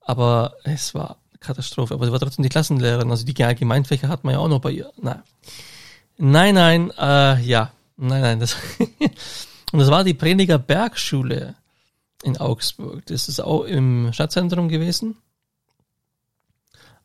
Aber 0.00 0.56
es 0.64 0.94
war 0.94 1.18
Katastrophe. 1.40 1.94
Aber 1.94 2.06
sie 2.06 2.12
war 2.12 2.18
trotzdem 2.18 2.42
die 2.42 2.48
Klassenlehrerin. 2.48 3.10
Also 3.10 3.24
die 3.24 3.44
Allgemeinfächer 3.44 4.08
hat 4.08 4.24
man 4.24 4.34
ja 4.34 4.40
auch 4.40 4.48
noch 4.48 4.60
bei 4.60 4.72
ihr. 4.72 4.90
Nein. 4.96 5.22
Nein, 6.16 6.54
nein, 6.54 6.90
äh, 6.98 7.40
ja. 7.42 7.72
Nein, 7.96 8.22
nein. 8.22 8.40
Das 8.40 8.56
und 9.72 9.78
das 9.78 9.90
war 9.90 10.04
die 10.04 10.14
Prediger 10.14 10.58
Bergschule 10.58 11.54
in 12.24 12.38
Augsburg. 12.38 13.06
Das 13.06 13.28
ist 13.28 13.40
auch 13.40 13.64
im 13.64 14.12
Stadtzentrum 14.12 14.68
gewesen. 14.68 15.16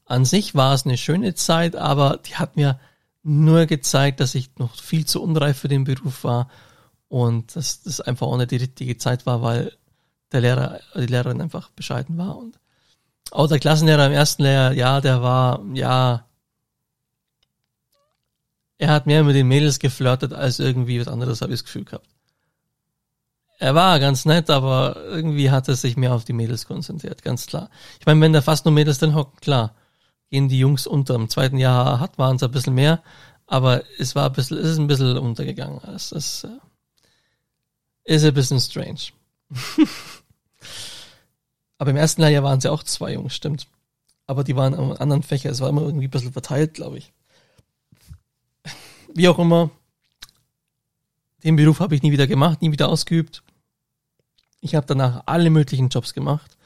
An 0.05 0.26
sich 0.26 0.55
war 0.55 0.74
es 0.74 0.86
eine 0.86 0.97
schöne 0.97 1.36
Zeit, 1.36 1.76
aber 1.76 2.20
die 2.26 2.36
hat 2.36 2.55
mir 2.55 2.80
nur 3.22 3.65
gezeigt, 3.65 4.20
dass 4.20 4.34
ich 4.34 4.49
noch 4.57 4.76
viel 4.76 5.05
zu 5.05 5.22
unreif 5.22 5.59
für 5.59 5.67
den 5.67 5.84
Beruf 5.84 6.24
war 6.24 6.49
und 7.09 7.55
dass 7.55 7.84
das 7.84 8.01
einfach 8.01 8.28
auch 8.28 8.38
nicht 8.38 8.51
die 8.51 8.57
richtige 8.57 8.97
Zeit 8.97 9.26
war, 9.26 9.41
weil 9.41 9.74
der 10.32 10.41
Lehrer, 10.41 10.80
die 10.95 11.05
Lehrerin 11.05 11.41
einfach 11.41 11.70
bescheiden 11.72 12.17
war 12.17 12.38
und 12.38 12.59
auch 13.32 13.47
der 13.47 13.59
Klassenlehrer 13.59 14.07
im 14.07 14.13
ersten 14.13 14.43
Lehrjahr, 14.43 14.74
ja, 14.74 15.01
der 15.01 15.22
war, 15.22 15.63
ja, 15.74 16.26
er 18.78 18.89
hat 18.89 19.05
mehr 19.05 19.24
mit 19.24 19.36
den 19.36 19.47
Mädels 19.47 19.80
geflirtet 19.80 20.34
als 20.34 20.59
irgendwie 20.59 20.99
was 20.99 21.07
anderes, 21.07 21.41
habe 21.41 21.53
ich 21.53 21.59
das 21.59 21.65
Gefühl 21.65 21.84
gehabt. 21.84 22.07
Er 23.62 23.76
war 23.76 23.99
ganz 23.99 24.24
nett, 24.24 24.49
aber 24.49 24.95
irgendwie 24.95 25.51
hat 25.51 25.68
er 25.68 25.76
sich 25.76 25.97
mehr 25.97 26.14
auf 26.14 26.24
die 26.24 26.34
Mädels 26.34 26.66
konzentriert, 26.66 27.24
ganz 27.24 27.45
klar. 27.45 27.70
Ich 27.99 28.05
meine, 28.05 28.22
wenn 28.22 28.32
da 28.32 28.41
fast 28.41 28.64
nur 28.64 28.74
Mädels 28.74 28.99
drin 28.99 29.16
hocken, 29.16 29.38
klar, 29.41 29.76
gehen 30.30 30.47
die 30.47 30.60
Jungs 30.60 30.88
unter. 30.88 31.16
Im 31.16 31.28
zweiten 31.30 31.57
Jahr 31.57 31.99
hat 31.99 32.18
waren 32.18 32.38
es 32.38 32.43
ein 32.43 32.51
bisschen 32.51 32.74
mehr, 32.74 33.03
aber 33.47 33.84
es 33.97 34.16
war 34.16 34.28
ein 34.28 34.34
bisschen, 34.34 34.57
es 34.57 34.70
ist 34.70 34.78
ein 34.78 34.88
bisschen 34.88 35.18
untergegangen. 35.18 35.82
Es 35.93 36.14
ist, 36.14 36.45
äh, 36.45 38.16
ist 38.16 38.24
ein 38.24 38.34
bisschen 38.34 38.62
strange. 38.62 38.99
Aber 41.78 41.91
im 41.91 41.97
ersten 41.97 42.22
Lehrjahr 42.22 42.43
waren 42.43 42.60
sie 42.60 42.70
auch 42.70 42.84
zwei 42.84 43.14
Jungs, 43.14 43.34
stimmt. 43.34 43.68
Aber 44.28 44.43
die 44.43 44.55
waren 44.55 44.74
am 44.74 44.91
anderen 44.91 45.24
Fächer. 45.24 45.49
Es 45.49 45.62
war 45.62 45.70
immer 45.70 45.82
irgendwie 45.82 46.07
ein 46.07 46.12
bisschen 46.12 46.34
verteilt, 46.34 46.74
glaube 46.74 46.97
ich. 46.97 47.14
Wie 49.14 49.28
auch 49.28 49.39
immer. 49.39 49.72
Den 51.43 51.55
Beruf 51.55 51.80
habe 51.80 51.95
ich 51.95 52.03
nie 52.03 52.12
wieder 52.12 52.28
gemacht, 52.28 52.62
nie 52.62 52.72
wieder 52.72 52.89
ausgeübt. 52.89 53.41
Ich 54.62 54.76
habe 54.76 54.86
danach 54.88 55.24
alle 55.26 55.49
möglichen 55.49 55.89
Jobs 55.89 56.14
gemacht. 56.14 56.57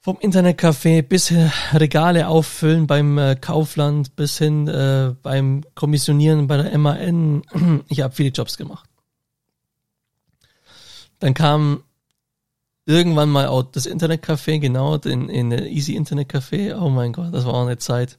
Vom 0.00 0.18
Internetcafé 0.18 1.02
bis 1.02 1.32
Regale 1.72 2.28
auffüllen 2.28 2.86
beim 2.86 3.18
äh, 3.18 3.34
Kaufland 3.34 4.14
bis 4.14 4.38
hin 4.38 4.68
äh, 4.68 5.14
beim 5.20 5.64
Kommissionieren 5.74 6.46
bei 6.46 6.58
der 6.58 6.78
MAN. 6.78 7.42
Ich 7.88 8.00
habe 8.00 8.14
viele 8.14 8.30
Jobs 8.30 8.56
gemacht. 8.56 8.88
Dann 11.18 11.34
kam 11.34 11.82
irgendwann 12.84 13.30
mal 13.30 13.48
auch 13.48 13.64
das 13.64 13.86
Internetcafé, 13.86 14.60
genau, 14.60 14.94
in, 14.96 15.28
in 15.28 15.50
Easy 15.50 15.98
Internetcafé. 15.98 16.76
Oh 16.80 16.88
mein 16.88 17.12
Gott, 17.12 17.34
das 17.34 17.44
war 17.44 17.54
auch 17.54 17.66
eine 17.66 17.78
Zeit. 17.78 18.18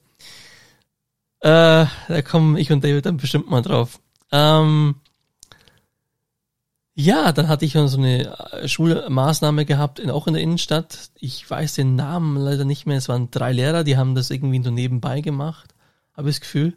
Äh, 1.39 1.85
da 2.07 2.21
kommen 2.23 2.57
ich 2.57 2.71
und 2.71 2.83
David 2.83 3.05
dann 3.05 3.17
bestimmt 3.17 3.49
mal 3.49 3.61
drauf. 3.61 3.99
Ähm, 4.31 4.95
ja, 6.99 7.31
dann 7.31 7.47
hatte 7.47 7.63
ich 7.63 7.73
so 7.73 7.79
eine 7.95 8.25
äh, 8.53 8.67
Schulmaßnahme 8.67 9.65
gehabt, 9.65 9.99
in, 9.99 10.09
auch 10.09 10.25
in 10.25 10.33
der 10.33 10.41
Innenstadt. 10.41 11.11
Ich 11.19 11.47
weiß 11.47 11.75
den 11.75 11.95
Namen 11.95 12.37
leider 12.37 12.65
nicht 12.65 12.87
mehr. 12.87 12.97
Es 12.97 13.07
waren 13.07 13.29
drei 13.29 13.53
Lehrer, 13.53 13.83
die 13.83 13.97
haben 13.97 14.15
das 14.15 14.31
irgendwie 14.31 14.63
so 14.63 14.71
nebenbei 14.71 15.21
gemacht, 15.21 15.75
habe 16.15 16.29
ich 16.29 16.37
das 16.37 16.41
Gefühl. 16.41 16.75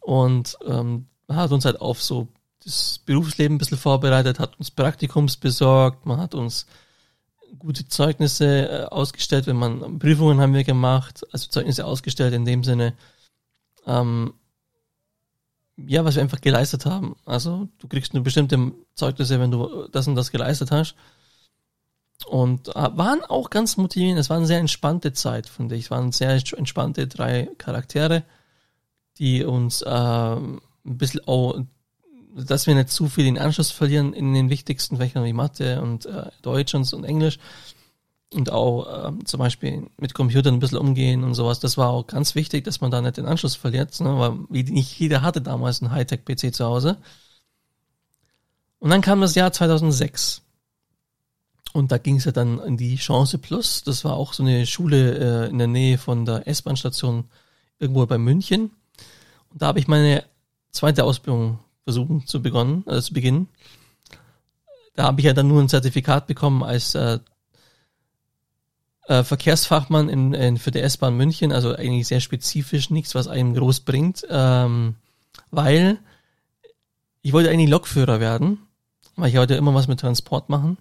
Und 0.00 0.58
ähm, 0.66 1.06
hat 1.26 1.52
uns 1.52 1.64
halt 1.64 1.80
auf 1.80 2.02
so 2.02 2.28
das 2.62 3.00
Berufsleben 3.06 3.54
ein 3.54 3.58
bisschen 3.58 3.78
vorbereitet, 3.78 4.38
hat 4.38 4.58
uns 4.58 4.70
Praktikums 4.70 5.38
besorgt, 5.38 6.04
man 6.04 6.20
hat 6.20 6.34
uns 6.34 6.66
gute 7.58 7.88
Zeugnisse 7.88 8.68
äh, 8.68 8.84
ausgestellt, 8.84 9.46
wenn 9.46 9.56
man 9.56 9.98
Prüfungen 9.98 10.38
haben 10.38 10.52
wir 10.52 10.64
gemacht, 10.64 11.26
also 11.32 11.48
Zeugnisse 11.48 11.86
ausgestellt 11.86 12.34
in 12.34 12.44
dem 12.44 12.62
Sinne, 12.62 12.92
ähm, 13.86 14.34
ja, 15.86 16.04
was 16.04 16.16
wir 16.16 16.22
einfach 16.22 16.40
geleistet 16.40 16.86
haben. 16.86 17.16
Also 17.24 17.68
du 17.78 17.88
kriegst 17.88 18.14
nur 18.14 18.22
bestimmte 18.22 18.72
Zeugnisse, 18.94 19.40
wenn 19.40 19.50
du 19.50 19.88
das 19.92 20.08
und 20.08 20.14
das 20.14 20.30
geleistet 20.30 20.70
hast. 20.70 20.94
Und 22.26 22.68
äh, 22.68 22.74
waren 22.74 23.22
auch 23.22 23.48
ganz 23.50 23.76
motivierend. 23.76 24.18
Es 24.18 24.28
war 24.28 24.36
eine 24.36 24.46
sehr 24.46 24.58
entspannte 24.58 25.12
Zeit, 25.12 25.48
finde 25.48 25.76
ich. 25.76 25.84
Es 25.84 25.90
waren 25.90 26.10
sehr 26.10 26.30
entspannte 26.30 27.06
drei 27.06 27.48
Charaktere, 27.58 28.24
die 29.18 29.44
uns 29.44 29.82
äh, 29.82 29.88
ein 29.88 30.60
bisschen 30.84 31.26
auch 31.26 31.60
dass 32.34 32.66
wir 32.66 32.74
nicht 32.74 32.90
zu 32.90 33.08
viel 33.08 33.24
den 33.24 33.38
Anschluss 33.38 33.70
verlieren 33.70 34.12
in 34.12 34.32
den 34.32 34.50
wichtigsten 34.50 34.98
Fächern 34.98 35.24
wie 35.24 35.32
Mathe 35.32 35.80
und 35.80 36.06
äh, 36.06 36.26
Deutsch 36.42 36.74
und, 36.74 36.92
und 36.92 37.04
Englisch 37.04 37.38
und 38.34 38.50
auch 38.50 39.08
äh, 39.08 39.24
zum 39.24 39.38
Beispiel 39.38 39.86
mit 39.96 40.14
Computern 40.14 40.54
ein 40.54 40.60
bisschen 40.60 40.78
umgehen 40.78 41.24
und 41.24 41.34
sowas. 41.34 41.60
Das 41.60 41.78
war 41.78 41.90
auch 41.90 42.06
ganz 42.06 42.34
wichtig, 42.34 42.64
dass 42.64 42.80
man 42.80 42.90
da 42.90 43.00
nicht 43.00 43.16
den 43.16 43.26
Anschluss 43.26 43.54
verliert, 43.54 43.98
ne? 44.00 44.18
weil 44.18 44.62
nicht 44.64 44.98
jeder 44.98 45.22
hatte 45.22 45.40
damals 45.40 45.82
einen 45.82 45.92
Hightech-PC 45.92 46.54
zu 46.54 46.64
Hause. 46.66 46.98
Und 48.80 48.90
dann 48.90 49.00
kam 49.00 49.20
das 49.20 49.34
Jahr 49.34 49.52
2006. 49.52 50.42
Und 51.72 51.92
da 51.92 51.98
ging 51.98 52.16
es 52.16 52.24
ja 52.24 52.32
dann 52.32 52.60
in 52.60 52.76
die 52.76 52.96
Chance 52.96 53.38
Plus. 53.38 53.82
Das 53.82 54.04
war 54.04 54.14
auch 54.14 54.32
so 54.32 54.42
eine 54.42 54.66
Schule 54.66 55.46
äh, 55.46 55.50
in 55.50 55.58
der 55.58 55.66
Nähe 55.66 55.98
von 55.98 56.24
der 56.24 56.46
S-Bahn-Station 56.46 57.24
irgendwo 57.78 58.04
bei 58.06 58.18
München. 58.18 58.70
Und 59.50 59.62
da 59.62 59.66
habe 59.68 59.78
ich 59.78 59.88
meine 59.88 60.24
zweite 60.70 61.04
Ausbildung 61.04 61.58
versuchen 61.84 62.26
zu 62.26 62.42
begonnen, 62.42 62.84
äh, 62.86 63.00
zu 63.00 63.12
beginnen. 63.12 63.48
Da 64.94 65.04
habe 65.04 65.20
ich 65.20 65.26
ja 65.26 65.32
dann 65.32 65.48
nur 65.48 65.62
ein 65.62 65.68
Zertifikat 65.68 66.26
bekommen 66.26 66.62
als 66.62 66.94
äh, 66.94 67.18
äh, 69.08 69.24
Verkehrsfachmann 69.24 70.08
in, 70.08 70.34
in, 70.34 70.58
für 70.58 70.70
die 70.70 70.80
S-Bahn 70.80 71.16
München, 71.16 71.50
also 71.50 71.74
eigentlich 71.74 72.06
sehr 72.06 72.20
spezifisch, 72.20 72.90
nichts, 72.90 73.14
was 73.14 73.26
einem 73.26 73.54
groß 73.54 73.80
bringt, 73.80 74.26
ähm, 74.28 74.96
weil 75.50 75.98
ich 77.22 77.32
wollte 77.32 77.50
eigentlich 77.50 77.70
Lokführer 77.70 78.20
werden, 78.20 78.58
weil 79.16 79.30
ich 79.30 79.36
wollte 79.36 79.54
immer 79.54 79.74
was 79.74 79.88
mit 79.88 80.00
Transport 80.00 80.50
machen. 80.50 80.76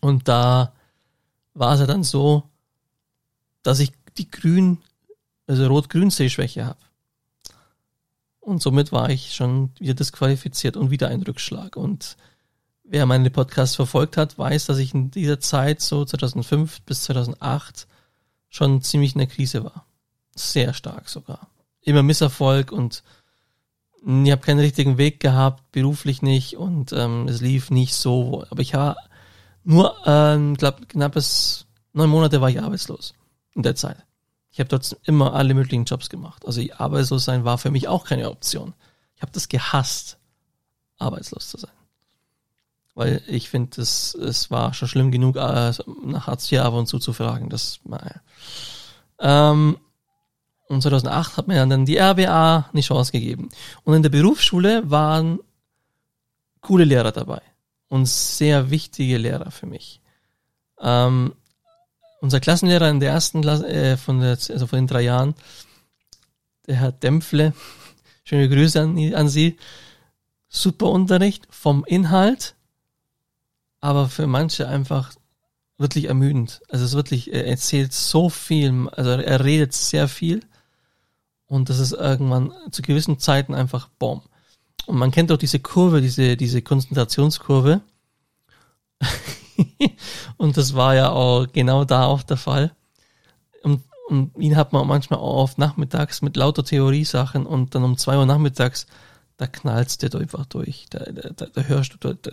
Und 0.00 0.28
da 0.28 0.72
war 1.54 1.74
es 1.74 1.80
ja 1.80 1.86
dann 1.86 2.04
so, 2.04 2.44
dass 3.62 3.80
ich 3.80 3.92
die 4.16 4.30
Grün, 4.30 4.78
also 5.46 5.66
Rot-Grün-Sehschwäche 5.66 6.64
habe. 6.64 6.78
Und 8.40 8.62
somit 8.62 8.92
war 8.92 9.10
ich 9.10 9.34
schon 9.34 9.70
wieder 9.78 9.94
disqualifiziert 9.94 10.76
und 10.76 10.90
wieder 10.90 11.08
ein 11.08 11.22
Rückschlag. 11.22 11.76
Und 11.76 12.16
wer 12.84 13.06
meine 13.06 13.30
Podcasts 13.30 13.76
verfolgt 13.76 14.16
hat, 14.16 14.38
weiß, 14.38 14.66
dass 14.66 14.78
ich 14.78 14.94
in 14.94 15.10
dieser 15.10 15.40
Zeit, 15.40 15.80
so 15.80 16.04
2005 16.04 16.82
bis 16.82 17.04
2008, 17.04 17.86
schon 18.48 18.82
ziemlich 18.82 19.14
in 19.14 19.20
der 19.20 19.28
Krise 19.28 19.64
war. 19.64 19.86
Sehr 20.34 20.74
stark 20.74 21.08
sogar. 21.08 21.48
Immer 21.80 22.02
Misserfolg 22.02 22.72
und 22.72 23.02
ich 24.04 24.30
habe 24.30 24.42
keinen 24.42 24.58
richtigen 24.58 24.98
Weg 24.98 25.20
gehabt, 25.20 25.70
beruflich 25.70 26.22
nicht 26.22 26.56
und 26.56 26.92
ähm, 26.92 27.28
es 27.28 27.40
lief 27.40 27.70
nicht 27.70 27.94
so. 27.94 28.44
Aber 28.50 28.60
ich 28.60 28.74
war 28.74 28.96
nur, 29.64 29.96
ähm, 30.06 30.56
glaube 30.56 30.86
knappes 30.86 31.66
neun 31.92 32.10
Monate 32.10 32.40
war 32.40 32.50
ich 32.50 32.60
arbeitslos 32.60 33.14
in 33.54 33.62
der 33.62 33.76
Zeit. 33.76 34.04
Ich 34.50 34.58
habe 34.58 34.68
dort 34.68 34.96
immer 35.04 35.34
alle 35.34 35.54
möglichen 35.54 35.84
Jobs 35.84 36.10
gemacht. 36.10 36.44
Also 36.46 36.62
arbeitslos 36.76 37.24
sein 37.24 37.44
war 37.44 37.58
für 37.58 37.70
mich 37.70 37.88
auch 37.88 38.04
keine 38.04 38.28
Option. 38.28 38.74
Ich 39.14 39.22
habe 39.22 39.32
das 39.32 39.48
gehasst, 39.48 40.18
arbeitslos 40.98 41.48
zu 41.48 41.58
sein 41.58 41.70
weil 42.94 43.22
ich 43.26 43.48
finde, 43.48 43.80
es, 43.80 44.14
es 44.14 44.50
war 44.50 44.74
schon 44.74 44.88
schlimm 44.88 45.10
genug, 45.10 45.36
äh, 45.36 45.72
nach 46.04 46.26
Hartz 46.26 46.50
IV 46.50 46.60
ab 46.60 46.74
und 46.74 46.86
zu 46.86 46.98
zu 46.98 47.12
fragen. 47.12 47.48
Das, 47.48 47.80
naja. 47.84 48.20
Ähm, 49.18 49.78
und 50.68 50.82
2008 50.82 51.36
hat 51.36 51.48
mir 51.48 51.64
dann 51.66 51.86
die 51.86 51.98
RBA 51.98 52.70
eine 52.72 52.80
Chance 52.82 53.12
gegeben. 53.12 53.48
Und 53.84 53.94
in 53.94 54.02
der 54.02 54.10
Berufsschule 54.10 54.90
waren 54.90 55.38
coole 56.60 56.84
Lehrer 56.84 57.12
dabei 57.12 57.42
und 57.88 58.06
sehr 58.06 58.70
wichtige 58.70 59.18
Lehrer 59.18 59.50
für 59.50 59.66
mich. 59.66 60.00
Ähm, 60.80 61.34
unser 62.20 62.40
Klassenlehrer 62.40 62.88
in 62.88 63.00
der 63.00 63.10
ersten 63.10 63.42
Klasse, 63.42 63.68
äh, 63.68 63.96
von 63.96 64.20
der, 64.20 64.30
also 64.30 64.66
von 64.66 64.78
den 64.78 64.86
drei 64.86 65.02
Jahren, 65.02 65.34
der 66.66 66.76
Herr 66.76 66.92
Dämpfle, 66.92 67.52
schöne 68.24 68.48
Grüße 68.48 68.80
an, 68.80 69.14
an 69.14 69.28
Sie, 69.28 69.58
super 70.48 70.90
Unterricht 70.90 71.46
vom 71.50 71.84
Inhalt, 71.84 72.54
aber 73.82 74.08
für 74.08 74.26
manche 74.26 74.68
einfach 74.68 75.12
wirklich 75.76 76.06
ermüdend. 76.06 76.62
Also 76.70 76.84
es 76.84 76.92
ist 76.92 76.96
wirklich, 76.96 77.32
er 77.34 77.46
erzählt 77.46 77.92
so 77.92 78.30
viel, 78.30 78.88
also 78.88 79.10
er 79.10 79.44
redet 79.44 79.74
sehr 79.74 80.08
viel 80.08 80.40
und 81.46 81.68
das 81.68 81.80
ist 81.80 81.92
irgendwann 81.92 82.52
zu 82.70 82.80
gewissen 82.80 83.18
Zeiten 83.18 83.54
einfach 83.54 83.88
Bomb. 83.98 84.22
Und 84.86 84.96
man 84.96 85.10
kennt 85.10 85.30
auch 85.32 85.36
diese 85.36 85.58
Kurve, 85.58 86.00
diese, 86.00 86.36
diese 86.36 86.62
Konzentrationskurve. 86.62 87.82
und 90.36 90.56
das 90.56 90.74
war 90.74 90.94
ja 90.94 91.10
auch 91.10 91.46
genau 91.52 91.84
da 91.84 92.06
auch 92.06 92.22
der 92.22 92.36
Fall. 92.36 92.74
Und, 93.64 93.82
und 94.08 94.30
ihn 94.38 94.56
hat 94.56 94.72
man 94.72 94.86
manchmal 94.86 95.18
auch 95.18 95.42
oft 95.42 95.58
nachmittags 95.58 96.22
mit 96.22 96.36
lauter 96.36 96.64
Theoriesachen 96.64 97.46
und 97.46 97.74
dann 97.74 97.82
um 97.82 97.96
zwei 97.98 98.16
Uhr 98.16 98.26
nachmittags 98.26 98.86
da 99.36 99.46
knallst 99.46 100.02
du 100.02 100.18
einfach 100.18 100.46
durch. 100.46 100.86
Da, 100.90 101.00
da, 101.00 101.46
da 101.46 101.62
hörst 101.62 101.96
du, 102.00 102.14
da, 102.14 102.30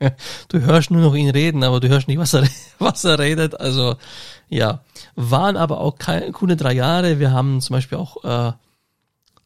du 0.48 0.60
hörst 0.60 0.90
nur 0.90 1.02
noch 1.02 1.14
ihn 1.14 1.30
reden, 1.30 1.64
aber 1.64 1.80
du 1.80 1.88
hörst 1.88 2.08
nicht, 2.08 2.18
was 2.18 2.34
er, 2.34 2.46
was 2.78 3.04
er 3.04 3.18
redet. 3.18 3.58
Also 3.60 3.96
ja, 4.48 4.84
waren 5.14 5.56
aber 5.56 5.80
auch 5.80 5.98
keine, 5.98 6.30
coole 6.32 6.56
drei 6.56 6.72
Jahre. 6.72 7.18
Wir 7.18 7.32
haben 7.32 7.60
zum 7.60 7.74
Beispiel 7.74 7.98
auch, 7.98 8.24
äh, 8.24 8.52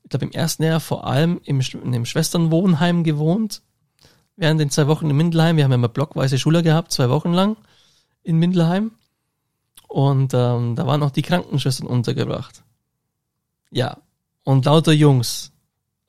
ich 0.04 0.10
glaube 0.10 0.26
im 0.26 0.32
ersten 0.32 0.64
Jahr 0.64 0.80
vor 0.80 1.06
allem 1.06 1.40
im, 1.44 1.60
in 1.60 1.92
dem 1.92 2.04
Schwesternwohnheim 2.04 3.04
gewohnt. 3.04 3.62
Während 4.36 4.60
den 4.60 4.70
zwei 4.70 4.86
Wochen 4.86 5.10
in 5.10 5.16
Mindelheim. 5.16 5.56
Wir 5.56 5.64
haben 5.64 5.70
ja 5.70 5.76
immer 5.76 5.88
blockweise 5.88 6.38
Schüler 6.38 6.62
gehabt, 6.62 6.92
zwei 6.92 7.10
Wochen 7.10 7.32
lang 7.32 7.56
in 8.22 8.36
Mindelheim. 8.36 8.92
Und 9.86 10.34
ähm, 10.34 10.76
da 10.76 10.86
waren 10.86 11.02
auch 11.02 11.10
die 11.10 11.22
Krankenschwestern 11.22 11.86
untergebracht. 11.86 12.62
Ja, 13.70 13.98
und 14.44 14.64
lauter 14.64 14.92
Jungs 14.92 15.49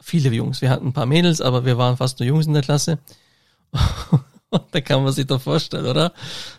viele 0.02 0.30
Jungs. 0.30 0.62
Wir 0.62 0.70
hatten 0.70 0.88
ein 0.88 0.94
paar 0.94 1.06
Mädels, 1.06 1.42
aber 1.42 1.66
wir 1.66 1.78
waren 1.78 1.98
fast 1.98 2.20
nur 2.20 2.28
Jungs 2.28 2.48
in 2.48 2.54
der 2.54 2.64
Klasse. 2.64 3.00
da 4.72 4.82
kann 4.82 5.04
man 5.04 5.14
sich 5.14 5.28
doch 5.28 5.42
vorstellen, 5.42 5.86
oder? 5.86 6.14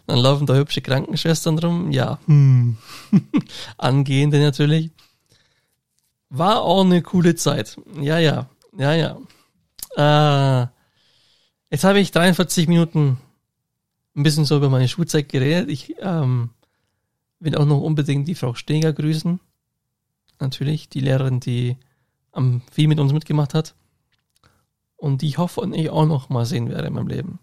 Dann 0.07 0.19
laufen 0.19 0.47
da 0.47 0.55
hübsche 0.55 0.81
Krankenschwestern 0.81 1.59
rum. 1.59 1.91
Ja, 1.93 2.19
hm. 2.27 2.77
angehende 3.77 4.41
natürlich. 4.41 4.91
War 6.31 6.63
auch 6.63 6.85
eine 6.85 7.03
coole 7.03 7.35
Zeit. 7.35 7.77
Ja, 8.01 8.19
ja, 8.19 8.49
ja, 8.79 8.95
ja. 8.95 9.19
Äh, 9.97 10.67
jetzt 11.71 11.85
habe 11.85 12.01
ich 12.01 12.11
43 12.11 12.69
Minuten 12.69 13.19
ein 14.17 14.23
bisschen 14.23 14.45
so 14.45 14.57
über 14.57 14.71
meine 14.71 14.89
Schulzeit 14.89 15.29
geredet. 15.29 15.69
Ich 15.69 15.95
ähm, 16.01 16.51
will 17.41 17.57
auch 17.57 17.67
noch 17.67 17.81
unbedingt 17.81 18.29
die 18.29 18.35
Frau 18.35 18.55
Steger 18.55 18.93
grüßen. 18.93 19.41
Natürlich, 20.39 20.89
die 20.89 21.01
Lehrerin, 21.01 21.41
die 21.41 21.77
am 22.33 22.63
viel 22.71 22.89
mit 22.89 22.99
uns 22.99 23.13
mitgemacht 23.13 23.55
hat 23.55 23.75
und 24.97 25.23
die 25.23 25.29
ich 25.29 25.39
hoffe 25.39 25.61
und 25.61 25.75
ich 25.75 25.91
auch 25.91 26.07
noch 26.07 26.29
mal 26.29 26.47
sehen 26.47 26.71
werde 26.71 26.89
in 26.89 26.95
meinem 26.95 27.09
Leben. 27.09 27.39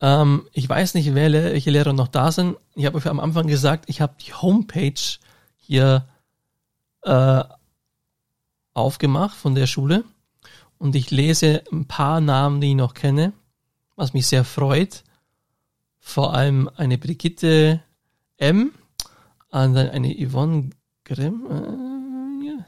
Ähm, 0.00 0.48
ich 0.52 0.68
weiß 0.68 0.94
nicht, 0.94 1.14
welche 1.14 1.70
Lehrer 1.70 1.92
noch 1.92 2.08
da 2.08 2.32
sind. 2.32 2.56
Ich 2.74 2.86
habe 2.86 3.08
am 3.08 3.20
Anfang 3.20 3.46
gesagt, 3.46 3.84
ich 3.88 4.00
habe 4.00 4.14
die 4.20 4.34
Homepage 4.34 5.00
hier 5.56 6.08
äh, 7.02 7.44
aufgemacht 8.74 9.36
von 9.36 9.54
der 9.54 9.66
Schule 9.66 10.04
und 10.78 10.96
ich 10.96 11.10
lese 11.12 11.62
ein 11.70 11.86
paar 11.86 12.20
Namen, 12.20 12.60
die 12.60 12.70
ich 12.70 12.76
noch 12.76 12.94
kenne, 12.94 13.32
was 13.94 14.12
mich 14.12 14.26
sehr 14.26 14.44
freut. 14.44 15.04
Vor 16.00 16.34
allem 16.34 16.68
eine 16.76 16.98
Brigitte 16.98 17.80
M, 18.38 18.72
eine 19.50 20.16
Yvonne 20.16 20.70
Grimm, 21.04 21.46
äh, 21.48 21.91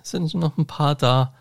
sind 0.06 0.34
noch 0.34 0.58
ein 0.58 0.66
paar 0.66 0.94
da, 0.94 1.34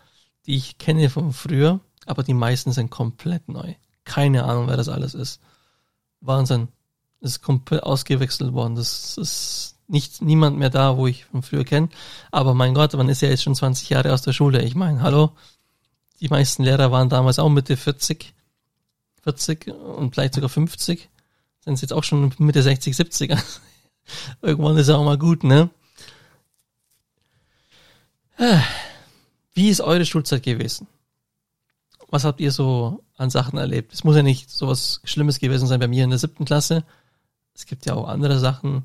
die 0.46 0.56
ich 0.56 0.78
kenne 0.78 1.10
von 1.10 1.32
früher, 1.32 1.80
aber 2.06 2.22
die 2.22 2.34
meisten 2.34 2.72
sind 2.72 2.90
komplett 2.90 3.48
neu. 3.48 3.74
Keine 4.04 4.44
Ahnung, 4.44 4.68
wer 4.68 4.76
das 4.76 4.88
alles 4.88 5.14
ist. 5.14 5.40
Wahnsinn. 6.20 6.68
Das 7.20 7.32
ist 7.32 7.42
komplett 7.42 7.82
ausgewechselt 7.82 8.52
worden. 8.52 8.74
Das 8.74 9.16
ist 9.16 9.76
nicht 9.86 10.22
niemand 10.22 10.58
mehr 10.58 10.70
da, 10.70 10.96
wo 10.96 11.06
ich 11.06 11.24
von 11.26 11.42
früher 11.42 11.64
kenne. 11.64 11.88
Aber 12.30 12.54
mein 12.54 12.74
Gott, 12.74 12.94
man 12.94 13.08
ist 13.08 13.22
ja 13.22 13.28
jetzt 13.28 13.42
schon 13.42 13.54
20 13.54 13.88
Jahre 13.90 14.12
aus 14.12 14.22
der 14.22 14.32
Schule. 14.32 14.62
Ich 14.62 14.74
meine, 14.74 15.02
hallo, 15.02 15.32
die 16.20 16.28
meisten 16.28 16.64
Lehrer 16.64 16.90
waren 16.90 17.08
damals 17.08 17.38
auch 17.38 17.48
Mitte 17.48 17.76
40, 17.76 18.34
40 19.22 19.68
und 19.68 20.14
vielleicht 20.14 20.34
sogar 20.34 20.50
50. 20.50 21.08
Sind 21.60 21.80
jetzt 21.80 21.92
auch 21.92 22.04
schon 22.04 22.32
Mitte 22.38 22.62
60, 22.62 22.94
70. 22.94 23.34
Irgendwann 24.42 24.76
ist 24.76 24.88
ja 24.88 24.96
auch 24.96 25.04
mal 25.04 25.18
gut, 25.18 25.44
ne? 25.44 25.70
Wie 28.36 29.68
ist 29.68 29.80
eure 29.80 30.04
Schulzeit 30.04 30.42
gewesen? 30.42 30.86
Was 32.08 32.24
habt 32.24 32.40
ihr 32.40 32.52
so 32.52 33.02
an 33.16 33.30
Sachen 33.30 33.58
erlebt? 33.58 33.92
Es 33.92 34.04
muss 34.04 34.16
ja 34.16 34.22
nicht 34.22 34.50
so 34.50 34.68
was 34.68 35.00
Schlimmes 35.04 35.38
gewesen 35.38 35.66
sein 35.66 35.80
bei 35.80 35.88
mir 35.88 36.04
in 36.04 36.10
der 36.10 36.18
siebten 36.18 36.44
Klasse. 36.44 36.84
Es 37.54 37.66
gibt 37.66 37.86
ja 37.86 37.94
auch 37.94 38.08
andere 38.08 38.38
Sachen. 38.38 38.84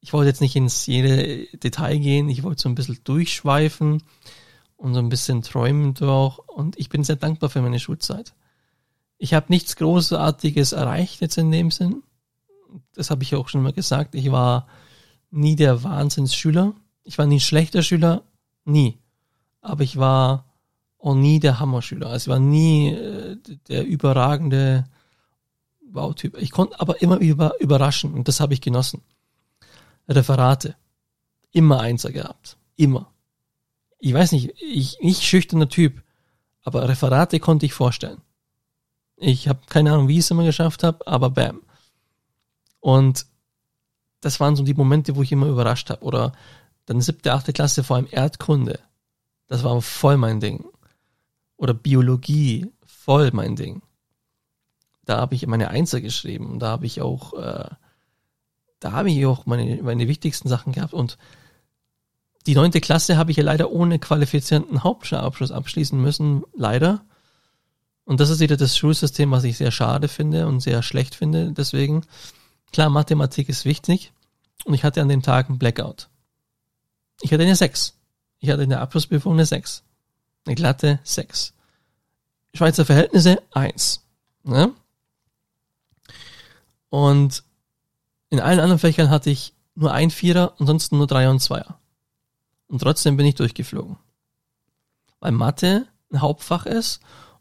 Ich 0.00 0.12
wollte 0.12 0.28
jetzt 0.28 0.40
nicht 0.40 0.56
ins 0.56 0.86
jede 0.86 1.46
Detail 1.56 1.98
gehen. 1.98 2.28
Ich 2.28 2.42
wollte 2.42 2.62
so 2.62 2.68
ein 2.68 2.74
bisschen 2.74 3.00
durchschweifen 3.04 4.02
und 4.76 4.94
so 4.94 5.00
ein 5.00 5.08
bisschen 5.08 5.42
träumen 5.42 5.96
auch. 6.02 6.38
Und 6.38 6.78
ich 6.78 6.90
bin 6.90 7.04
sehr 7.04 7.16
dankbar 7.16 7.48
für 7.48 7.62
meine 7.62 7.80
Schulzeit. 7.80 8.34
Ich 9.16 9.32
habe 9.32 9.46
nichts 9.48 9.76
Großartiges 9.76 10.72
erreicht 10.72 11.20
jetzt 11.22 11.38
in 11.38 11.50
dem 11.50 11.70
Sinn. 11.70 12.02
Das 12.94 13.10
habe 13.10 13.22
ich 13.22 13.34
auch 13.34 13.48
schon 13.48 13.62
mal 13.62 13.72
gesagt. 13.72 14.14
Ich 14.14 14.30
war 14.30 14.66
nie 15.30 15.56
der 15.56 15.82
Wahnsinnsschüler. 15.82 16.74
Ich 17.04 17.16
war 17.16 17.26
nie 17.26 17.36
ein 17.36 17.40
schlechter 17.40 17.82
Schüler, 17.82 18.22
Nie. 18.64 18.98
Aber 19.60 19.82
ich 19.82 19.96
war 19.96 20.44
auch 20.98 21.14
nie 21.14 21.40
der 21.40 21.60
Hammerschüler. 21.60 22.08
Also 22.08 22.24
ich 22.24 22.32
war 22.32 22.38
nie 22.38 22.92
äh, 22.92 23.36
der 23.68 23.86
überragende 23.86 24.84
Bautyp. 25.86 26.36
Ich 26.38 26.50
konnte 26.50 26.80
aber 26.80 27.00
immer 27.02 27.18
über, 27.18 27.60
überraschen 27.60 28.14
und 28.14 28.28
das 28.28 28.40
habe 28.40 28.54
ich 28.54 28.60
genossen. 28.60 29.02
Referate. 30.08 30.76
Immer 31.52 31.80
Einser 31.80 32.10
gehabt. 32.10 32.56
Immer. 32.76 33.12
Ich 33.98 34.12
weiß 34.12 34.32
nicht, 34.32 34.54
ich 34.60 34.98
nicht 35.00 35.22
schüchterner 35.22 35.68
Typ, 35.68 36.02
aber 36.62 36.88
Referate 36.88 37.38
konnte 37.40 37.64
ich 37.64 37.72
vorstellen. 37.72 38.20
Ich 39.16 39.48
habe 39.48 39.60
keine 39.68 39.92
Ahnung, 39.92 40.08
wie 40.08 40.14
ich 40.14 40.24
es 40.24 40.30
immer 40.30 40.44
geschafft 40.44 40.82
habe, 40.82 41.06
aber 41.06 41.30
bam. 41.30 41.62
Und 42.80 43.26
das 44.20 44.40
waren 44.40 44.56
so 44.56 44.62
die 44.62 44.74
Momente, 44.74 45.16
wo 45.16 45.22
ich 45.22 45.32
immer 45.32 45.46
überrascht 45.46 45.90
habe. 45.90 46.02
Oder 46.02 46.32
dann 46.86 47.00
siebte, 47.00 47.32
achte 47.32 47.52
Klasse 47.52 47.84
vor 47.84 47.96
allem 47.96 48.08
Erdkunde. 48.10 48.80
Das 49.46 49.62
war 49.64 49.80
voll 49.82 50.16
mein 50.16 50.40
Ding. 50.40 50.64
Oder 51.56 51.74
Biologie, 51.74 52.66
voll 52.86 53.30
mein 53.32 53.56
Ding. 53.56 53.82
Da 55.04 55.18
habe 55.18 55.34
ich 55.34 55.46
meine 55.46 55.68
Einser 55.68 56.00
geschrieben. 56.00 56.58
Da 56.58 56.68
habe 56.68 56.86
ich 56.86 57.00
auch 57.00 57.34
äh, 57.34 57.68
da 58.84 58.92
habe 58.92 59.10
ich 59.10 59.24
auch 59.24 59.46
meine, 59.46 59.82
meine 59.82 60.08
wichtigsten 60.08 60.46
Sachen 60.50 60.74
gehabt 60.74 60.92
und 60.92 61.16
die 62.46 62.54
neunte 62.54 62.82
Klasse 62.82 63.16
habe 63.16 63.30
ich 63.30 63.38
ja 63.38 63.42
leider 63.42 63.70
ohne 63.70 63.98
qualifizierten 63.98 64.84
Hauptschulabschluss 64.84 65.50
abschließen 65.50 65.98
müssen, 65.98 66.42
leider. 66.54 67.02
Und 68.04 68.20
das 68.20 68.28
ist 68.28 68.40
wieder 68.40 68.58
das 68.58 68.76
Schulsystem, 68.76 69.30
was 69.30 69.44
ich 69.44 69.56
sehr 69.56 69.70
schade 69.70 70.08
finde 70.08 70.46
und 70.46 70.60
sehr 70.60 70.82
schlecht 70.82 71.14
finde. 71.14 71.52
Deswegen, 71.52 72.04
klar, 72.70 72.90
Mathematik 72.90 73.48
ist 73.48 73.64
wichtig. 73.64 74.12
Und 74.66 74.74
ich 74.74 74.84
hatte 74.84 75.00
an 75.00 75.08
dem 75.08 75.22
Tag 75.22 75.48
einen 75.48 75.58
Blackout. 75.58 76.10
Ich 77.22 77.32
hatte 77.32 77.42
eine 77.42 77.56
6. 77.56 77.94
Ich 78.40 78.50
hatte 78.50 78.62
in 78.62 78.70
der 78.70 78.80
Abschlussprüfung 78.80 79.32
eine 79.34 79.46
6. 79.46 79.82
Eine 80.46 80.54
glatte 80.54 81.00
6. 81.04 81.54
Schweizer 82.54 82.84
Verhältnisse 82.84 83.42
1. 83.52 84.02
Ne? 84.44 84.72
Und 86.90 87.42
in 88.30 88.40
allen 88.40 88.60
anderen 88.60 88.78
Fächern 88.78 89.10
hatte 89.10 89.30
ich 89.30 89.54
nur 89.74 89.92
ein 89.92 90.10
Vierer, 90.10 90.54
ansonsten 90.58 90.98
nur 90.98 91.06
Dreier 91.06 91.30
und 91.30 91.40
Zweier. 91.40 91.78
Und 92.68 92.80
trotzdem 92.80 93.16
bin 93.16 93.26
ich 93.26 93.34
durchgeflogen. 93.34 93.96
Weil 95.20 95.32
Mathe 95.32 95.86
ein 96.12 96.20
Hauptfach 96.20 96.66
ist 96.66 97.00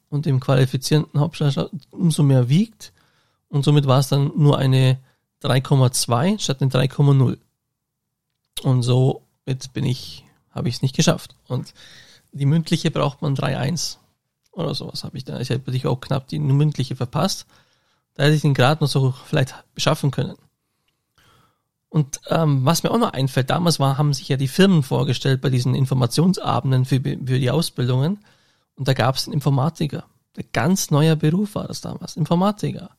und 0.10 0.28
im 0.28 0.40
qualifizierenden 0.40 1.20
Hauptschulabschluss 1.20 1.72
umso 1.92 2.24
mehr 2.24 2.50
wiegt. 2.50 2.94
Und 3.50 3.64
somit 3.66 3.86
war 3.86 4.00
es 4.00 4.08
dann 4.08 4.32
nur 4.36 4.58
eine 4.58 5.00
3,2 5.44 6.40
statt 6.40 6.62
eine 6.62 6.72
3,0. 6.72 7.38
Und 8.64 8.84
so 8.84 9.23
jetzt 9.46 9.74
bin 9.74 9.86
ich, 9.86 10.26
habe 10.52 10.70
ich 10.70 10.76
es 10.76 10.82
nicht 10.82 10.96
geschafft. 10.96 11.36
Und 11.48 11.74
die 12.32 12.46
mündliche 12.46 12.92
braucht 12.92 13.22
man 13.22 13.36
3,1 13.36 13.98
oder 14.52 14.76
sowas 14.76 15.04
habe 15.04 15.18
ich 15.18 15.24
da. 15.24 15.40
Ich 15.40 15.50
hätte 15.50 15.90
auch 15.90 16.00
knapp 16.00 16.28
die 16.28 16.40
mündliche 16.40 16.96
verpasst. 16.96 17.46
Da 18.14 18.24
hätte 18.24 18.36
ich 18.36 18.42
den 18.42 18.54
Grad 18.54 18.82
noch 18.82 18.88
so 18.88 19.12
vielleicht 19.26 19.56
beschaffen 19.74 20.12
können. 20.12 20.36
Und 21.90 22.22
ähm, 22.30 22.66
was 22.66 22.82
mir 22.82 22.92
auch 22.92 22.98
noch 22.98 23.14
einfällt, 23.14 23.52
damals 23.52 23.80
war, 23.80 23.98
haben 23.98 24.14
sich 24.14 24.28
ja 24.28 24.38
die 24.38 24.48
Firmen 24.48 24.82
vorgestellt 24.82 25.42
bei 25.42 25.50
diesen 25.50 25.76
Informationsabenden 25.76 26.86
für, 26.86 27.00
für 27.00 27.40
die 27.40 27.52
Ausbildungen. 27.52 28.20
Und 28.76 28.88
da 28.88 28.94
gab 28.94 29.16
es 29.16 29.28
einen 29.28 29.34
Informatiker. 29.34 30.06
Der 30.36 30.44
ganz 30.52 30.90
neuer 30.90 31.16
Beruf 31.16 31.54
war 31.54 31.68
das 31.68 31.82
damals, 31.82 32.18
Informatiker. 32.18 32.90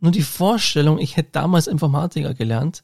Nur 0.00 0.12
die 0.12 0.22
Vorstellung, 0.22 0.98
ich 0.98 1.16
hätte 1.16 1.30
damals 1.32 1.66
Informatiker 1.66 2.34
gelernt 2.34 2.82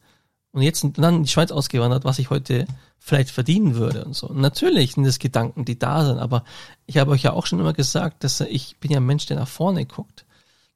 und 0.52 0.62
jetzt 0.62 0.86
dann 0.96 1.16
in 1.16 1.22
die 1.24 1.28
Schweiz 1.28 1.50
ausgewandert, 1.50 2.04
was 2.04 2.18
ich 2.18 2.30
heute 2.30 2.66
vielleicht 2.98 3.30
verdienen 3.30 3.74
würde 3.74 4.04
und 4.04 4.14
so. 4.14 4.28
Und 4.28 4.40
natürlich 4.40 4.92
sind 4.92 5.04
das 5.04 5.18
Gedanken, 5.18 5.64
die 5.64 5.78
da 5.78 6.04
sind, 6.04 6.18
aber 6.18 6.44
ich 6.86 6.98
habe 6.98 7.10
euch 7.10 7.22
ja 7.22 7.32
auch 7.32 7.46
schon 7.46 7.58
immer 7.58 7.72
gesagt, 7.72 8.22
dass 8.22 8.40
ich 8.40 8.76
bin 8.78 8.90
ja 8.90 8.98
ein 8.98 9.06
Mensch, 9.06 9.26
der 9.26 9.38
nach 9.38 9.48
vorne 9.48 9.86
guckt. 9.86 10.24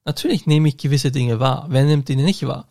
Natürlich 0.03 0.45
nehme 0.45 0.67
ich 0.67 0.77
gewisse 0.77 1.11
Dinge 1.11 1.39
wahr. 1.39 1.67
Wer 1.69 1.83
nimmt 1.83 2.09
die 2.09 2.15
nicht 2.15 2.45
wahr? 2.47 2.67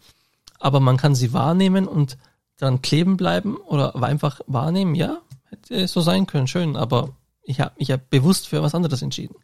aber 0.58 0.80
man 0.80 0.96
kann 0.96 1.14
sie 1.14 1.32
wahrnehmen 1.32 1.86
und 1.86 2.18
dran 2.58 2.82
kleben 2.82 3.16
bleiben 3.16 3.56
oder 3.56 3.94
einfach 4.02 4.40
wahrnehmen, 4.46 4.94
ja, 4.94 5.20
hätte 5.44 5.86
so 5.88 6.00
sein 6.00 6.26
können, 6.26 6.46
schön, 6.46 6.76
aber 6.76 7.10
ich 7.42 7.60
habe 7.60 7.74
mich 7.78 7.88
ja 7.88 7.96
bewusst 7.96 8.48
für 8.48 8.62
was 8.62 8.74
anderes 8.74 9.02
entschieden. 9.02 9.36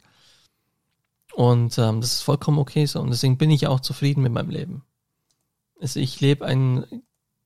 Und 1.33 1.77
ähm, 1.77 2.01
das 2.01 2.13
ist 2.13 2.21
vollkommen 2.21 2.59
okay 2.59 2.85
so. 2.85 2.99
Und 2.99 3.09
deswegen 3.09 3.37
bin 3.37 3.49
ich 3.49 3.65
auch 3.67 3.79
zufrieden 3.79 4.21
mit 4.21 4.33
meinem 4.33 4.49
Leben. 4.49 4.83
Also 5.79 5.99
ich 5.99 6.21
lebe 6.21 6.45
ein 6.45 6.85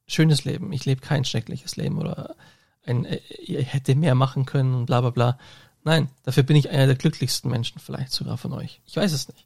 schönes 0.08 0.46
Leben. 0.46 0.72
Ich 0.72 0.86
lebe 0.86 1.02
kein 1.02 1.26
schreckliches 1.26 1.76
Leben 1.76 1.98
oder 1.98 2.36
ein, 2.86 3.06
äh, 3.06 3.18
ich 3.30 3.74
hätte 3.74 3.96
mehr 3.96 4.16
machen 4.16 4.46
können 4.46 4.74
und 4.74 4.86
bla 4.86 5.02
bla 5.02 5.10
bla. 5.12 5.40
Nein, 5.84 6.10
dafür 6.24 6.44
bin 6.44 6.56
ich 6.56 6.70
einer 6.70 6.88
der 6.88 6.96
glücklichsten 6.96 7.50
Menschen 7.50 7.80
vielleicht 7.80 8.12
sogar 8.12 8.38
von 8.38 8.54
euch. 8.54 8.82
Ich 8.86 8.96
weiß 8.96 9.12
es 9.14 9.28
nicht. 9.28 9.46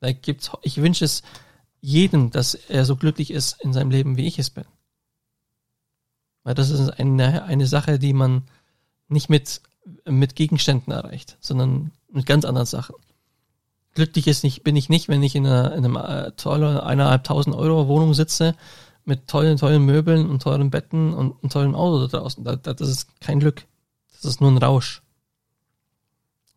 Da 0.00 0.12
gibt's, 0.12 0.50
ich 0.62 0.78
wünsche 0.78 1.04
es 1.04 1.22
jedem, 1.80 2.30
dass 2.30 2.54
er 2.54 2.84
so 2.84 2.96
glücklich 2.96 3.30
ist 3.30 3.60
in 3.62 3.72
seinem 3.72 3.90
Leben, 3.90 4.16
wie 4.16 4.26
ich 4.26 4.38
es 4.38 4.50
bin. 4.50 4.64
Weil 6.42 6.54
das 6.54 6.70
ist 6.70 6.88
eine, 6.90 7.44
eine 7.44 7.66
Sache, 7.66 7.98
die 7.98 8.12
man 8.12 8.44
nicht 9.08 9.28
mit, 9.28 9.60
mit 10.04 10.36
Gegenständen 10.36 10.92
erreicht, 10.92 11.36
sondern 11.40 11.92
mit 12.10 12.26
ganz 12.26 12.44
anderen 12.44 12.66
Sachen. 12.66 12.96
Glücklich 13.94 14.26
ist 14.26 14.44
nicht, 14.44 14.62
bin 14.62 14.76
ich 14.76 14.88
nicht, 14.88 15.08
wenn 15.08 15.22
ich 15.22 15.34
in, 15.34 15.46
einer, 15.46 15.72
in 15.74 15.84
einem 15.84 15.96
äh, 15.96 16.32
tollen, 16.32 16.78
eineinhalbtausend 16.78 17.54
Euro 17.54 17.88
Wohnung 17.88 18.14
sitze, 18.14 18.54
mit 19.04 19.28
tollen, 19.28 19.56
tollen 19.56 19.84
Möbeln 19.84 20.28
und 20.28 20.42
tollen 20.42 20.70
Betten 20.70 21.12
und 21.12 21.40
einem 21.42 21.50
tollen 21.50 21.74
Auto 21.74 22.06
da 22.06 22.18
draußen. 22.18 22.44
Das, 22.44 22.60
das 22.62 22.88
ist 22.88 23.20
kein 23.20 23.40
Glück. 23.40 23.66
Das 24.12 24.24
ist 24.24 24.40
nur 24.40 24.50
ein 24.50 24.58
Rausch. 24.58 25.02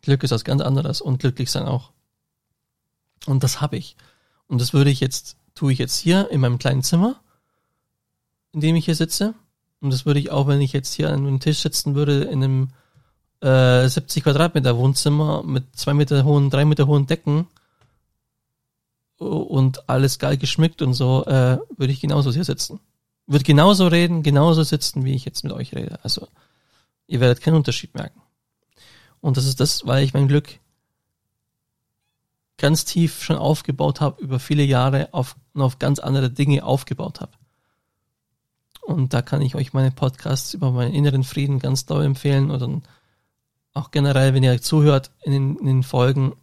Glück 0.02 0.22
ist 0.22 0.30
was 0.30 0.44
ganz 0.44 0.60
anderes 0.60 1.00
und 1.00 1.18
glücklich 1.18 1.50
sein 1.50 1.66
auch. 1.66 1.90
Und 3.26 3.42
das 3.42 3.60
habe 3.60 3.76
ich. 3.76 3.96
Und 4.48 4.60
das 4.60 4.74
würde 4.74 4.90
ich 4.90 5.00
jetzt, 5.00 5.36
tue 5.54 5.72
ich 5.72 5.78
jetzt 5.78 5.98
hier 5.98 6.30
in 6.30 6.40
meinem 6.40 6.58
kleinen 6.58 6.82
Zimmer, 6.82 7.20
in 8.52 8.60
dem 8.60 8.76
ich 8.76 8.84
hier 8.84 8.94
sitze. 8.94 9.34
Und 9.80 9.92
das 9.92 10.04
würde 10.04 10.20
ich 10.20 10.30
auch, 10.30 10.46
wenn 10.46 10.60
ich 10.60 10.72
jetzt 10.72 10.92
hier 10.92 11.08
an 11.08 11.26
einem 11.26 11.40
Tisch 11.40 11.60
sitzen 11.60 11.94
würde, 11.94 12.24
in 12.24 12.44
einem 12.44 12.68
äh, 13.40 13.88
70 13.88 14.24
Quadratmeter 14.24 14.76
Wohnzimmer 14.76 15.42
mit 15.42 15.64
zwei 15.76 15.94
Meter 15.94 16.24
hohen, 16.24 16.50
drei 16.50 16.64
Meter 16.64 16.86
hohen 16.86 17.06
Decken 17.06 17.46
und 19.28 19.88
alles 19.88 20.18
geil 20.18 20.36
geschmückt 20.36 20.82
und 20.82 20.94
so, 20.94 21.24
äh, 21.26 21.58
würde 21.76 21.92
ich 21.92 22.00
genauso 22.00 22.32
hier 22.32 22.44
sitzen. 22.44 22.80
Würde 23.26 23.44
genauso 23.44 23.86
reden, 23.86 24.22
genauso 24.22 24.62
sitzen, 24.62 25.04
wie 25.04 25.14
ich 25.14 25.24
jetzt 25.24 25.44
mit 25.44 25.52
euch 25.52 25.74
rede. 25.74 25.98
Also, 26.02 26.28
ihr 27.06 27.20
werdet 27.20 27.40
keinen 27.40 27.56
Unterschied 27.56 27.94
merken. 27.94 28.20
Und 29.20 29.36
das 29.36 29.46
ist 29.46 29.60
das, 29.60 29.86
weil 29.86 30.04
ich 30.04 30.12
mein 30.12 30.28
Glück 30.28 30.58
ganz 32.58 32.84
tief 32.84 33.22
schon 33.22 33.36
aufgebaut 33.36 34.00
habe, 34.00 34.22
über 34.22 34.38
viele 34.38 34.62
Jahre 34.62 35.08
auf, 35.12 35.36
auf 35.54 35.78
ganz 35.78 35.98
andere 35.98 36.30
Dinge 36.30 36.64
aufgebaut 36.64 37.20
habe. 37.20 37.32
Und 38.82 39.14
da 39.14 39.22
kann 39.22 39.40
ich 39.40 39.54
euch 39.54 39.72
meine 39.72 39.90
Podcasts 39.90 40.52
über 40.52 40.70
meinen 40.70 40.94
inneren 40.94 41.24
Frieden 41.24 41.58
ganz 41.58 41.86
doll 41.86 42.04
empfehlen 42.04 42.50
oder 42.50 42.68
auch 43.72 43.90
generell, 43.90 44.34
wenn 44.34 44.42
ihr 44.42 44.60
zuhört 44.60 45.10
in 45.22 45.32
den, 45.32 45.56
in 45.56 45.66
den 45.66 45.82
Folgen, 45.82 46.34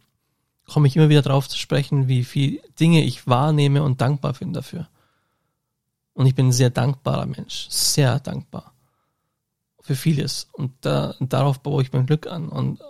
komme 0.72 0.88
ich 0.88 0.96
immer 0.96 1.08
wieder 1.08 1.22
drauf 1.22 1.48
zu 1.48 1.58
sprechen, 1.58 2.08
wie 2.08 2.24
viel 2.24 2.62
Dinge 2.80 3.04
ich 3.04 3.26
wahrnehme 3.26 3.82
und 3.82 4.00
dankbar 4.00 4.32
bin 4.32 4.52
dafür. 4.52 4.88
Und 6.14 6.26
ich 6.26 6.34
bin 6.34 6.48
ein 6.48 6.52
sehr 6.52 6.70
dankbarer 6.70 7.26
Mensch, 7.26 7.66
sehr 7.70 8.20
dankbar 8.20 8.72
für 9.80 9.96
vieles. 9.96 10.48
Und 10.52 10.72
da, 10.80 11.14
darauf 11.20 11.60
baue 11.60 11.82
ich 11.82 11.92
mein 11.92 12.06
Glück 12.06 12.26
an. 12.26 12.48
Und 12.48 12.80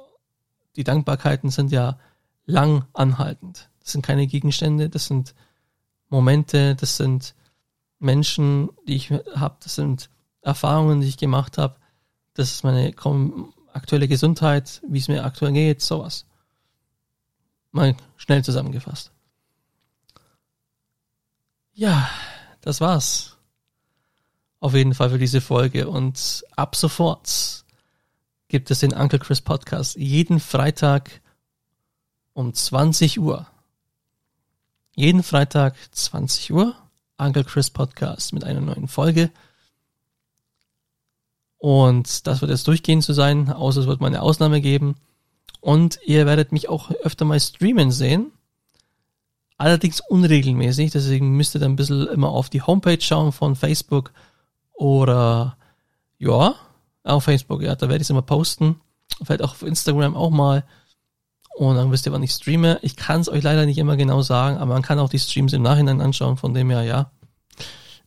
die 0.77 0.85
Dankbarkeiten 0.85 1.51
sind 1.51 1.73
ja 1.73 1.99
lang 2.47 2.85
anhaltend. 2.93 3.69
Das 3.81 3.93
sind 3.93 4.05
keine 4.05 4.27
Gegenstände, 4.27 4.89
das 4.89 5.07
sind 5.07 5.35
Momente, 6.09 6.77
das 6.77 6.97
sind 6.97 7.35
Menschen, 7.99 8.71
die 8.87 8.97
ich 8.97 9.11
habe, 9.11 9.57
das 9.63 9.75
sind 9.75 10.11
Erfahrungen, 10.43 11.01
die 11.01 11.09
ich 11.09 11.17
gemacht 11.17 11.59
habe, 11.59 11.77
das 12.35 12.51
ist 12.53 12.65
meine 12.65 12.95
aktuelle 13.73 14.09
Gesundheit, 14.09 14.83
wie 14.87 14.99
es 14.99 15.09
mir 15.09 15.25
aktuell 15.25 15.53
geht, 15.53 15.81
sowas. 15.81 16.27
Mal 17.73 17.97
schnell 18.17 18.45
zusammengefasst. 18.45 19.11
Ja, 21.73 22.09
das 22.61 22.81
war's. 22.81 23.37
Auf 24.61 24.75
jeden 24.75 24.95
Fall 24.95 25.11
für 25.11 25.19
diese 25.19 25.41
Folge. 25.41 25.89
Und 25.89 26.45
ab 26.55 26.77
sofort 26.77 27.65
gibt 28.49 28.71
es 28.71 28.81
den 28.81 28.93
Uncle 28.93 29.19
Chris 29.19 29.41
Podcast 29.41 29.97
jeden 29.97 30.39
Freitag 30.39 31.23
um 32.35 32.53
20 32.53 33.19
Uhr. 33.19 33.47
Jeden 34.95 35.23
Freitag 35.23 35.75
20 35.93 36.53
Uhr, 36.53 36.77
Uncle 37.17 37.45
Chris 37.45 37.71
Podcast 37.71 38.35
mit 38.35 38.45
einer 38.45 38.61
neuen 38.61 38.89
Folge. 38.89 39.31
Und 41.57 42.27
das 42.27 42.43
wird 42.43 42.51
jetzt 42.51 42.69
durchgehend 42.69 43.03
zu 43.05 43.15
sein, 43.15 43.51
außer 43.51 43.81
es 43.81 43.87
wird 43.87 44.01
mal 44.01 44.09
eine 44.09 44.21
Ausnahme 44.21 44.61
geben. 44.61 44.97
Und 45.63 46.01
ihr 46.05 46.27
werdet 46.27 46.51
mich 46.51 46.69
auch 46.69 46.91
öfter 46.91 47.25
mal 47.25 47.39
streamen 47.39 47.93
sehen. 47.93 48.33
Allerdings 49.59 50.01
unregelmäßig, 50.01 50.91
deswegen 50.91 51.37
müsst 51.37 51.55
ihr 51.55 51.61
dann 51.61 51.73
ein 51.73 51.77
bisschen 51.77 52.09
immer 52.09 52.31
auf 52.31 52.51
die 52.51 52.63
Homepage 52.63 53.01
schauen 53.01 53.31
von 53.31 53.55
Facebook 53.55 54.13
oder 54.73 55.57
ja, 56.19 56.57
auf 57.05 57.25
Facebook, 57.25 57.63
ja, 57.63 57.77
da 57.77 57.89
werde 57.89 58.03
ich 58.03 58.07
es 58.07 58.11
immer 58.11 58.23
posten. 58.23 58.81
Vielleicht 59.23 59.43
auch 59.43 59.53
auf 59.53 59.63
Instagram 59.63 60.17
auch 60.17 60.31
mal. 60.31 60.65
Und 61.55 61.77
dann 61.77 61.93
wisst 61.93 62.07
ihr, 62.07 62.13
wann 62.13 62.25
ich 62.25 62.33
streame. 62.33 62.81
Ich 62.83 62.97
kann 62.97 63.21
es 63.21 63.29
euch 63.29 63.45
leider 63.45 63.65
nicht 63.65 63.79
immer 63.79 63.97
genau 63.97 64.21
sagen, 64.23 64.57
aber 64.57 64.73
man 64.73 64.83
kann 64.83 64.99
auch 64.99 65.11
die 65.11 65.21
Streams 65.21 65.53
im 65.53 65.63
Nachhinein 65.63 66.01
anschauen, 66.01 66.39
von 66.39 66.55
dem 66.55 66.71
her, 66.71 66.83
ja. 66.83 67.13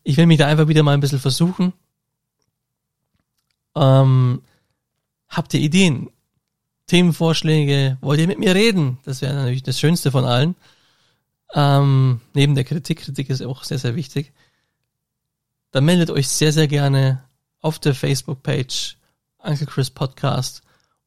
Ich 0.03 0.17
will 0.17 0.25
mich 0.25 0.39
da 0.39 0.47
einfach 0.47 0.67
wieder 0.67 0.83
mal 0.83 0.93
ein 0.93 0.99
bisschen 0.99 1.19
versuchen. 1.19 1.71
Ähm, 3.77 4.41
habt 5.29 5.53
ihr 5.53 5.61
Ideen? 5.61 6.09
Themenvorschläge? 6.87 7.97
Wollt 8.01 8.19
ihr 8.19 8.27
mit 8.27 8.39
mir 8.39 8.55
reden? 8.55 8.97
Das 9.03 9.21
wäre 9.21 9.33
natürlich 9.33 9.63
das 9.63 9.79
Schönste 9.79 10.11
von 10.11 10.25
allen. 10.25 10.55
Ähm, 11.53 12.21
neben 12.33 12.55
der 12.55 12.63
Kritik. 12.63 13.01
Kritik 13.01 13.29
ist 13.29 13.41
auch 13.41 13.63
sehr, 13.63 13.79
sehr 13.79 13.95
wichtig. 13.95 14.33
Dann 15.71 15.85
meldet 15.85 16.09
euch 16.09 16.27
sehr, 16.27 16.53
sehr 16.53 16.67
gerne 16.67 17.23
auf 17.61 17.79
der 17.79 17.95
Facebook-Page 17.95 18.97
Uncle 19.39 19.67
Chris 19.67 19.89
Podcast 19.89 20.61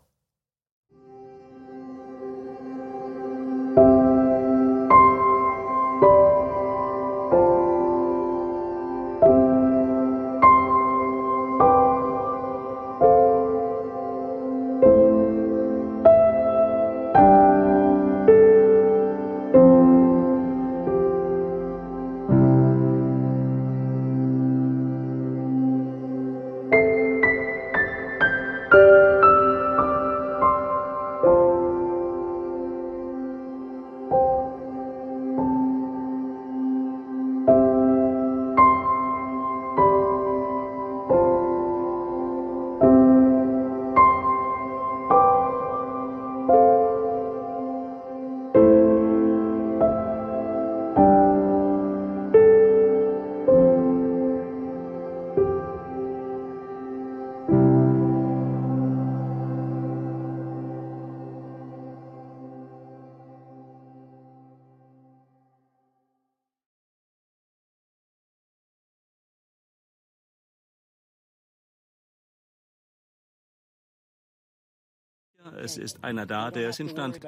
Es 75.70 75.78
ist 75.78 76.04
einer 76.04 76.26
da, 76.26 76.50
der 76.50 76.70
es 76.70 76.80
instand 76.80 77.22